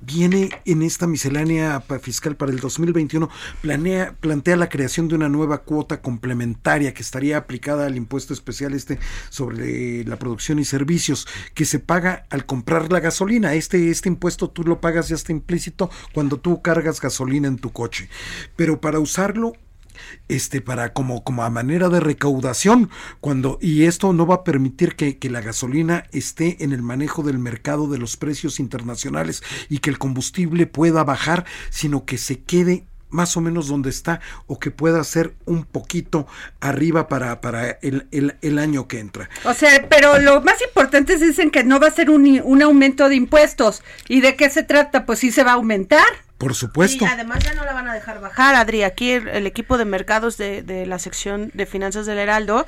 viene 0.06 0.50
en 0.66 0.82
esta 0.82 1.08
miscelánea 1.08 1.82
fiscal 2.02 2.36
para 2.36 2.52
el 2.52 2.60
2021, 2.60 3.30
planea, 3.62 4.16
plantea 4.20 4.56
la 4.56 4.70
creación 4.70 5.08
de 5.08 5.16
una 5.16 5.30
nueva 5.30 5.60
cuota 5.60 6.02
complementaria 6.02 6.94
que 6.94 7.02
estaría 7.02 7.38
aplicada 7.38 7.86
al 7.86 7.98
impuesto 7.98 8.34
especial 8.34 8.74
este 8.74 9.00
sobre 9.30 10.04
la 10.06 10.18
producción 10.18 10.60
y 10.60 10.66
servicios 10.66 11.28
que 11.54 11.66
se 11.66 11.80
paga 11.80 12.26
al 12.30 12.46
comprar 12.46 12.92
la 12.92 13.00
gasolina. 13.00 13.54
Este, 13.54 13.90
este 13.90 14.10
impuesto 14.10 14.50
tú 14.50 14.64
lo 14.64 14.82
pagas 14.82 15.10
ya 15.10 15.16
está 15.16 15.32
implícito 15.32 15.90
cuando 16.14 16.38
tú 16.38 16.62
cargas 16.62 17.02
gasolina 17.02 17.48
en 17.48 17.58
tu 17.58 17.72
coche. 17.72 18.10
Pero 18.56 18.80
para 18.80 19.00
usarlo 19.00 19.54
este 20.28 20.62
para 20.62 20.94
como 20.94 21.24
como 21.24 21.44
a 21.44 21.50
manera 21.50 21.90
de 21.90 22.00
recaudación 22.00 22.90
cuando 23.22 23.58
y 23.62 23.84
esto 23.86 24.14
no 24.14 24.26
va 24.26 24.36
a 24.36 24.44
permitir 24.44 24.96
que, 24.96 25.18
que 25.18 25.30
la 25.30 25.42
gasolina 25.42 26.06
esté 26.12 26.64
en 26.64 26.72
el 26.74 26.82
manejo 26.82 27.24
del 27.24 27.40
mercado 27.40 27.88
de 27.88 27.98
los 27.98 28.18
precios 28.18 28.60
internacionales 28.60 29.44
y 29.70 29.80
que 29.80 29.90
el 29.90 29.98
combustible 29.98 30.68
pueda 30.68 31.04
bajar 31.04 31.46
sino 31.70 32.06
que 32.06 32.18
se 32.18 32.42
quede 32.42 32.86
más 33.10 33.38
o 33.38 33.42
menos 33.42 33.68
donde 33.68 33.90
está 33.90 34.20
o 34.46 34.60
que 34.60 34.72
pueda 34.72 35.02
ser 35.04 35.36
un 35.46 35.64
poquito 35.64 36.28
arriba 36.60 37.08
para, 37.08 37.40
para 37.40 37.70
el, 37.82 38.08
el- 38.42 38.60
año 38.60 38.88
que 38.90 39.00
entra. 39.00 39.30
O 39.46 39.54
sea, 39.54 39.88
pero 39.90 40.20
lo 40.20 40.42
más 40.42 40.62
importante 40.62 41.14
es 41.14 41.22
dicen 41.22 41.50
que 41.50 41.64
no 41.64 41.80
va 41.80 41.88
a 41.88 41.92
ser 41.92 42.10
un, 42.10 42.42
un 42.44 42.62
aumento 42.62 43.08
de 43.08 43.16
impuestos. 43.16 43.84
¿Y 44.10 44.20
de 44.22 44.36
qué 44.36 44.50
se 44.50 44.64
trata? 44.64 45.06
Pues 45.06 45.20
sí 45.20 45.32
se 45.32 45.44
va 45.46 45.52
a 45.52 45.56
aumentar. 45.56 46.04
Por 46.38 46.54
supuesto. 46.54 47.06
Y 47.06 47.08
además 47.08 47.40
ya 47.44 47.54
no 47.54 47.64
la 47.64 47.74
van 47.74 47.88
a 47.88 47.94
dejar 47.94 48.20
bajar, 48.20 48.56
Adri. 48.56 48.84
Aquí 48.84 49.12
el, 49.12 49.28
el 49.30 49.48
equipo 49.48 49.78
de 49.78 49.86
mercados 49.86 50.38
de, 50.38 50.64
de 50.64 50.86
la 50.86 51.00
sección 51.00 51.50
de 51.54 51.66
finanzas 51.66 52.06
del 52.06 52.18
Heraldo, 52.18 52.66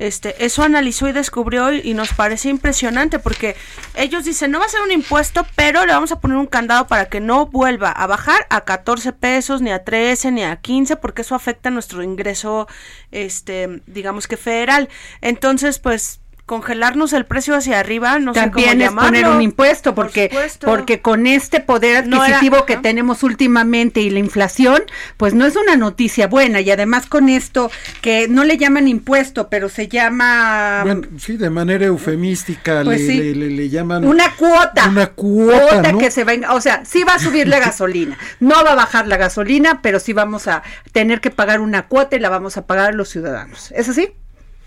este, 0.00 0.44
eso 0.44 0.64
analizó 0.64 1.06
y 1.08 1.12
descubrió 1.12 1.72
y, 1.72 1.80
y 1.84 1.94
nos 1.94 2.12
parece 2.12 2.48
impresionante 2.48 3.20
porque 3.20 3.54
ellos 3.94 4.24
dicen, 4.24 4.50
no 4.50 4.58
va 4.58 4.66
a 4.66 4.68
ser 4.68 4.80
un 4.82 4.90
impuesto, 4.90 5.46
pero 5.54 5.86
le 5.86 5.92
vamos 5.92 6.10
a 6.10 6.18
poner 6.18 6.36
un 6.36 6.46
candado 6.46 6.88
para 6.88 7.06
que 7.06 7.20
no 7.20 7.46
vuelva 7.46 7.90
a 7.90 8.06
bajar 8.08 8.46
a 8.50 8.62
14 8.62 9.12
pesos, 9.12 9.62
ni 9.62 9.70
a 9.70 9.84
13, 9.84 10.32
ni 10.32 10.42
a 10.42 10.56
15, 10.56 10.96
porque 10.96 11.22
eso 11.22 11.36
afecta 11.36 11.70
nuestro 11.70 12.02
ingreso, 12.02 12.66
este, 13.12 13.80
digamos 13.86 14.26
que 14.26 14.36
federal. 14.36 14.88
Entonces, 15.20 15.78
pues 15.78 16.20
congelarnos 16.46 17.12
el 17.14 17.24
precio 17.24 17.54
hacia 17.56 17.80
arriba, 17.80 18.18
no 18.18 18.34
sé 18.34 18.40
También 18.40 18.78
cómo 18.78 18.82
es 18.82 18.90
poner 18.92 19.12
llamarlo. 19.22 19.36
un 19.36 19.42
impuesto 19.42 19.94
Por 19.94 20.06
porque 20.06 20.30
porque 20.60 21.00
con 21.00 21.26
este 21.26 21.60
poder 21.60 22.06
No 22.06 22.16
era- 22.24 22.36
adquisitivo 22.36 22.66
que 22.66 22.76
tenemos 22.76 23.22
últimamente 23.22 24.00
y 24.02 24.10
la 24.10 24.18
inflación, 24.18 24.82
pues 25.16 25.32
no 25.32 25.46
es 25.46 25.56
una 25.56 25.76
noticia 25.76 26.26
buena 26.26 26.60
y 26.60 26.70
además 26.70 27.06
con 27.06 27.28
esto 27.30 27.70
que 28.02 28.28
no 28.28 28.44
le 28.44 28.58
llaman 28.58 28.88
impuesto, 28.88 29.48
pero 29.48 29.68
se 29.70 29.88
llama 29.88 30.82
Bueno, 30.84 31.02
sí, 31.18 31.36
de 31.38 31.48
manera 31.50 31.86
eufemística 31.86 32.82
Pues 32.84 33.00
le, 33.00 33.06
sí. 33.06 33.18
le- 33.18 33.34
le- 33.34 33.50
le 33.50 33.68
llaman 33.70 34.04
una 34.04 34.30
cuota. 34.36 34.88
Una 34.88 35.06
cuota, 35.06 35.92
¿no? 35.92 35.98
que 35.98 36.10
se 36.10 36.24
venga, 36.24 36.52
o 36.54 36.60
sea, 36.60 36.84
sí 36.84 37.04
va 37.04 37.14
a 37.14 37.18
subir 37.18 37.48
la 37.48 37.58
gasolina. 37.58 38.18
No 38.40 38.62
va 38.64 38.72
a 38.72 38.74
bajar 38.74 39.08
la 39.08 39.16
gasolina, 39.16 39.80
pero 39.82 39.98
sí 39.98 40.12
vamos 40.12 40.46
a 40.46 40.62
tener 40.92 41.20
que 41.22 41.30
pagar 41.30 41.60
una 41.60 41.86
cuota 41.88 42.16
y 42.16 42.20
la 42.20 42.28
vamos 42.28 42.56
a 42.58 42.66
pagar 42.66 42.94
los 42.94 43.08
ciudadanos. 43.08 43.72
¿Es 43.72 43.88
así? 43.88 44.12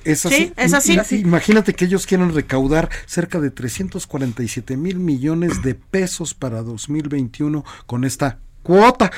Es 0.03 0.25
así. 0.25 0.35
Sí, 0.35 0.53
es 0.55 0.71
Y- 0.87 0.97
así. 0.99 1.15
y- 1.17 1.19
imagínate 1.19 1.73
que 1.73 1.85
ellos 1.85 2.05
quieren 2.07 2.33
recaudar 2.33 2.89
cerca 3.05 3.39
de 3.39 3.51
347 3.51 4.77
mil 4.77 4.99
millones 4.99 5.61
de 5.63 5.75
pesos 5.75 6.33
para 6.33 6.61
2021 6.61 7.65
con 7.85 8.03
esta 8.05 8.39
cuota. 8.63 9.11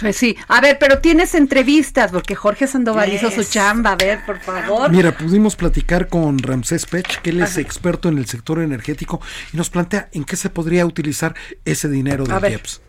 Pues 0.00 0.16
sí. 0.16 0.36
A 0.48 0.60
ver, 0.60 0.78
pero 0.80 0.98
tienes 1.00 1.34
entrevistas, 1.34 2.10
porque 2.10 2.34
Jorge 2.34 2.66
Sandoval 2.66 3.12
hizo 3.12 3.30
su 3.30 3.44
chamba. 3.44 3.92
A 3.92 3.96
ver, 3.96 4.24
por 4.24 4.40
favor. 4.40 4.90
Mira, 4.90 5.16
pudimos 5.16 5.54
platicar 5.54 6.08
con 6.08 6.38
Ramsés 6.38 6.86
Pech, 6.86 7.20
que 7.20 7.30
él 7.30 7.42
es 7.42 7.58
experto 7.58 8.08
en 8.08 8.18
el 8.18 8.26
sector 8.26 8.60
energético, 8.60 9.20
y 9.52 9.56
nos 9.56 9.70
plantea 9.70 10.08
en 10.12 10.24
qué 10.24 10.36
se 10.36 10.50
podría 10.50 10.86
utilizar 10.86 11.34
ese 11.64 11.88
dinero 11.88 12.24
ver. 12.40 12.52
IEPS. 12.52 12.80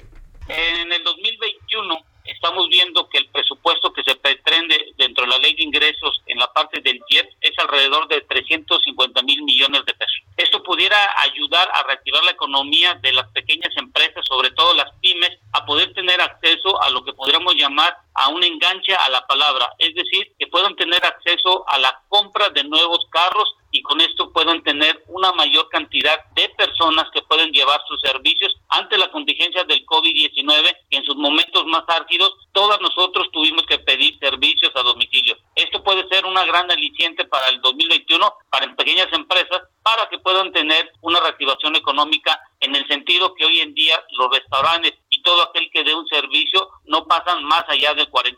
En 2.44 2.50
el 2.50 2.56
2021 2.56 2.64
estamos 2.64 2.68
viendo 2.68 3.10
que 3.10 3.18
el 3.20 3.30
presupuesto 3.30 3.94
que 3.94 4.04
se 4.04 4.16
pretende 4.16 4.94
dentro 4.98 5.24
de 5.24 5.32
la 5.32 5.38
ley 5.38 5.56
de 5.56 5.64
ingresos 5.64 6.22
en 6.26 6.38
la 6.38 6.52
parte 6.52 6.82
del 6.82 7.00
IEP 7.08 7.30
es 7.40 7.58
alrededor 7.58 8.08
de 8.10 8.20
350 8.20 9.22
mil 9.24 9.44
millones 9.44 9.86
de 9.86 9.94
pesos. 9.94 10.22
Esto 10.36 10.62
pudiera 10.62 10.98
ayudar 11.22 11.70
a 11.74 11.84
reactivar 11.84 12.24
la 12.26 12.32
economía 12.32 12.96
de 12.96 13.14
las 13.14 13.28
pequeñas 13.30 13.72
empresas, 13.78 14.26
sobre 14.28 14.52
todo 14.52 14.74
las 14.74 14.92
pymes, 15.02 15.32
a 15.54 15.66
poder 15.66 15.94
tener 15.94 16.20
acceso 16.20 16.82
a 16.82 16.90
lo 16.90 17.06
que 17.06 17.14
podríamos 17.14 17.56
llamar 17.56 17.96
a 18.14 18.28
un 18.28 18.44
enganche 18.44 18.94
a 18.94 19.10
la 19.10 19.26
palabra, 19.26 19.74
es 19.80 19.96
decir, 19.96 20.34
que 20.38 20.48
puedan 20.48 20.76
tener 20.76 21.04
acceso 21.06 21.64
a 21.68 21.80
la 21.80 22.02
compra 22.10 22.50
de 22.50 22.64
nuevos 22.66 23.08
carros 23.10 23.56
y 23.74 23.82
con 23.82 24.00
esto 24.00 24.32
puedan 24.32 24.62
tener 24.62 25.04
una 25.08 25.34
mayor 25.34 25.68
cantidad 25.70 26.16
de 26.36 26.48
personas 26.50 27.06
que 27.12 27.24
pueden 27.24 27.52
llevar 27.52 27.82
sus 27.88 28.00
servicios 28.02 28.56
ante 28.70 29.00
la 29.00 29.12
contingencia 29.12 29.64
del 29.64 29.84
COVID-19, 29.86 30.78
que 30.90 30.98
en 30.98 31.04
sus 31.04 31.16
momentos 31.16 31.66
más 31.66 31.84
álgidos 31.88 32.34
todos 32.52 32.80
nosotros 32.82 33.28
tuvimos 33.34 33.66
que 33.66 33.80
pedir 33.80 34.18
servicios 34.20 34.72
a 34.76 34.84
domicilio. 34.84 35.36
Esto 35.56 35.84
puede 35.84 36.08
ser 36.08 36.24
una 36.26 36.46
gran 36.46 36.70
aliciente 36.70 37.26
para 37.26 37.48
el 37.48 37.62
2021 37.62 38.34
para 38.52 38.76
pequeñas 38.76 39.12
empresas 39.12 39.64
para 39.82 40.08
que 40.08 40.20
puedan 40.20 40.52
tener 40.52 40.92
una 41.02 41.20
reactivación 41.20 41.76
económica 41.76 42.40
en 42.60 42.76
el 42.76 42.88
sentido 42.88 43.34
que 43.34 43.46
hoy 43.46 43.60
en 43.60 43.74
día 43.74 44.02
los 44.12 44.32
restaurantes 44.32 44.94
y 45.10 45.22
todo 45.24 45.42
aquel 45.42 45.70
que 45.72 45.84
dé 45.84 45.96
un 45.96 46.08
servicio 46.08 46.70
no 46.86 47.06
pasan 47.08 47.44
más 47.44 47.64
allá 47.68 47.94
del 47.96 48.10
40%. 48.10 48.38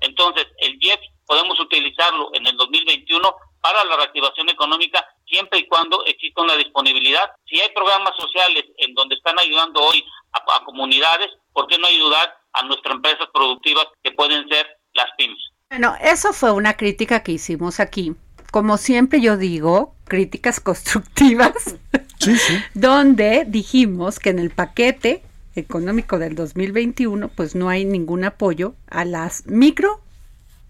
Entonces, 0.00 0.46
el 0.58 0.78
IEPS 0.80 1.08
podemos 1.26 1.58
utilizarlo 1.60 2.30
en 2.34 2.46
el 2.46 2.56
2021 2.56 3.34
para 3.62 3.84
la 3.84 3.96
reactivación 3.96 4.48
económica 4.50 5.06
siempre 5.26 5.60
y 5.60 5.66
cuando 5.68 6.04
exista 6.04 6.42
una 6.42 6.56
disponibilidad. 6.56 7.30
Si 7.48 7.60
hay 7.60 7.70
programas 7.74 8.12
sociales 8.18 8.64
en 8.78 8.92
donde 8.94 9.14
están 9.14 9.38
ayudando 9.38 9.80
hoy 9.80 10.04
a, 10.32 10.56
a 10.56 10.64
comunidades, 10.64 11.30
¿por 11.52 11.66
qué 11.68 11.78
no 11.78 11.86
ayudar 11.86 12.36
a 12.52 12.62
nuestras 12.64 12.96
empresas 12.96 13.28
productivas 13.32 13.86
que 14.02 14.12
pueden 14.12 14.46
ser 14.48 14.66
las 14.92 15.06
pymes? 15.16 15.38
Bueno, 15.70 15.94
eso 16.02 16.34
fue 16.34 16.50
una 16.52 16.76
crítica 16.76 17.22
que 17.22 17.32
hicimos 17.32 17.80
aquí. 17.80 18.14
Como 18.50 18.76
siempre 18.76 19.22
yo 19.22 19.38
digo, 19.38 19.94
críticas 20.04 20.60
constructivas, 20.68 21.76
Sí, 22.18 22.36
sí. 22.36 22.58
donde 22.74 23.44
dijimos 23.46 24.18
que 24.18 24.30
en 24.30 24.38
el 24.38 24.50
paquete 24.50 25.22
económico 25.54 26.18
del 26.18 26.34
2021 26.34 27.28
pues 27.28 27.54
no 27.54 27.68
hay 27.68 27.84
ningún 27.84 28.24
apoyo 28.24 28.74
a 28.88 29.04
las 29.04 29.46
micro 29.46 30.01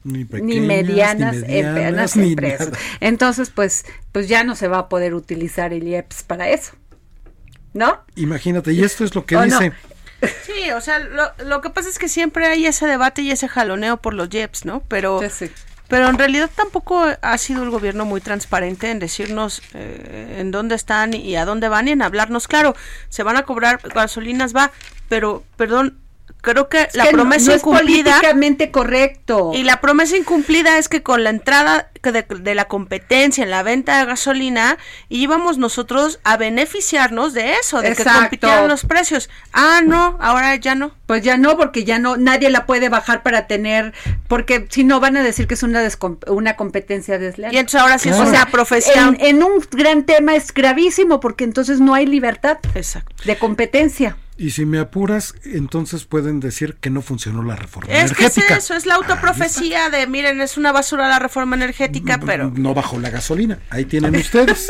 Ni, 0.05 0.19
ni 0.21 0.25
pequeñas, 0.25 0.67
medianas, 0.67 1.35
ni 1.37 1.41
medianas, 1.63 2.17
empresas. 2.17 2.17
ni 2.17 2.31
empresas. 2.31 2.67
nada. 2.71 2.79
Entonces 3.01 3.51
pues 3.51 3.85
pues 4.13 4.29
ya 4.29 4.45
no 4.45 4.57
se 4.57 4.69
va 4.69 4.79
a 4.79 4.89
poder 4.89 5.15
utilizar 5.15 5.73
el 5.73 5.87
IEPS 5.87 6.23
para 6.25 6.49
eso. 6.49 6.73
¿no? 7.75 8.01
Imagínate, 8.17 8.73
y 8.73 8.83
esto 8.85 9.03
es 9.05 9.15
lo 9.15 9.25
que 9.25 9.37
dice. 9.41 9.73
Sí, 10.45 10.71
o 10.71 10.81
sea, 10.81 10.99
lo, 10.99 11.33
lo 11.45 11.61
que 11.63 11.71
pasa 11.71 11.89
es 11.89 11.99
que 11.99 12.09
siempre 12.09 12.47
hay 12.47 12.67
ese 12.67 12.87
debate 12.87 13.23
y 13.23 13.31
ese 13.31 13.49
jaloneo 13.49 13.97
por 13.97 14.15
los 14.15 14.29
JEPs, 14.29 14.65
¿no? 14.67 14.83
Pero, 14.89 15.21
Sí, 15.23 15.47
sí. 15.49 15.53
pero 15.89 16.09
en 16.09 16.19
realidad 16.19 16.51
tampoco 16.55 17.05
ha 17.21 17.39
sido 17.39 17.63
el 17.63 17.71
gobierno 17.71 18.05
muy 18.05 18.21
transparente 18.21 18.91
en 18.91 18.99
decirnos 18.99 19.63
eh, 19.75 20.37
en 20.39 20.51
dónde 20.51 20.75
están 20.75 21.15
y 21.15 21.35
a 21.37 21.45
dónde 21.45 21.69
van 21.69 21.89
y 21.89 21.93
en 21.93 22.03
hablarnos. 22.03 22.47
Claro, 22.47 22.77
se 23.09 23.23
van 23.23 23.37
a 23.37 23.43
cobrar 23.45 23.81
gasolinas, 23.95 24.55
va, 24.55 24.71
pero, 25.09 25.43
perdón, 25.57 25.99
creo 26.41 26.69
que 26.69 26.83
Es 26.83 26.95
la 26.97 27.05
que 27.05 27.13
no- 27.13 27.19
promesa 27.19 27.47
no 27.51 27.53
es 27.53 27.61
incumplida... 27.61 28.05
políticamente 28.13 28.71
correcto. 28.71 29.53
Y 29.55 29.63
la 29.63 29.81
promesa 29.81 30.17
incumplida 30.17 30.77
es 30.79 30.89
que 30.89 31.03
con 31.03 31.23
la 31.23 31.31
entrada 31.31 31.89
que 32.03 32.11
de, 32.11 32.23
de 32.29 32.55
la 32.57 32.65
competencia 32.65 33.45
en 33.45 33.51
la 33.51 33.63
venta 33.63 33.99
de 34.01 34.07
gasolina 34.07 34.77
íbamos 35.09 35.57
nosotros 35.59 36.19
a 36.25 36.37
beneficiarnos 36.37 37.33
de 37.33 37.53
eso, 37.55 37.81
de 37.81 37.89
que 37.95 38.03
Exacto. 38.03 38.21
compitieran 38.23 38.67
los 38.67 38.85
precios. 38.85 39.31
Ah, 39.53 39.83
no, 39.85 40.19
ahora 40.21 40.57
ya 40.57 40.75
no. 40.75 40.93
Pues 41.07 41.23
ya 41.23 41.37
no, 41.37 41.57
porque 41.57 41.85
ya 41.85 42.01
no, 42.01 42.17
nadie 42.17 42.51
la 42.51 42.67
puede 42.67 42.89
bajar 42.89 43.23
para 43.23 43.47
tener, 43.47 43.93
porque 44.27 44.67
si 44.71 44.83
no 44.83 44.99
van 44.99 45.17
a 45.17 45.23
decir 45.23 45.47
que 45.47 45.55
es 45.55 45.63
una 45.63 45.87
una 46.27 46.57
competencia 46.57 47.19
desleal. 47.19 47.55
Y 47.55 47.59
entonces 47.59 47.81
ahora 47.81 47.99
sí 47.99 48.09
es 48.09 48.17
Claro. 48.17 48.31
una 48.31 48.47
profesión. 48.47 49.17
En, 49.21 49.37
en 49.37 49.43
un 49.45 49.65
gran 49.71 50.05
tema 50.05 50.35
es 50.35 50.53
gravísimo, 50.53 51.21
porque 51.21 51.45
entonces 51.45 51.79
no 51.81 51.95
hay 51.95 52.07
libertad 52.07 52.59
Exacto. 52.75 53.15
de 53.25 53.39
competencia. 53.39 54.17
Y 54.39 54.51
si 54.53 54.65
me 54.65 54.79
apuras, 54.79 55.35
entonces 55.45 56.05
pueden 56.05 56.41
decir 56.41 56.77
que 56.81 56.91
no 56.91 57.03
funcionó 57.03 57.43
la 57.43 57.55
reforma 57.55 57.93
Es 57.93 58.13
que 58.13 58.25
es 58.25 58.37
energética. 58.37 58.57
eso, 58.57 58.75
es 58.75 58.87
la 58.87 58.95
autoprofecía 58.95 59.91
de, 59.91 60.07
miren, 60.07 60.41
es 60.41 60.57
una 60.57 60.73
basura 60.73 61.07
la 61.09 61.19
reforma 61.19 61.55
energética, 61.55 62.19
pero 62.25 62.51
No 62.55 62.75
bajó 62.75 62.99
la 62.99 63.11
gasolina. 63.11 63.59
Ahí 63.71 63.85
tienen 63.85 64.17
ustedes. 64.17 64.67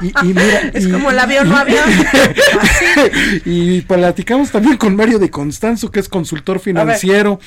Y, 0.00 0.06
y 0.08 0.28
mira, 0.28 0.60
es 0.72 0.86
y- 0.86 0.90
como 0.92 1.10
el 1.10 1.18
avión 1.18 1.48
no 1.48 1.56
avión. 1.56 1.84
y 3.44 3.80
platicamos 3.82 4.50
también 4.50 4.76
con 4.76 4.94
Mario 4.94 5.18
de 5.18 5.30
Constanzo, 5.30 5.90
que 5.90 6.00
es 6.00 6.08
consultor 6.08 6.60
financiero. 6.60 7.40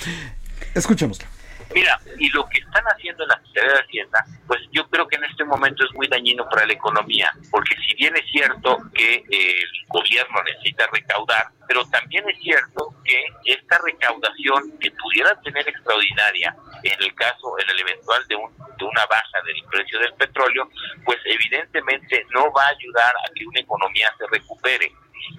Escuchémoslo. 0.75 1.25
Mira, 1.73 1.99
y 2.17 2.29
lo 2.29 2.47
que 2.49 2.59
están 2.59 2.83
haciendo 2.85 3.23
en 3.23 3.29
la 3.29 3.41
Secretaría 3.45 3.73
de 3.73 3.81
Hacienda, 3.81 4.25
pues 4.47 4.59
yo 4.71 4.87
creo 4.89 5.07
que 5.07 5.17
en 5.17 5.25
este 5.25 5.43
momento 5.43 5.85
es 5.85 5.93
muy 5.93 6.07
dañino 6.07 6.47
para 6.49 6.65
la 6.65 6.73
economía, 6.73 7.31
porque 7.51 7.75
si 7.85 7.95
bien 7.95 8.15
es 8.15 8.25
cierto 8.31 8.77
que 8.93 9.23
el 9.29 9.85
gobierno 9.87 10.41
necesita 10.43 10.87
recaudar, 10.91 11.49
pero 11.67 11.85
también 11.85 12.27
es 12.27 12.39
cierto 12.41 12.95
que 13.05 13.23
esta 13.45 13.77
recaudación 13.83 14.79
que 14.79 14.89
pudiera 14.91 15.39
tener 15.41 15.67
extraordinaria 15.69 16.55
en 16.83 17.03
el 17.03 17.13
caso, 17.13 17.59
en 17.59 17.69
el 17.69 17.79
eventual 17.81 18.27
de, 18.27 18.35
un, 18.35 18.51
de 18.77 18.85
una 18.85 19.05
baja 19.05 19.41
del 19.45 19.63
precio 19.69 19.99
del 19.99 20.13
petróleo, 20.13 20.67
pues 21.05 21.19
evidentemente 21.25 22.25
no 22.33 22.51
va 22.51 22.63
a 22.65 22.69
ayudar 22.69 23.13
a 23.23 23.33
que 23.33 23.45
una 23.45 23.59
economía 23.59 24.11
se 24.17 24.25
recupere. 24.27 24.91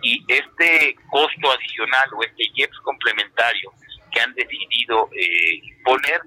Y 0.03 0.25
este 0.29 0.95
costo 1.11 1.51
adicional 1.51 2.09
o 2.15 2.23
este 2.23 2.45
IEPS 2.55 2.79
complementario 2.85 3.73
que 4.11 4.21
han 4.21 4.35
decidido 4.35 5.09
eh, 5.13 5.61
poner, 5.85 6.21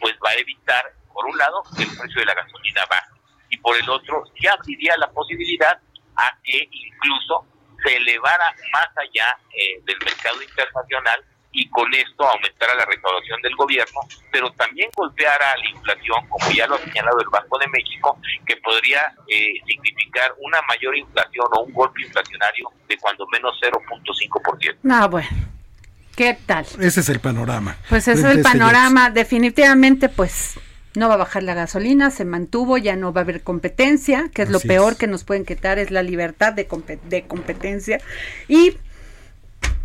pues 0.00 0.14
va 0.24 0.30
a 0.30 0.34
evitar, 0.34 0.84
por 1.12 1.26
un 1.26 1.36
lado, 1.36 1.62
que 1.76 1.82
el 1.82 1.96
precio 1.96 2.20
de 2.20 2.26
la 2.26 2.34
gasolina 2.34 2.82
baje 2.88 3.20
y 3.50 3.56
por 3.58 3.76
el 3.76 3.88
otro, 3.90 4.24
sí 4.38 4.46
abriría 4.46 4.96
la 4.96 5.10
posibilidad 5.10 5.78
a 6.16 6.38
que 6.42 6.68
incluso 6.70 7.44
se 7.82 7.96
elevara 7.96 8.54
más 8.72 8.88
allá 8.96 9.36
eh, 9.52 9.80
del 9.84 9.98
mercado 9.98 10.42
internacional 10.42 11.24
y 11.52 11.68
con 11.70 11.92
esto 11.92 12.24
aumentara 12.28 12.74
la 12.76 12.84
recaudación 12.84 13.42
del 13.42 13.56
gobierno, 13.56 14.00
pero 14.30 14.50
también 14.52 14.88
golpeara 14.94 15.56
la 15.56 15.68
inflación, 15.68 16.28
como 16.28 16.48
ya 16.52 16.66
lo 16.68 16.76
ha 16.76 16.78
señalado 16.78 17.20
el 17.20 17.28
Banco 17.28 17.58
de 17.58 17.66
México, 17.66 18.16
que 18.46 18.56
podría 18.58 19.12
eh, 19.26 19.54
significar 19.66 20.32
una 20.38 20.60
mayor 20.68 20.96
inflación 20.96 21.46
o 21.52 21.62
un 21.62 21.72
golpe 21.72 22.02
inflacionario 22.02 22.70
de 22.88 22.96
cuando 22.98 23.26
menos 23.28 23.58
0.5%. 23.60 24.78
No, 24.82 25.08
bueno. 25.08 25.28
¿Qué 26.16 26.36
tal? 26.46 26.66
Ese 26.80 27.00
es 27.00 27.08
el 27.08 27.20
panorama. 27.20 27.76
Pues 27.88 28.08
ese 28.08 28.20
es 28.20 28.24
el 28.26 28.30
este 28.38 28.42
panorama. 28.42 29.10
Definitivamente, 29.10 30.08
pues 30.08 30.54
no 30.94 31.08
va 31.08 31.14
a 31.14 31.18
bajar 31.18 31.42
la 31.44 31.54
gasolina, 31.54 32.10
se 32.10 32.24
mantuvo, 32.24 32.76
ya 32.76 32.96
no 32.96 33.12
va 33.12 33.20
a 33.20 33.24
haber 33.24 33.42
competencia, 33.42 34.28
que 34.34 34.42
es 34.42 34.50
lo 34.50 34.60
peor 34.60 34.92
es. 34.94 34.98
que 34.98 35.06
nos 35.06 35.24
pueden 35.24 35.44
quitar, 35.44 35.78
es 35.78 35.90
la 35.90 36.02
libertad 36.02 36.52
de, 36.52 36.68
compe- 36.68 37.00
de 37.08 37.22
competencia. 37.26 38.00
Y, 38.48 38.76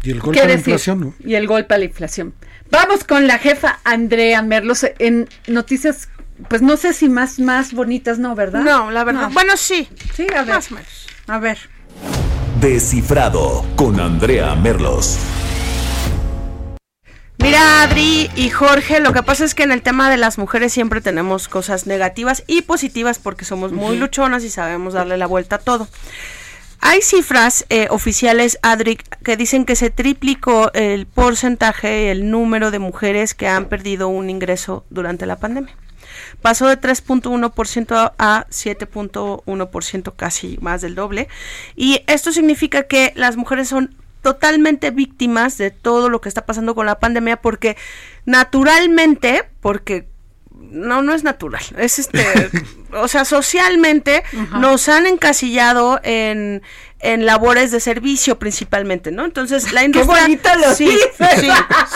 Y 0.04 0.10
el 0.12 0.20
golpe 0.20 0.40
¿qué 0.40 0.44
a 0.46 0.48
la 0.48 0.56
decir? 0.56 0.70
inflación, 0.74 1.00
¿no? 1.00 1.14
Y 1.24 1.36
el 1.36 1.48
golpe 1.48 1.74
a 1.76 1.78
la 1.78 1.86
inflación. 1.86 2.34
Vamos 2.72 3.04
con 3.04 3.28
la 3.28 3.38
jefa 3.38 3.80
Andrea 3.84 4.42
Merlos 4.42 4.86
en 4.98 5.30
noticias, 5.48 6.10
pues 6.50 6.64
no 6.64 6.76
sé 6.76 6.94
si 6.94 7.08
más, 7.08 7.40
más 7.40 7.74
bonitas, 7.74 8.18
¿no? 8.18 8.34
¿Verdad? 8.36 8.62
No, 8.62 8.90
la 8.90 9.04
verdad. 9.04 9.28
No. 9.28 9.30
Bueno, 9.30 9.56
sí. 9.58 9.88
Sí, 10.16 10.26
a 10.36 10.42
ver. 10.44 10.56
Más. 10.56 10.70
A 11.28 11.38
ver. 11.38 11.60
Descifrado 12.60 13.64
con 13.76 14.00
Andrea 14.00 14.56
Merlos. 14.56 15.20
Mira, 17.46 17.84
Adri 17.84 18.32
y 18.36 18.50
Jorge, 18.50 19.00
lo 19.00 19.14
que 19.14 19.22
pasa 19.22 19.46
es 19.46 19.54
que 19.54 19.62
en 19.62 19.72
el 19.72 19.84
tema 19.84 20.10
de 20.10 20.18
las 20.18 20.40
mujeres 20.40 20.74
siempre 20.74 21.00
tenemos 21.00 21.48
cosas 21.48 21.86
negativas 21.86 22.44
y 22.48 22.64
positivas 22.64 23.20
porque 23.20 23.46
somos 23.46 23.72
muy 23.72 24.00
luchonas 24.00 24.44
y 24.44 24.50
sabemos 24.50 24.96
darle 24.96 25.16
la 25.16 25.28
vuelta 25.28 25.58
a 25.58 25.60
todo. 25.60 25.88
Hay 26.80 27.04
cifras 27.04 27.68
eh, 27.70 27.86
oficiales, 27.92 28.58
Adri, 28.64 28.98
que 29.24 29.38
dicen 29.38 29.66
que 29.66 29.76
se 29.76 29.92
triplicó 29.92 30.72
el 30.74 31.06
porcentaje, 31.06 32.10
el 32.10 32.32
número 32.32 32.72
de 32.72 32.80
mujeres 32.80 33.36
que 33.36 33.48
han 33.48 33.66
perdido 33.66 34.08
un 34.08 34.32
ingreso 34.32 34.84
durante 34.90 35.28
la 35.28 35.36
pandemia. 35.36 35.76
Pasó 36.42 36.68
de 36.68 36.82
3.1% 36.82 38.14
a 38.18 38.48
7.1%, 38.50 40.14
casi 40.16 40.58
más 40.62 40.82
del 40.82 40.96
doble. 40.96 41.28
Y 41.76 42.02
esto 42.08 42.32
significa 42.32 42.88
que 42.88 43.14
las 43.16 43.38
mujeres 43.38 43.68
son 43.68 43.96
totalmente 44.26 44.90
víctimas 44.90 45.56
de 45.60 45.70
todo 45.70 46.10
lo 46.10 46.20
que 46.20 46.30
está 46.30 46.48
pasando 46.48 46.74
con 46.74 46.88
la 46.88 46.98
pandemia 46.98 47.38
porque 47.38 47.78
naturalmente, 48.26 49.44
porque 49.62 50.08
no, 50.52 51.04
no 51.04 51.14
es 51.14 51.24
natural, 51.24 51.62
es 51.78 52.00
este, 52.00 52.26
o 52.94 53.08
sea, 53.08 53.24
socialmente 53.24 54.24
nos 54.60 54.90
han 54.90 55.06
encasillado 55.06 56.00
en, 56.02 56.64
en 57.00 57.28
labores 57.28 57.70
de 57.70 57.80
servicio 57.80 58.40
principalmente, 58.40 59.12
¿no? 59.12 59.26
Entonces, 59.26 59.72
la 59.74 59.82
Qué 59.82 59.86
industria... 59.86 60.22
bonito 60.24 60.50
lo 60.56 60.74
sí, 60.74 60.86
dices. 60.86 61.40
sí, 61.40 61.50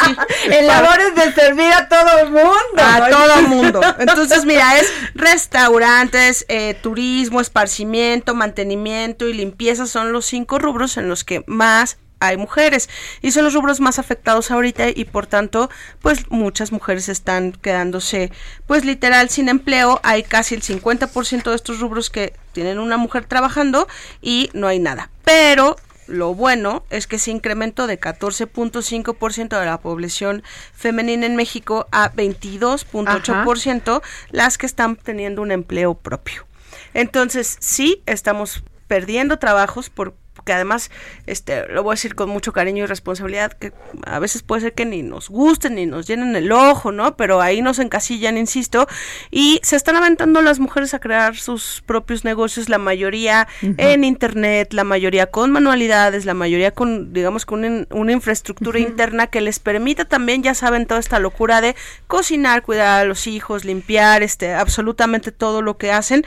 sí. 0.06 0.16
en 0.52 0.68
labores 0.68 1.16
de 1.16 1.34
servir 1.34 1.74
a 1.74 1.90
todo 1.90 2.20
el 2.20 2.30
mundo. 2.30 2.54
A 2.78 3.10
todo 3.10 3.42
mundo. 3.48 3.82
Entonces, 3.98 4.46
mira, 4.46 4.78
es 4.78 4.92
restaurantes, 5.16 6.46
eh, 6.48 6.78
turismo, 6.80 7.42
esparcimiento, 7.42 8.36
mantenimiento 8.36 9.28
y 9.28 9.34
limpieza 9.34 9.88
son 9.88 10.12
los 10.12 10.28
cinco 10.28 10.60
rubros 10.60 10.98
en 10.98 11.10
los 11.10 11.24
que 11.24 11.44
más 11.48 11.98
hay 12.20 12.38
mujeres 12.38 12.90
y 13.22 13.32
son 13.32 13.46
los 13.46 13.54
rubros 13.54 13.80
más 13.80 14.00
afectados 14.00 14.52
ahorita 14.52 14.90
y 14.90 15.06
por 15.06 15.28
tanto 15.28 15.70
pues 16.02 16.30
muchas 16.30 16.72
mujeres 16.72 17.10
están 17.10 17.52
quedándose 17.54 18.32
pues 18.68 18.86
literal 18.86 19.30
sin 19.30 19.50
empleo. 19.50 20.00
Hay 20.04 20.24
casi 20.24 20.56
el 20.56 20.62
50% 20.62 21.50
de 21.50 21.56
estos 21.56 21.80
rubros 21.80 22.10
que 22.10 22.34
tienen 22.54 22.80
una 22.80 22.98
mujer 22.98 23.26
trabajando 23.26 23.88
y 24.22 24.50
no 24.54 24.68
hay 24.68 24.80
nada. 24.80 25.10
Pero 25.24 25.76
lo 26.08 26.34
bueno 26.34 26.84
es 26.90 27.08
que 27.08 27.20
se 27.20 27.32
incrementó 27.32 27.88
de 27.88 28.00
14.5% 28.00 29.60
de 29.60 29.66
la 29.66 29.80
población 29.80 30.44
femenina 30.74 31.26
en 31.26 31.36
México 31.36 31.88
a 31.92 32.12
22.8% 32.12 34.02
las 34.32 34.58
que 34.58 34.66
están 34.66 34.96
teniendo 34.96 35.42
un 35.42 35.52
empleo 35.52 35.94
propio. 35.94 36.48
Entonces, 36.94 37.58
sí, 37.60 38.02
estamos 38.08 38.64
perdiendo 38.88 39.38
trabajos 39.38 39.92
por 39.92 40.16
que 40.50 40.54
además, 40.54 40.90
este, 41.28 41.68
lo 41.68 41.84
voy 41.84 41.92
a 41.92 41.94
decir 41.94 42.16
con 42.16 42.28
mucho 42.28 42.54
cariño 42.54 42.84
y 42.86 42.88
responsabilidad, 42.88 43.54
que 43.54 43.72
a 44.08 44.18
veces 44.18 44.42
puede 44.42 44.62
ser 44.64 44.74
que 44.74 44.84
ni 44.84 45.04
nos 45.04 45.30
gusten, 45.30 45.76
ni 45.76 45.86
nos 45.86 46.08
llenen 46.08 46.36
el 46.36 46.52
ojo, 46.52 46.92
¿no? 46.92 47.16
Pero 47.18 47.40
ahí 47.40 47.62
nos 47.62 47.78
encasillan, 47.78 48.36
insisto, 48.36 48.88
y 49.30 49.60
se 49.62 49.76
están 49.76 49.96
aventando 49.96 50.42
las 50.42 50.58
mujeres 50.60 50.96
a 50.96 51.00
crear 51.00 51.36
sus 51.36 51.84
propios 51.86 52.24
negocios, 52.24 52.68
la 52.68 52.80
mayoría 52.80 53.48
en 53.78 54.04
internet, 54.04 54.74
la 54.74 54.84
mayoría 54.84 55.28
con 55.28 55.52
manualidades, 55.52 56.26
la 56.26 56.34
mayoría 56.34 56.72
con, 56.72 57.14
digamos, 57.14 57.46
con 57.46 57.64
un- 57.64 57.86
una 57.92 58.12
infraestructura 58.12 58.80
interna 58.80 59.28
que 59.28 59.42
les 59.42 59.60
permita 59.60 60.06
también, 60.06 60.42
ya 60.42 60.56
saben, 60.56 60.88
toda 60.88 61.00
esta 61.00 61.20
locura 61.20 61.62
de 61.62 61.76
cocinar, 62.08 62.64
cuidar 62.64 63.02
a 63.02 63.06
los 63.06 63.28
hijos, 63.28 63.66
limpiar, 63.66 64.24
este, 64.24 64.54
absolutamente 64.56 65.32
todo 65.32 65.62
lo 65.62 65.78
que 65.78 65.92
hacen. 65.92 66.26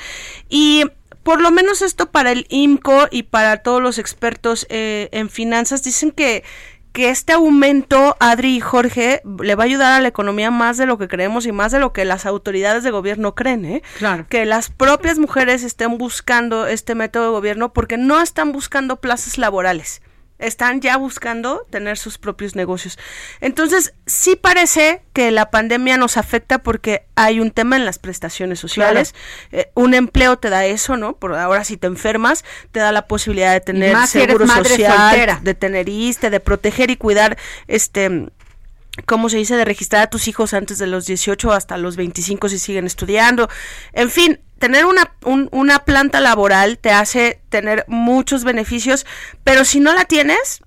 Y 0.49 0.85
por 1.23 1.41
lo 1.41 1.51
menos 1.51 1.83
esto 1.83 2.11
para 2.11 2.33
el 2.33 2.47
IMCO 2.49 3.09
y 3.11 3.25
para 3.25 3.59
todos 3.59 3.83
los 3.83 3.99
expertos 3.99 4.66
eh, 4.68 5.09
en 5.12 5.31
finanzas 5.31 5.83
dicen 5.83 6.11
que 6.11 6.43
que 6.93 7.09
este 7.09 7.33
aumento, 7.33 8.16
Adri 8.20 8.57
y 8.57 8.61
Jorge, 8.61 9.23
le 9.41 9.55
va 9.55 9.64
a 9.64 9.66
ayudar 9.66 9.93
a 9.93 10.01
la 10.01 10.09
economía 10.09 10.51
más 10.51 10.77
de 10.77 10.87
lo 10.87 10.99
que 10.99 11.09
creemos 11.09 11.47
y 11.47 11.53
más 11.53 11.73
de 11.73 11.81
lo 11.81 11.93
que 11.93 12.05
las 12.05 12.27
autoridades 12.27 12.85
de 12.85 12.91
gobierno 12.91 13.35
creen, 13.35 13.64
¿eh? 13.64 13.83
Claro. 13.99 14.27
Que 14.29 14.45
las 14.45 14.68
propias 14.68 15.18
mujeres 15.18 15.62
estén 15.62 15.97
buscando 15.97 16.66
este 16.66 16.95
método 16.95 17.25
de 17.25 17.31
gobierno 17.31 17.73
porque 17.73 17.97
no 17.97 18.20
están 18.20 18.53
buscando 18.53 19.01
plazas 19.01 19.39
laborales. 19.39 20.03
Están 20.39 20.80
ya 20.80 20.97
buscando 20.97 21.66
tener 21.70 21.97
sus 21.97 22.18
propios 22.18 22.57
negocios. 22.57 22.99
Entonces, 23.41 23.95
sí 24.07 24.37
parece 24.37 25.03
que 25.12 25.30
la 25.30 25.51
pandemia 25.51 25.97
nos 25.97 26.16
afecta 26.16 26.59
porque 26.59 27.05
hay 27.14 27.41
un 27.41 27.51
tema 27.51 27.76
en 27.76 27.85
las 27.85 27.99
prestaciones 27.99 28.59
sociales. 28.59 29.14
Eh, 29.53 29.70
un 29.74 29.95
empleo 29.95 30.39
te 30.39 30.51
da 30.51 30.64
eso, 30.64 30.97
¿no? 30.97 31.14
Por 31.14 31.35
ahora 31.35 31.64
si 31.64 31.76
te 31.76 31.87
enfermas, 31.87 32.45
te 32.72 32.80
da 32.80 32.93
la 32.93 33.07
posibilidad 33.07 33.53
de 33.53 33.61
tener 33.61 33.97
seguro 34.07 34.47
social, 34.47 35.39
de 35.43 35.55
tener 35.55 35.89
ISTE, 35.89 36.30
de 36.30 36.41
proteger 36.41 36.91
y 36.91 36.97
cuidar 36.97 37.39
este 37.68 38.30
¿cómo 39.07 39.28
se 39.28 39.38
dice? 39.38 39.57
De 39.57 39.64
registrar 39.64 40.03
a 40.03 40.11
tus 40.11 40.28
hijos 40.28 40.55
antes 40.55 40.78
de 40.78 40.86
los 40.86 41.07
18 41.07 41.53
hasta 41.53 41.78
los 41.78 41.97
25 41.97 42.49
si 42.49 42.59
siguen 42.59 42.86
estudiando. 42.86 43.49
En 43.93 44.11
fin, 44.11 44.40
tener 44.59 44.84
una, 44.84 45.14
una 45.51 45.84
planta 45.84 46.20
laboral 46.20 46.78
te 46.78 46.90
hace 46.90 47.40
tener 47.49 47.84
muchos 47.88 48.45
beneficios, 48.45 49.07
pero 49.45 49.64
si 49.64 49.80
no 49.80 49.95
la 49.95 50.05
tienes, 50.05 50.62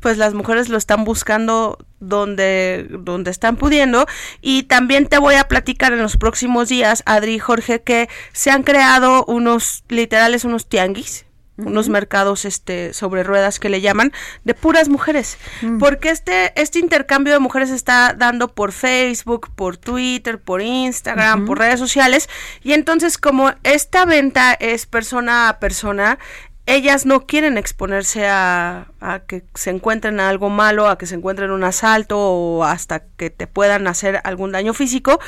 pues 0.00 0.18
las 0.18 0.34
mujeres 0.34 0.68
lo 0.68 0.76
están 0.76 1.04
buscando 1.04 1.78
donde, 2.00 2.86
donde 2.90 3.30
están 3.30 3.56
pudiendo. 3.56 4.06
Y 4.40 4.64
también 4.64 5.06
te 5.06 5.18
voy 5.18 5.34
a 5.34 5.48
platicar 5.48 5.92
en 5.92 6.02
los 6.02 6.16
próximos 6.16 6.68
días, 6.68 7.02
Adri 7.06 7.34
y 7.34 7.38
Jorge, 7.38 7.82
que 7.82 8.08
se 8.32 8.50
han 8.50 8.62
creado 8.62 9.24
unos, 9.24 9.84
literales, 9.88 10.44
unos 10.44 10.68
tianguis 10.68 11.27
unos 11.58 11.88
mercados 11.88 12.44
este 12.44 12.94
sobre 12.94 13.22
ruedas 13.22 13.58
que 13.58 13.68
le 13.68 13.80
llaman 13.80 14.12
de 14.44 14.54
puras 14.54 14.88
mujeres. 14.88 15.38
Mm. 15.62 15.78
porque 15.78 16.10
este 16.10 16.52
este 16.60 16.78
intercambio 16.78 17.32
de 17.32 17.38
mujeres 17.38 17.70
está 17.70 18.14
dando 18.16 18.48
por 18.48 18.72
Facebook 18.72 19.50
por 19.54 19.76
Twitter 19.76 20.38
por 20.38 20.62
Instagram 20.62 21.44
por 21.46 21.58
redes 21.58 21.78
sociales. 21.80 22.28
Y 22.62 22.72
entonces 22.72 23.18
como 23.18 23.52
esta 23.62 24.04
venta 24.04 24.54
es 24.54 24.86
persona 24.86 25.48
a 25.48 25.58
persona 25.58 26.18
ellas 26.66 27.06
no 27.06 27.24
quieren 27.24 27.56
exponerse 27.56 28.26
a, 28.26 28.88
a, 29.00 29.20
que 29.20 29.42
se 29.54 29.70
encuentren 29.70 30.20
algo 30.20 30.50
malo, 30.50 30.86
a 30.86 30.98
que 30.98 31.06
se 31.06 31.14
encuentren 31.14 31.50
un 31.50 31.64
asalto 31.64 32.18
o 32.18 32.62
hasta 32.62 33.04
que 33.16 33.30
te 33.30 33.46
puedan 33.46 33.86
hacer 33.86 34.20
algún 34.22 34.52
daño 34.52 34.74
físico, 34.74 35.18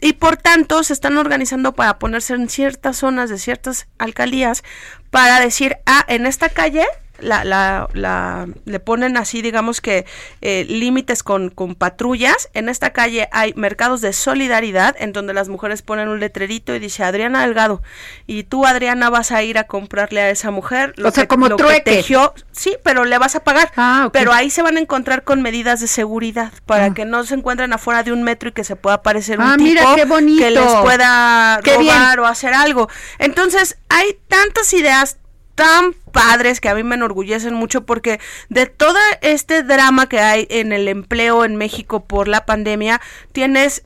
y 0.00 0.14
por 0.14 0.36
tanto 0.36 0.82
se 0.84 0.92
están 0.92 1.18
organizando 1.18 1.72
para 1.72 1.98
ponerse 1.98 2.34
en 2.34 2.48
ciertas 2.48 2.98
zonas 2.98 3.30
de 3.30 3.38
ciertas 3.38 3.88
alcaldías 3.98 4.62
para 5.10 5.40
decir, 5.40 5.78
ah, 5.86 6.04
en 6.08 6.26
esta 6.26 6.48
calle 6.48 6.86
la, 7.20 7.44
la, 7.44 7.88
la, 7.92 8.48
le 8.64 8.80
ponen 8.80 9.16
así, 9.16 9.42
digamos 9.42 9.80
que 9.80 10.06
eh, 10.40 10.64
límites 10.68 11.22
con, 11.22 11.50
con, 11.50 11.74
patrullas. 11.74 12.48
En 12.54 12.68
esta 12.68 12.90
calle 12.92 13.28
hay 13.32 13.54
mercados 13.54 14.00
de 14.00 14.12
solidaridad 14.12 14.96
en 14.98 15.12
donde 15.12 15.34
las 15.34 15.48
mujeres 15.48 15.82
ponen 15.82 16.08
un 16.08 16.20
letrerito 16.20 16.74
y 16.74 16.78
dice 16.78 17.04
Adriana 17.04 17.42
Delgado. 17.42 17.82
Y 18.26 18.44
tú, 18.44 18.66
Adriana, 18.66 19.10
vas 19.10 19.32
a 19.32 19.42
ir 19.42 19.58
a 19.58 19.64
comprarle 19.64 20.20
a 20.20 20.30
esa 20.30 20.50
mujer. 20.50 20.94
Lo 20.96 21.08
o 21.08 21.12
sea, 21.12 21.26
como 21.26 21.54
trueque. 21.56 22.04
sí, 22.52 22.76
pero 22.82 23.04
le 23.04 23.18
vas 23.18 23.34
a 23.36 23.44
pagar. 23.44 23.72
Ah, 23.76 24.10
pero 24.12 24.32
ahí 24.32 24.50
se 24.50 24.62
van 24.62 24.76
a 24.76 24.80
encontrar 24.80 25.24
con 25.24 25.42
medidas 25.42 25.80
de 25.80 25.86
seguridad 25.86 26.52
para 26.66 26.86
ah. 26.86 26.94
que 26.94 27.04
no 27.04 27.24
se 27.24 27.34
encuentren 27.34 27.72
afuera 27.72 28.02
de 28.02 28.12
un 28.12 28.22
metro 28.22 28.50
y 28.50 28.52
que 28.52 28.64
se 28.64 28.76
pueda 28.76 28.96
aparecer 28.96 29.38
un 29.38 29.46
ah, 29.46 29.56
tipo 29.56 30.16
que 30.38 30.50
les 30.50 30.72
pueda 30.82 31.60
robar 31.60 32.20
o 32.20 32.26
hacer 32.26 32.54
algo. 32.54 32.88
Entonces, 33.18 33.78
hay 33.88 34.18
tantas 34.28 34.72
ideas 34.72 35.18
tan 35.58 35.92
padres 36.12 36.60
que 36.60 36.68
a 36.68 36.74
mí 36.76 36.84
me 36.84 36.94
enorgullecen 36.94 37.52
mucho 37.52 37.84
porque 37.84 38.20
de 38.48 38.66
todo 38.66 38.96
este 39.22 39.64
drama 39.64 40.08
que 40.08 40.20
hay 40.20 40.46
en 40.50 40.70
el 40.70 40.86
empleo 40.86 41.44
en 41.44 41.56
México 41.56 42.04
por 42.04 42.28
la 42.28 42.46
pandemia, 42.46 43.00
tienes 43.32 43.82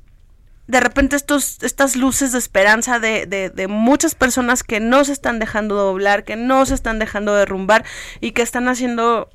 de 0.66 0.80
repente 0.80 1.16
estos, 1.16 1.62
estas 1.62 1.96
luces 1.96 2.32
de 2.32 2.38
esperanza 2.38 2.98
de, 2.98 3.24
de, 3.26 3.68
muchas 3.68 4.14
personas 4.14 4.62
que 4.62 4.80
no 4.80 5.02
se 5.06 5.14
están 5.14 5.38
dejando 5.38 5.76
doblar, 5.76 6.24
que 6.24 6.36
no 6.36 6.66
se 6.66 6.74
están 6.74 6.98
dejando 6.98 7.34
derrumbar 7.34 7.86
y 8.20 8.32
que 8.32 8.42
están 8.42 8.68
haciendo 8.68 9.30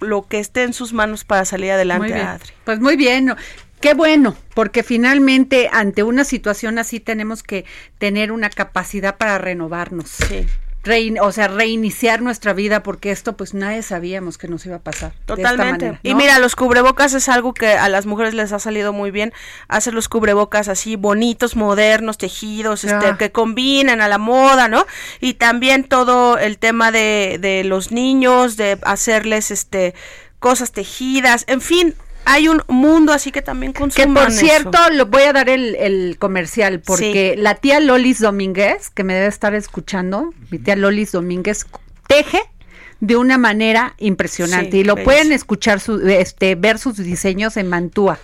lo 0.00 0.26
que 0.26 0.40
esté 0.40 0.64
en 0.64 0.72
sus 0.72 0.92
manos 0.92 1.22
para 1.22 1.44
salir 1.44 1.70
adelante, 1.70 2.14
Adri. 2.14 2.50
Pues 2.64 2.80
muy 2.80 2.96
bien. 2.96 3.32
Qué 3.80 3.94
bueno, 3.94 4.36
porque 4.54 4.82
finalmente 4.82 5.70
ante 5.72 6.02
una 6.02 6.24
situación 6.24 6.80
así 6.80 6.98
tenemos 6.98 7.44
que 7.44 7.64
tener 7.98 8.32
una 8.32 8.50
capacidad 8.50 9.16
para 9.16 9.38
renovarnos. 9.38 10.10
Sí 10.10 10.46
o 11.20 11.32
sea, 11.32 11.48
reiniciar 11.48 12.22
nuestra 12.22 12.54
vida 12.54 12.82
porque 12.82 13.10
esto 13.10 13.36
pues 13.36 13.52
nadie 13.52 13.82
sabíamos 13.82 14.38
que 14.38 14.48
nos 14.48 14.64
iba 14.64 14.76
a 14.76 14.80
pasar. 14.80 15.12
Totalmente. 15.26 15.98
Y 16.02 16.14
mira, 16.14 16.38
los 16.38 16.56
cubrebocas 16.56 17.12
es 17.12 17.28
algo 17.28 17.52
que 17.52 17.72
a 17.72 17.88
las 17.88 18.06
mujeres 18.06 18.34
les 18.34 18.52
ha 18.52 18.58
salido 18.58 18.92
muy 18.92 19.10
bien, 19.10 19.32
hacer 19.68 19.92
los 19.92 20.08
cubrebocas 20.08 20.68
así 20.68 20.96
bonitos, 20.96 21.54
modernos, 21.54 22.16
tejidos, 22.16 22.84
este, 22.84 23.16
que 23.18 23.30
combinen 23.30 24.00
a 24.00 24.08
la 24.08 24.18
moda, 24.18 24.68
¿no? 24.68 24.86
Y 25.20 25.34
también 25.34 25.84
todo 25.84 26.38
el 26.38 26.58
tema 26.58 26.90
de, 26.92 27.38
de 27.40 27.64
los 27.64 27.92
niños, 27.92 28.56
de 28.56 28.78
hacerles 28.82 29.50
este 29.50 29.94
cosas 30.38 30.72
tejidas, 30.72 31.44
en 31.46 31.60
fin, 31.60 31.94
hay 32.30 32.46
un 32.46 32.62
mundo 32.68 33.12
así 33.12 33.32
que 33.32 33.42
también 33.42 33.72
consuman 33.72 34.14
Que 34.14 34.20
por 34.20 34.30
cierto, 34.32 34.78
lo 34.92 35.06
voy 35.06 35.22
a 35.22 35.32
dar 35.32 35.48
el, 35.48 36.16
comercial, 36.18 36.80
porque 36.80 37.34
la 37.36 37.56
tía 37.56 37.80
Lolis 37.80 38.20
Domínguez, 38.20 38.90
que 38.90 39.02
me 39.02 39.14
debe 39.14 39.26
estar 39.26 39.54
escuchando, 39.54 40.32
mi 40.50 40.58
tía 40.58 40.76
Lolis 40.76 41.10
Domínguez, 41.10 41.66
teje 42.06 42.40
de 43.00 43.16
una 43.16 43.36
manera 43.36 43.94
impresionante. 43.98 44.76
Y 44.76 44.84
lo 44.84 44.94
pueden 44.96 45.32
escuchar 45.32 45.80
su, 45.80 46.06
este 46.08 46.54
ver 46.54 46.78
sus 46.78 46.96
diseños 46.98 47.56
en 47.56 47.68
Mantua 47.68 48.18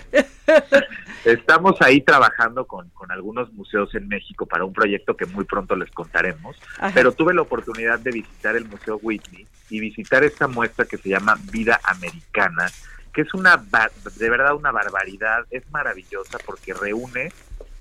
Estamos 1.25 1.81
ahí 1.81 2.01
trabajando 2.01 2.67
con, 2.67 2.91
algunos 3.09 3.51
museos 3.53 3.93
en 3.95 4.07
México 4.07 4.45
para 4.45 4.65
un 4.65 4.73
proyecto 4.73 5.15
que 5.15 5.25
muy 5.25 5.45
pronto 5.45 5.75
les 5.75 5.89
contaremos, 5.91 6.55
pero 6.93 7.13
tuve 7.13 7.33
la 7.33 7.41
oportunidad 7.41 7.99
de 7.99 8.11
visitar 8.11 8.55
el 8.55 8.65
Museo 8.65 8.97
Whitney 9.01 9.47
y 9.69 9.79
visitar 9.79 10.23
esta 10.23 10.47
muestra 10.47 10.85
que 10.85 10.97
se 10.97 11.09
llama 11.09 11.37
Vida 11.51 11.79
Americana, 11.83 12.67
que 13.13 13.21
es 13.21 13.33
una, 13.33 13.57
de 13.57 14.29
verdad 14.29 14.55
una 14.55 14.71
barbaridad, 14.71 15.45
es 15.49 15.67
maravillosa 15.71 16.37
porque 16.45 16.73
reúne 16.73 17.31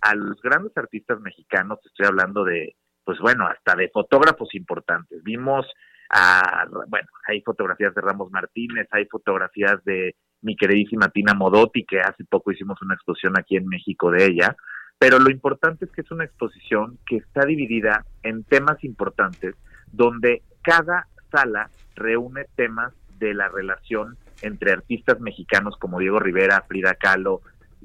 a 0.01 0.15
los 0.15 0.41
grandes 0.41 0.77
artistas 0.77 1.21
mexicanos, 1.21 1.81
estoy 1.85 2.07
hablando 2.07 2.45
de 2.45 2.77
pues 3.05 3.19
bueno, 3.19 3.47
hasta 3.47 3.77
de 3.77 3.89
fotógrafos 3.91 4.55
importantes. 4.55 5.23
Vimos 5.23 5.67
a, 6.11 6.67
bueno, 6.89 7.09
hay 7.29 7.41
fotografías 7.43 7.95
de 7.95 8.01
Ramos 8.01 8.31
Martínez, 8.31 8.89
hay 8.91 9.07
fotografías 9.07 9.83
de 9.85 10.17
mi 10.43 10.57
queridísima 10.57 11.09
Tina 11.09 11.35
Modotti, 11.35 11.85
que 11.85 12.01
hace 12.01 12.25
poco 12.25 12.53
hicimos 12.53 12.81
una 12.83 12.95
exposición 12.95 13.39
aquí 13.39 13.57
en 13.57 13.67
México 13.67 14.11
de 14.11 14.27
ella, 14.27 14.57
pero 14.99 15.19
lo 15.19 15.31
importante 15.31 15.87
es 15.87 15.91
que 15.91 16.03
es 16.03 16.11
una 16.11 16.25
exposición 16.25 16.99
que 17.07 17.17
está 17.17 17.45
dividida 17.45 18.05
en 18.23 18.45
temas 18.45 18.83
importantes, 18.85 19.55
donde 19.91 20.43
cada 20.63 21.09
sala 21.31 21.71
reúne 21.95 22.47
temas 22.55 22.93
de 23.19 23.35
la 23.35 23.49
relación 23.49 24.17
entre 24.43 24.73
artistas 24.73 25.21
mexicanos 25.21 25.77
como 25.79 25.99
Diego 25.99 26.21
Rivera, 26.21 26.65
Frida 26.69 26.95
Kahlo, 26.95 27.41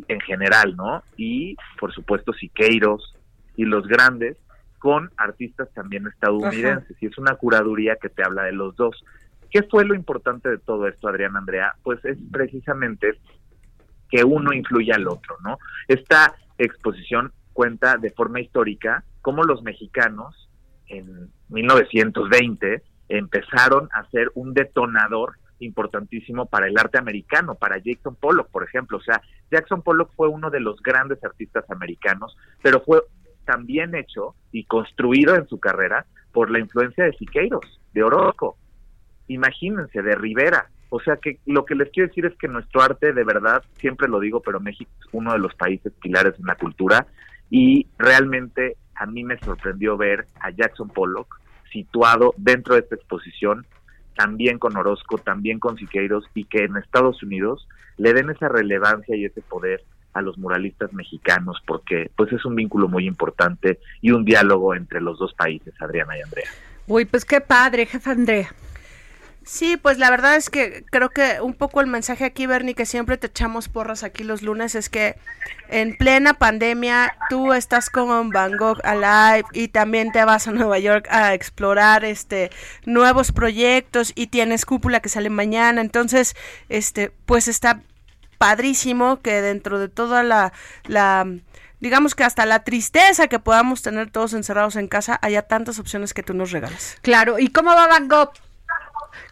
en 0.07 0.19
general, 0.21 0.75
¿no? 0.75 1.03
Y, 1.17 1.55
por 1.79 1.93
supuesto, 1.93 2.33
Siqueiros 2.33 3.15
y 3.55 3.65
los 3.65 3.87
grandes, 3.87 4.37
con 4.79 5.11
artistas 5.17 5.69
también 5.73 6.07
estadounidenses 6.07 6.97
y 7.01 7.07
es 7.07 7.17
una 7.17 7.35
curaduría 7.35 7.97
que 8.01 8.09
te 8.09 8.23
habla 8.23 8.43
de 8.43 8.53
los 8.53 8.75
dos. 8.75 9.03
¿Qué 9.51 9.63
fue 9.63 9.85
lo 9.85 9.93
importante 9.93 10.49
de 10.49 10.57
todo 10.57 10.87
esto, 10.87 11.07
Adrián 11.07 11.35
Andrea? 11.35 11.75
Pues 11.83 12.03
es 12.05 12.17
precisamente 12.31 13.19
que 14.09 14.23
uno 14.23 14.53
influye 14.53 14.91
al 14.91 15.07
otro, 15.07 15.37
¿no? 15.43 15.57
Esta 15.87 16.33
exposición 16.57 17.31
cuenta 17.53 17.97
de 17.97 18.11
forma 18.11 18.39
histórica 18.39 19.03
cómo 19.21 19.43
los 19.43 19.61
mexicanos 19.63 20.49
en 20.87 21.29
1920 21.49 22.83
empezaron 23.09 23.89
a 23.93 24.09
ser 24.09 24.31
un 24.35 24.53
detonador 24.53 25.33
importantísimo 25.59 26.45
para 26.45 26.67
el 26.67 26.77
arte 26.77 26.97
americano, 26.97 27.55
para 27.55 27.77
Jackson 27.79 28.15
Pollock, 28.15 28.49
por 28.49 28.63
ejemplo. 28.63 28.97
O 28.97 29.01
sea, 29.01 29.21
Jackson 29.51 29.81
Pollock 29.81 30.11
fue 30.15 30.29
uno 30.29 30.49
de 30.49 30.61
los 30.61 30.81
grandes 30.81 31.23
artistas 31.23 31.69
americanos, 31.69 32.37
pero 32.61 32.81
fue 32.81 33.01
también 33.49 33.95
hecho 33.95 34.35
y 34.51 34.65
construido 34.65 35.35
en 35.35 35.47
su 35.47 35.59
carrera 35.59 36.05
por 36.31 36.51
la 36.51 36.59
influencia 36.59 37.03
de 37.03 37.13
Siqueiros, 37.13 37.81
de 37.93 38.03
Orozco, 38.03 38.57
imagínense, 39.27 40.03
de 40.03 40.13
Rivera. 40.13 40.69
O 40.91 40.99
sea 40.99 41.17
que 41.17 41.39
lo 41.47 41.65
que 41.65 41.73
les 41.73 41.89
quiero 41.89 42.09
decir 42.09 42.27
es 42.27 42.37
que 42.37 42.47
nuestro 42.47 42.83
arte, 42.83 43.11
de 43.11 43.23
verdad, 43.23 43.63
siempre 43.77 44.07
lo 44.07 44.19
digo, 44.19 44.39
pero 44.41 44.59
México 44.59 44.91
es 44.99 45.07
uno 45.13 45.33
de 45.33 45.39
los 45.39 45.55
países 45.55 45.91
pilares 45.93 46.35
en 46.39 46.45
la 46.45 46.57
cultura 46.57 47.07
y 47.49 47.87
realmente 47.97 48.77
a 48.93 49.07
mí 49.07 49.23
me 49.23 49.39
sorprendió 49.39 49.97
ver 49.97 50.27
a 50.41 50.51
Jackson 50.51 50.89
Pollock 50.89 51.41
situado 51.71 52.35
dentro 52.37 52.75
de 52.75 52.81
esta 52.81 52.95
exposición, 52.95 53.65
también 54.15 54.59
con 54.59 54.77
Orozco, 54.77 55.17
también 55.17 55.57
con 55.57 55.75
Siqueiros, 55.75 56.25
y 56.35 56.43
que 56.43 56.65
en 56.65 56.77
Estados 56.77 57.23
Unidos 57.23 57.67
le 57.97 58.13
den 58.13 58.29
esa 58.29 58.47
relevancia 58.47 59.15
y 59.15 59.25
ese 59.25 59.41
poder 59.41 59.83
a 60.13 60.21
los 60.21 60.37
muralistas 60.37 60.93
mexicanos, 60.93 61.61
porque 61.65 62.11
pues 62.15 62.31
es 62.33 62.45
un 62.45 62.55
vínculo 62.55 62.87
muy 62.87 63.05
importante 63.05 63.79
y 64.01 64.11
un 64.11 64.25
diálogo 64.25 64.75
entre 64.75 65.01
los 65.01 65.19
dos 65.19 65.33
países, 65.33 65.73
Adriana 65.79 66.17
y 66.17 66.21
Andrea. 66.21 66.49
Uy, 66.87 67.05
pues 67.05 67.25
qué 67.25 67.41
padre, 67.41 67.85
jefa 67.85 68.11
Andrea. 68.11 68.49
Sí, 69.49 69.77
pues 69.77 69.97
la 69.97 70.11
verdad 70.11 70.35
es 70.35 70.51
que 70.51 70.83
creo 70.91 71.09
que 71.09 71.41
un 71.41 71.55
poco 71.55 71.81
el 71.81 71.87
mensaje 71.87 72.23
aquí, 72.23 72.45
Bernie, 72.45 72.75
que 72.75 72.85
siempre 72.85 73.17
te 73.17 73.27
echamos 73.27 73.67
porras 73.67 74.03
aquí 74.03 74.23
los 74.23 74.43
lunes, 74.43 74.75
es 74.75 74.89
que 74.89 75.15
en 75.69 75.97
plena 75.97 76.35
pandemia 76.35 77.15
tú 77.31 77.53
estás 77.53 77.89
con 77.89 78.29
Van 78.29 78.57
Gogh 78.57 78.79
Alive 78.83 79.47
y 79.53 79.69
también 79.69 80.11
te 80.11 80.23
vas 80.23 80.47
a 80.47 80.51
Nueva 80.51 80.77
York 80.77 81.07
a 81.09 81.33
explorar 81.33 82.05
este 82.05 82.51
nuevos 82.85 83.31
proyectos 83.31 84.11
y 84.13 84.27
tienes 84.27 84.65
cúpula 84.65 84.99
que 84.99 85.09
sale 85.09 85.31
mañana, 85.31 85.81
entonces 85.81 86.35
este 86.67 87.11
pues 87.25 87.47
está 87.47 87.81
padrísimo 88.39 89.21
que 89.21 89.41
dentro 89.43 89.77
de 89.77 89.89
toda 89.89 90.23
la, 90.23 90.51
la 90.87 91.27
digamos 91.79 92.15
que 92.15 92.23
hasta 92.23 92.47
la 92.47 92.63
tristeza 92.63 93.27
que 93.27 93.37
podamos 93.37 93.83
tener 93.83 94.09
todos 94.09 94.33
encerrados 94.33 94.75
en 94.77 94.87
casa, 94.87 95.19
haya 95.21 95.43
tantas 95.43 95.77
opciones 95.77 96.15
que 96.15 96.23
tú 96.23 96.33
nos 96.33 96.51
regalas. 96.51 96.97
Claro, 97.03 97.37
¿y 97.37 97.49
cómo 97.49 97.69
va 97.69 97.87
Van 97.87 98.07
Gogh? 98.07 98.31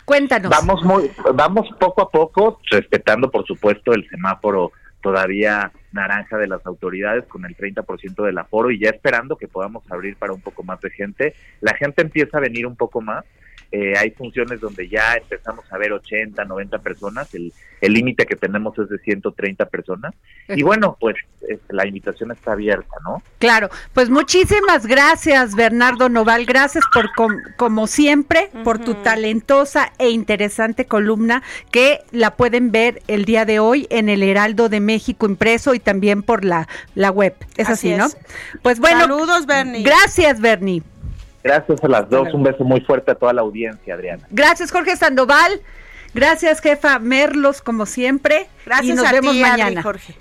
Cuéntanos. 0.06 0.52
Vamos 0.52 0.84
muy, 0.84 1.12
vamos 1.34 1.68
poco 1.80 2.02
a 2.04 2.10
poco, 2.12 2.60
respetando 2.70 3.32
por 3.32 3.46
supuesto 3.46 3.94
el 3.94 4.08
semáforo 4.10 4.72
todavía 5.02 5.72
naranja 5.92 6.38
de 6.38 6.48
las 6.48 6.66
autoridades 6.66 7.26
con 7.26 7.46
el 7.46 7.56
30% 7.56 8.26
del 8.26 8.38
aforo 8.38 8.72
y 8.72 8.80
ya 8.80 8.90
esperando 8.90 9.38
que 9.38 9.48
podamos 9.48 9.90
abrir 9.90 10.18
para 10.18 10.34
un 10.34 10.42
poco 10.42 10.64
más 10.64 10.82
de 10.82 10.90
gente. 10.90 11.34
La 11.62 11.76
gente 11.76 12.02
empieza 12.02 12.38
a 12.38 12.42
venir 12.42 12.68
un 12.68 12.76
poco 12.76 13.02
más 13.02 13.24
eh, 13.72 13.94
hay 13.98 14.12
funciones 14.12 14.62
donde 14.62 14.88
ya 14.88 15.16
empezamos 15.16 15.66
a 15.72 15.78
ver 15.78 15.92
80, 15.92 16.46
90 16.46 16.80
personas, 16.80 17.34
el 17.34 17.52
límite 17.94 18.26
que 18.26 18.36
tenemos 18.36 18.78
es 18.80 18.90
de 18.90 18.98
130 19.00 19.66
personas. 19.66 20.14
Y 20.48 20.64
bueno, 20.64 20.98
pues 21.00 21.16
la 21.70 21.86
invitación 21.86 22.32
está 22.32 22.54
abierta, 22.54 22.96
¿no? 23.04 23.22
Claro, 23.40 23.70
pues 23.94 24.10
muchísimas 24.10 24.86
gracias 24.86 25.56
Bernardo 25.56 26.10
Noval, 26.10 26.46
gracias 26.46 26.84
por 26.94 27.10
como 27.56 27.88
siempre, 27.88 28.50
por 28.64 28.80
tu 28.80 28.96
talentosa 28.96 29.92
e 30.00 30.10
interesante 30.10 30.86
columna 30.86 31.44
que 31.72 32.00
la 32.12 32.36
pueden 32.36 32.72
ver 32.72 33.02
el 33.08 33.26
día 33.26 33.46
de 33.46 33.60
hoy 33.60 33.88
en 33.90 34.10
el 34.10 34.24
Heraldo 34.24 34.70
de 34.70 34.80
México 34.80 35.26
impreso 35.26 35.74
y 35.74 35.80
también 35.80 36.24
por 36.24 36.44
la, 36.44 36.68
la 36.96 37.12
web. 37.12 37.36
Es 37.58 37.70
así, 37.70 37.94
¿no? 37.94 38.08
Pues 38.62 38.80
bueno. 38.80 39.02
Saludos, 39.02 39.46
Bernie. 39.46 39.84
Gracias, 39.84 40.40
Bernie. 40.42 40.84
Gracias 41.48 41.82
a 41.82 41.88
las 41.88 42.10
dos. 42.10 42.34
Un 42.34 42.44
beso 42.44 42.66
muy 42.66 42.82
fuerte 42.82 43.12
a 43.12 43.16
toda 43.16 43.32
la 43.32 43.42
audiencia, 43.42 43.94
Adriana. 43.94 44.28
Gracias, 44.30 44.70
Jorge 44.70 44.98
Sandoval. 44.98 45.62
Gracias, 46.14 46.60
jefa 46.60 47.00
Merlos, 47.00 47.62
como 47.62 47.86
siempre. 47.86 48.48
Gracias 48.66 48.90
y 48.90 48.94
nos 48.96 49.06
a 49.06 49.12
vemos 49.14 49.32
ti, 49.32 49.42
mañana. 49.42 49.82
Jorge. 49.82 50.16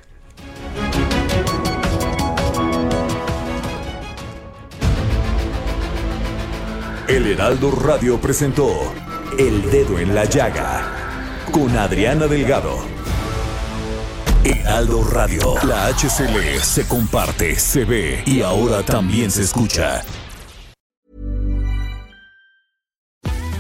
El 7.08 7.26
Heraldo 7.26 7.70
Radio 7.70 8.20
presentó 8.20 8.68
El 9.38 9.68
Dedo 9.70 9.98
en 9.98 10.14
la 10.14 10.24
Llaga 10.24 10.82
con 11.50 11.76
Adriana 11.76 12.26
Delgado. 12.26 12.78
Heraldo 14.44 15.02
Radio, 15.02 15.54
la 15.64 15.86
HCL 15.88 16.60
se 16.62 16.86
comparte, 16.86 17.56
se 17.56 17.84
ve 17.84 18.22
y 18.26 18.42
ahora 18.42 18.84
también 18.84 19.30
se 19.30 19.42
escucha. 19.42 20.02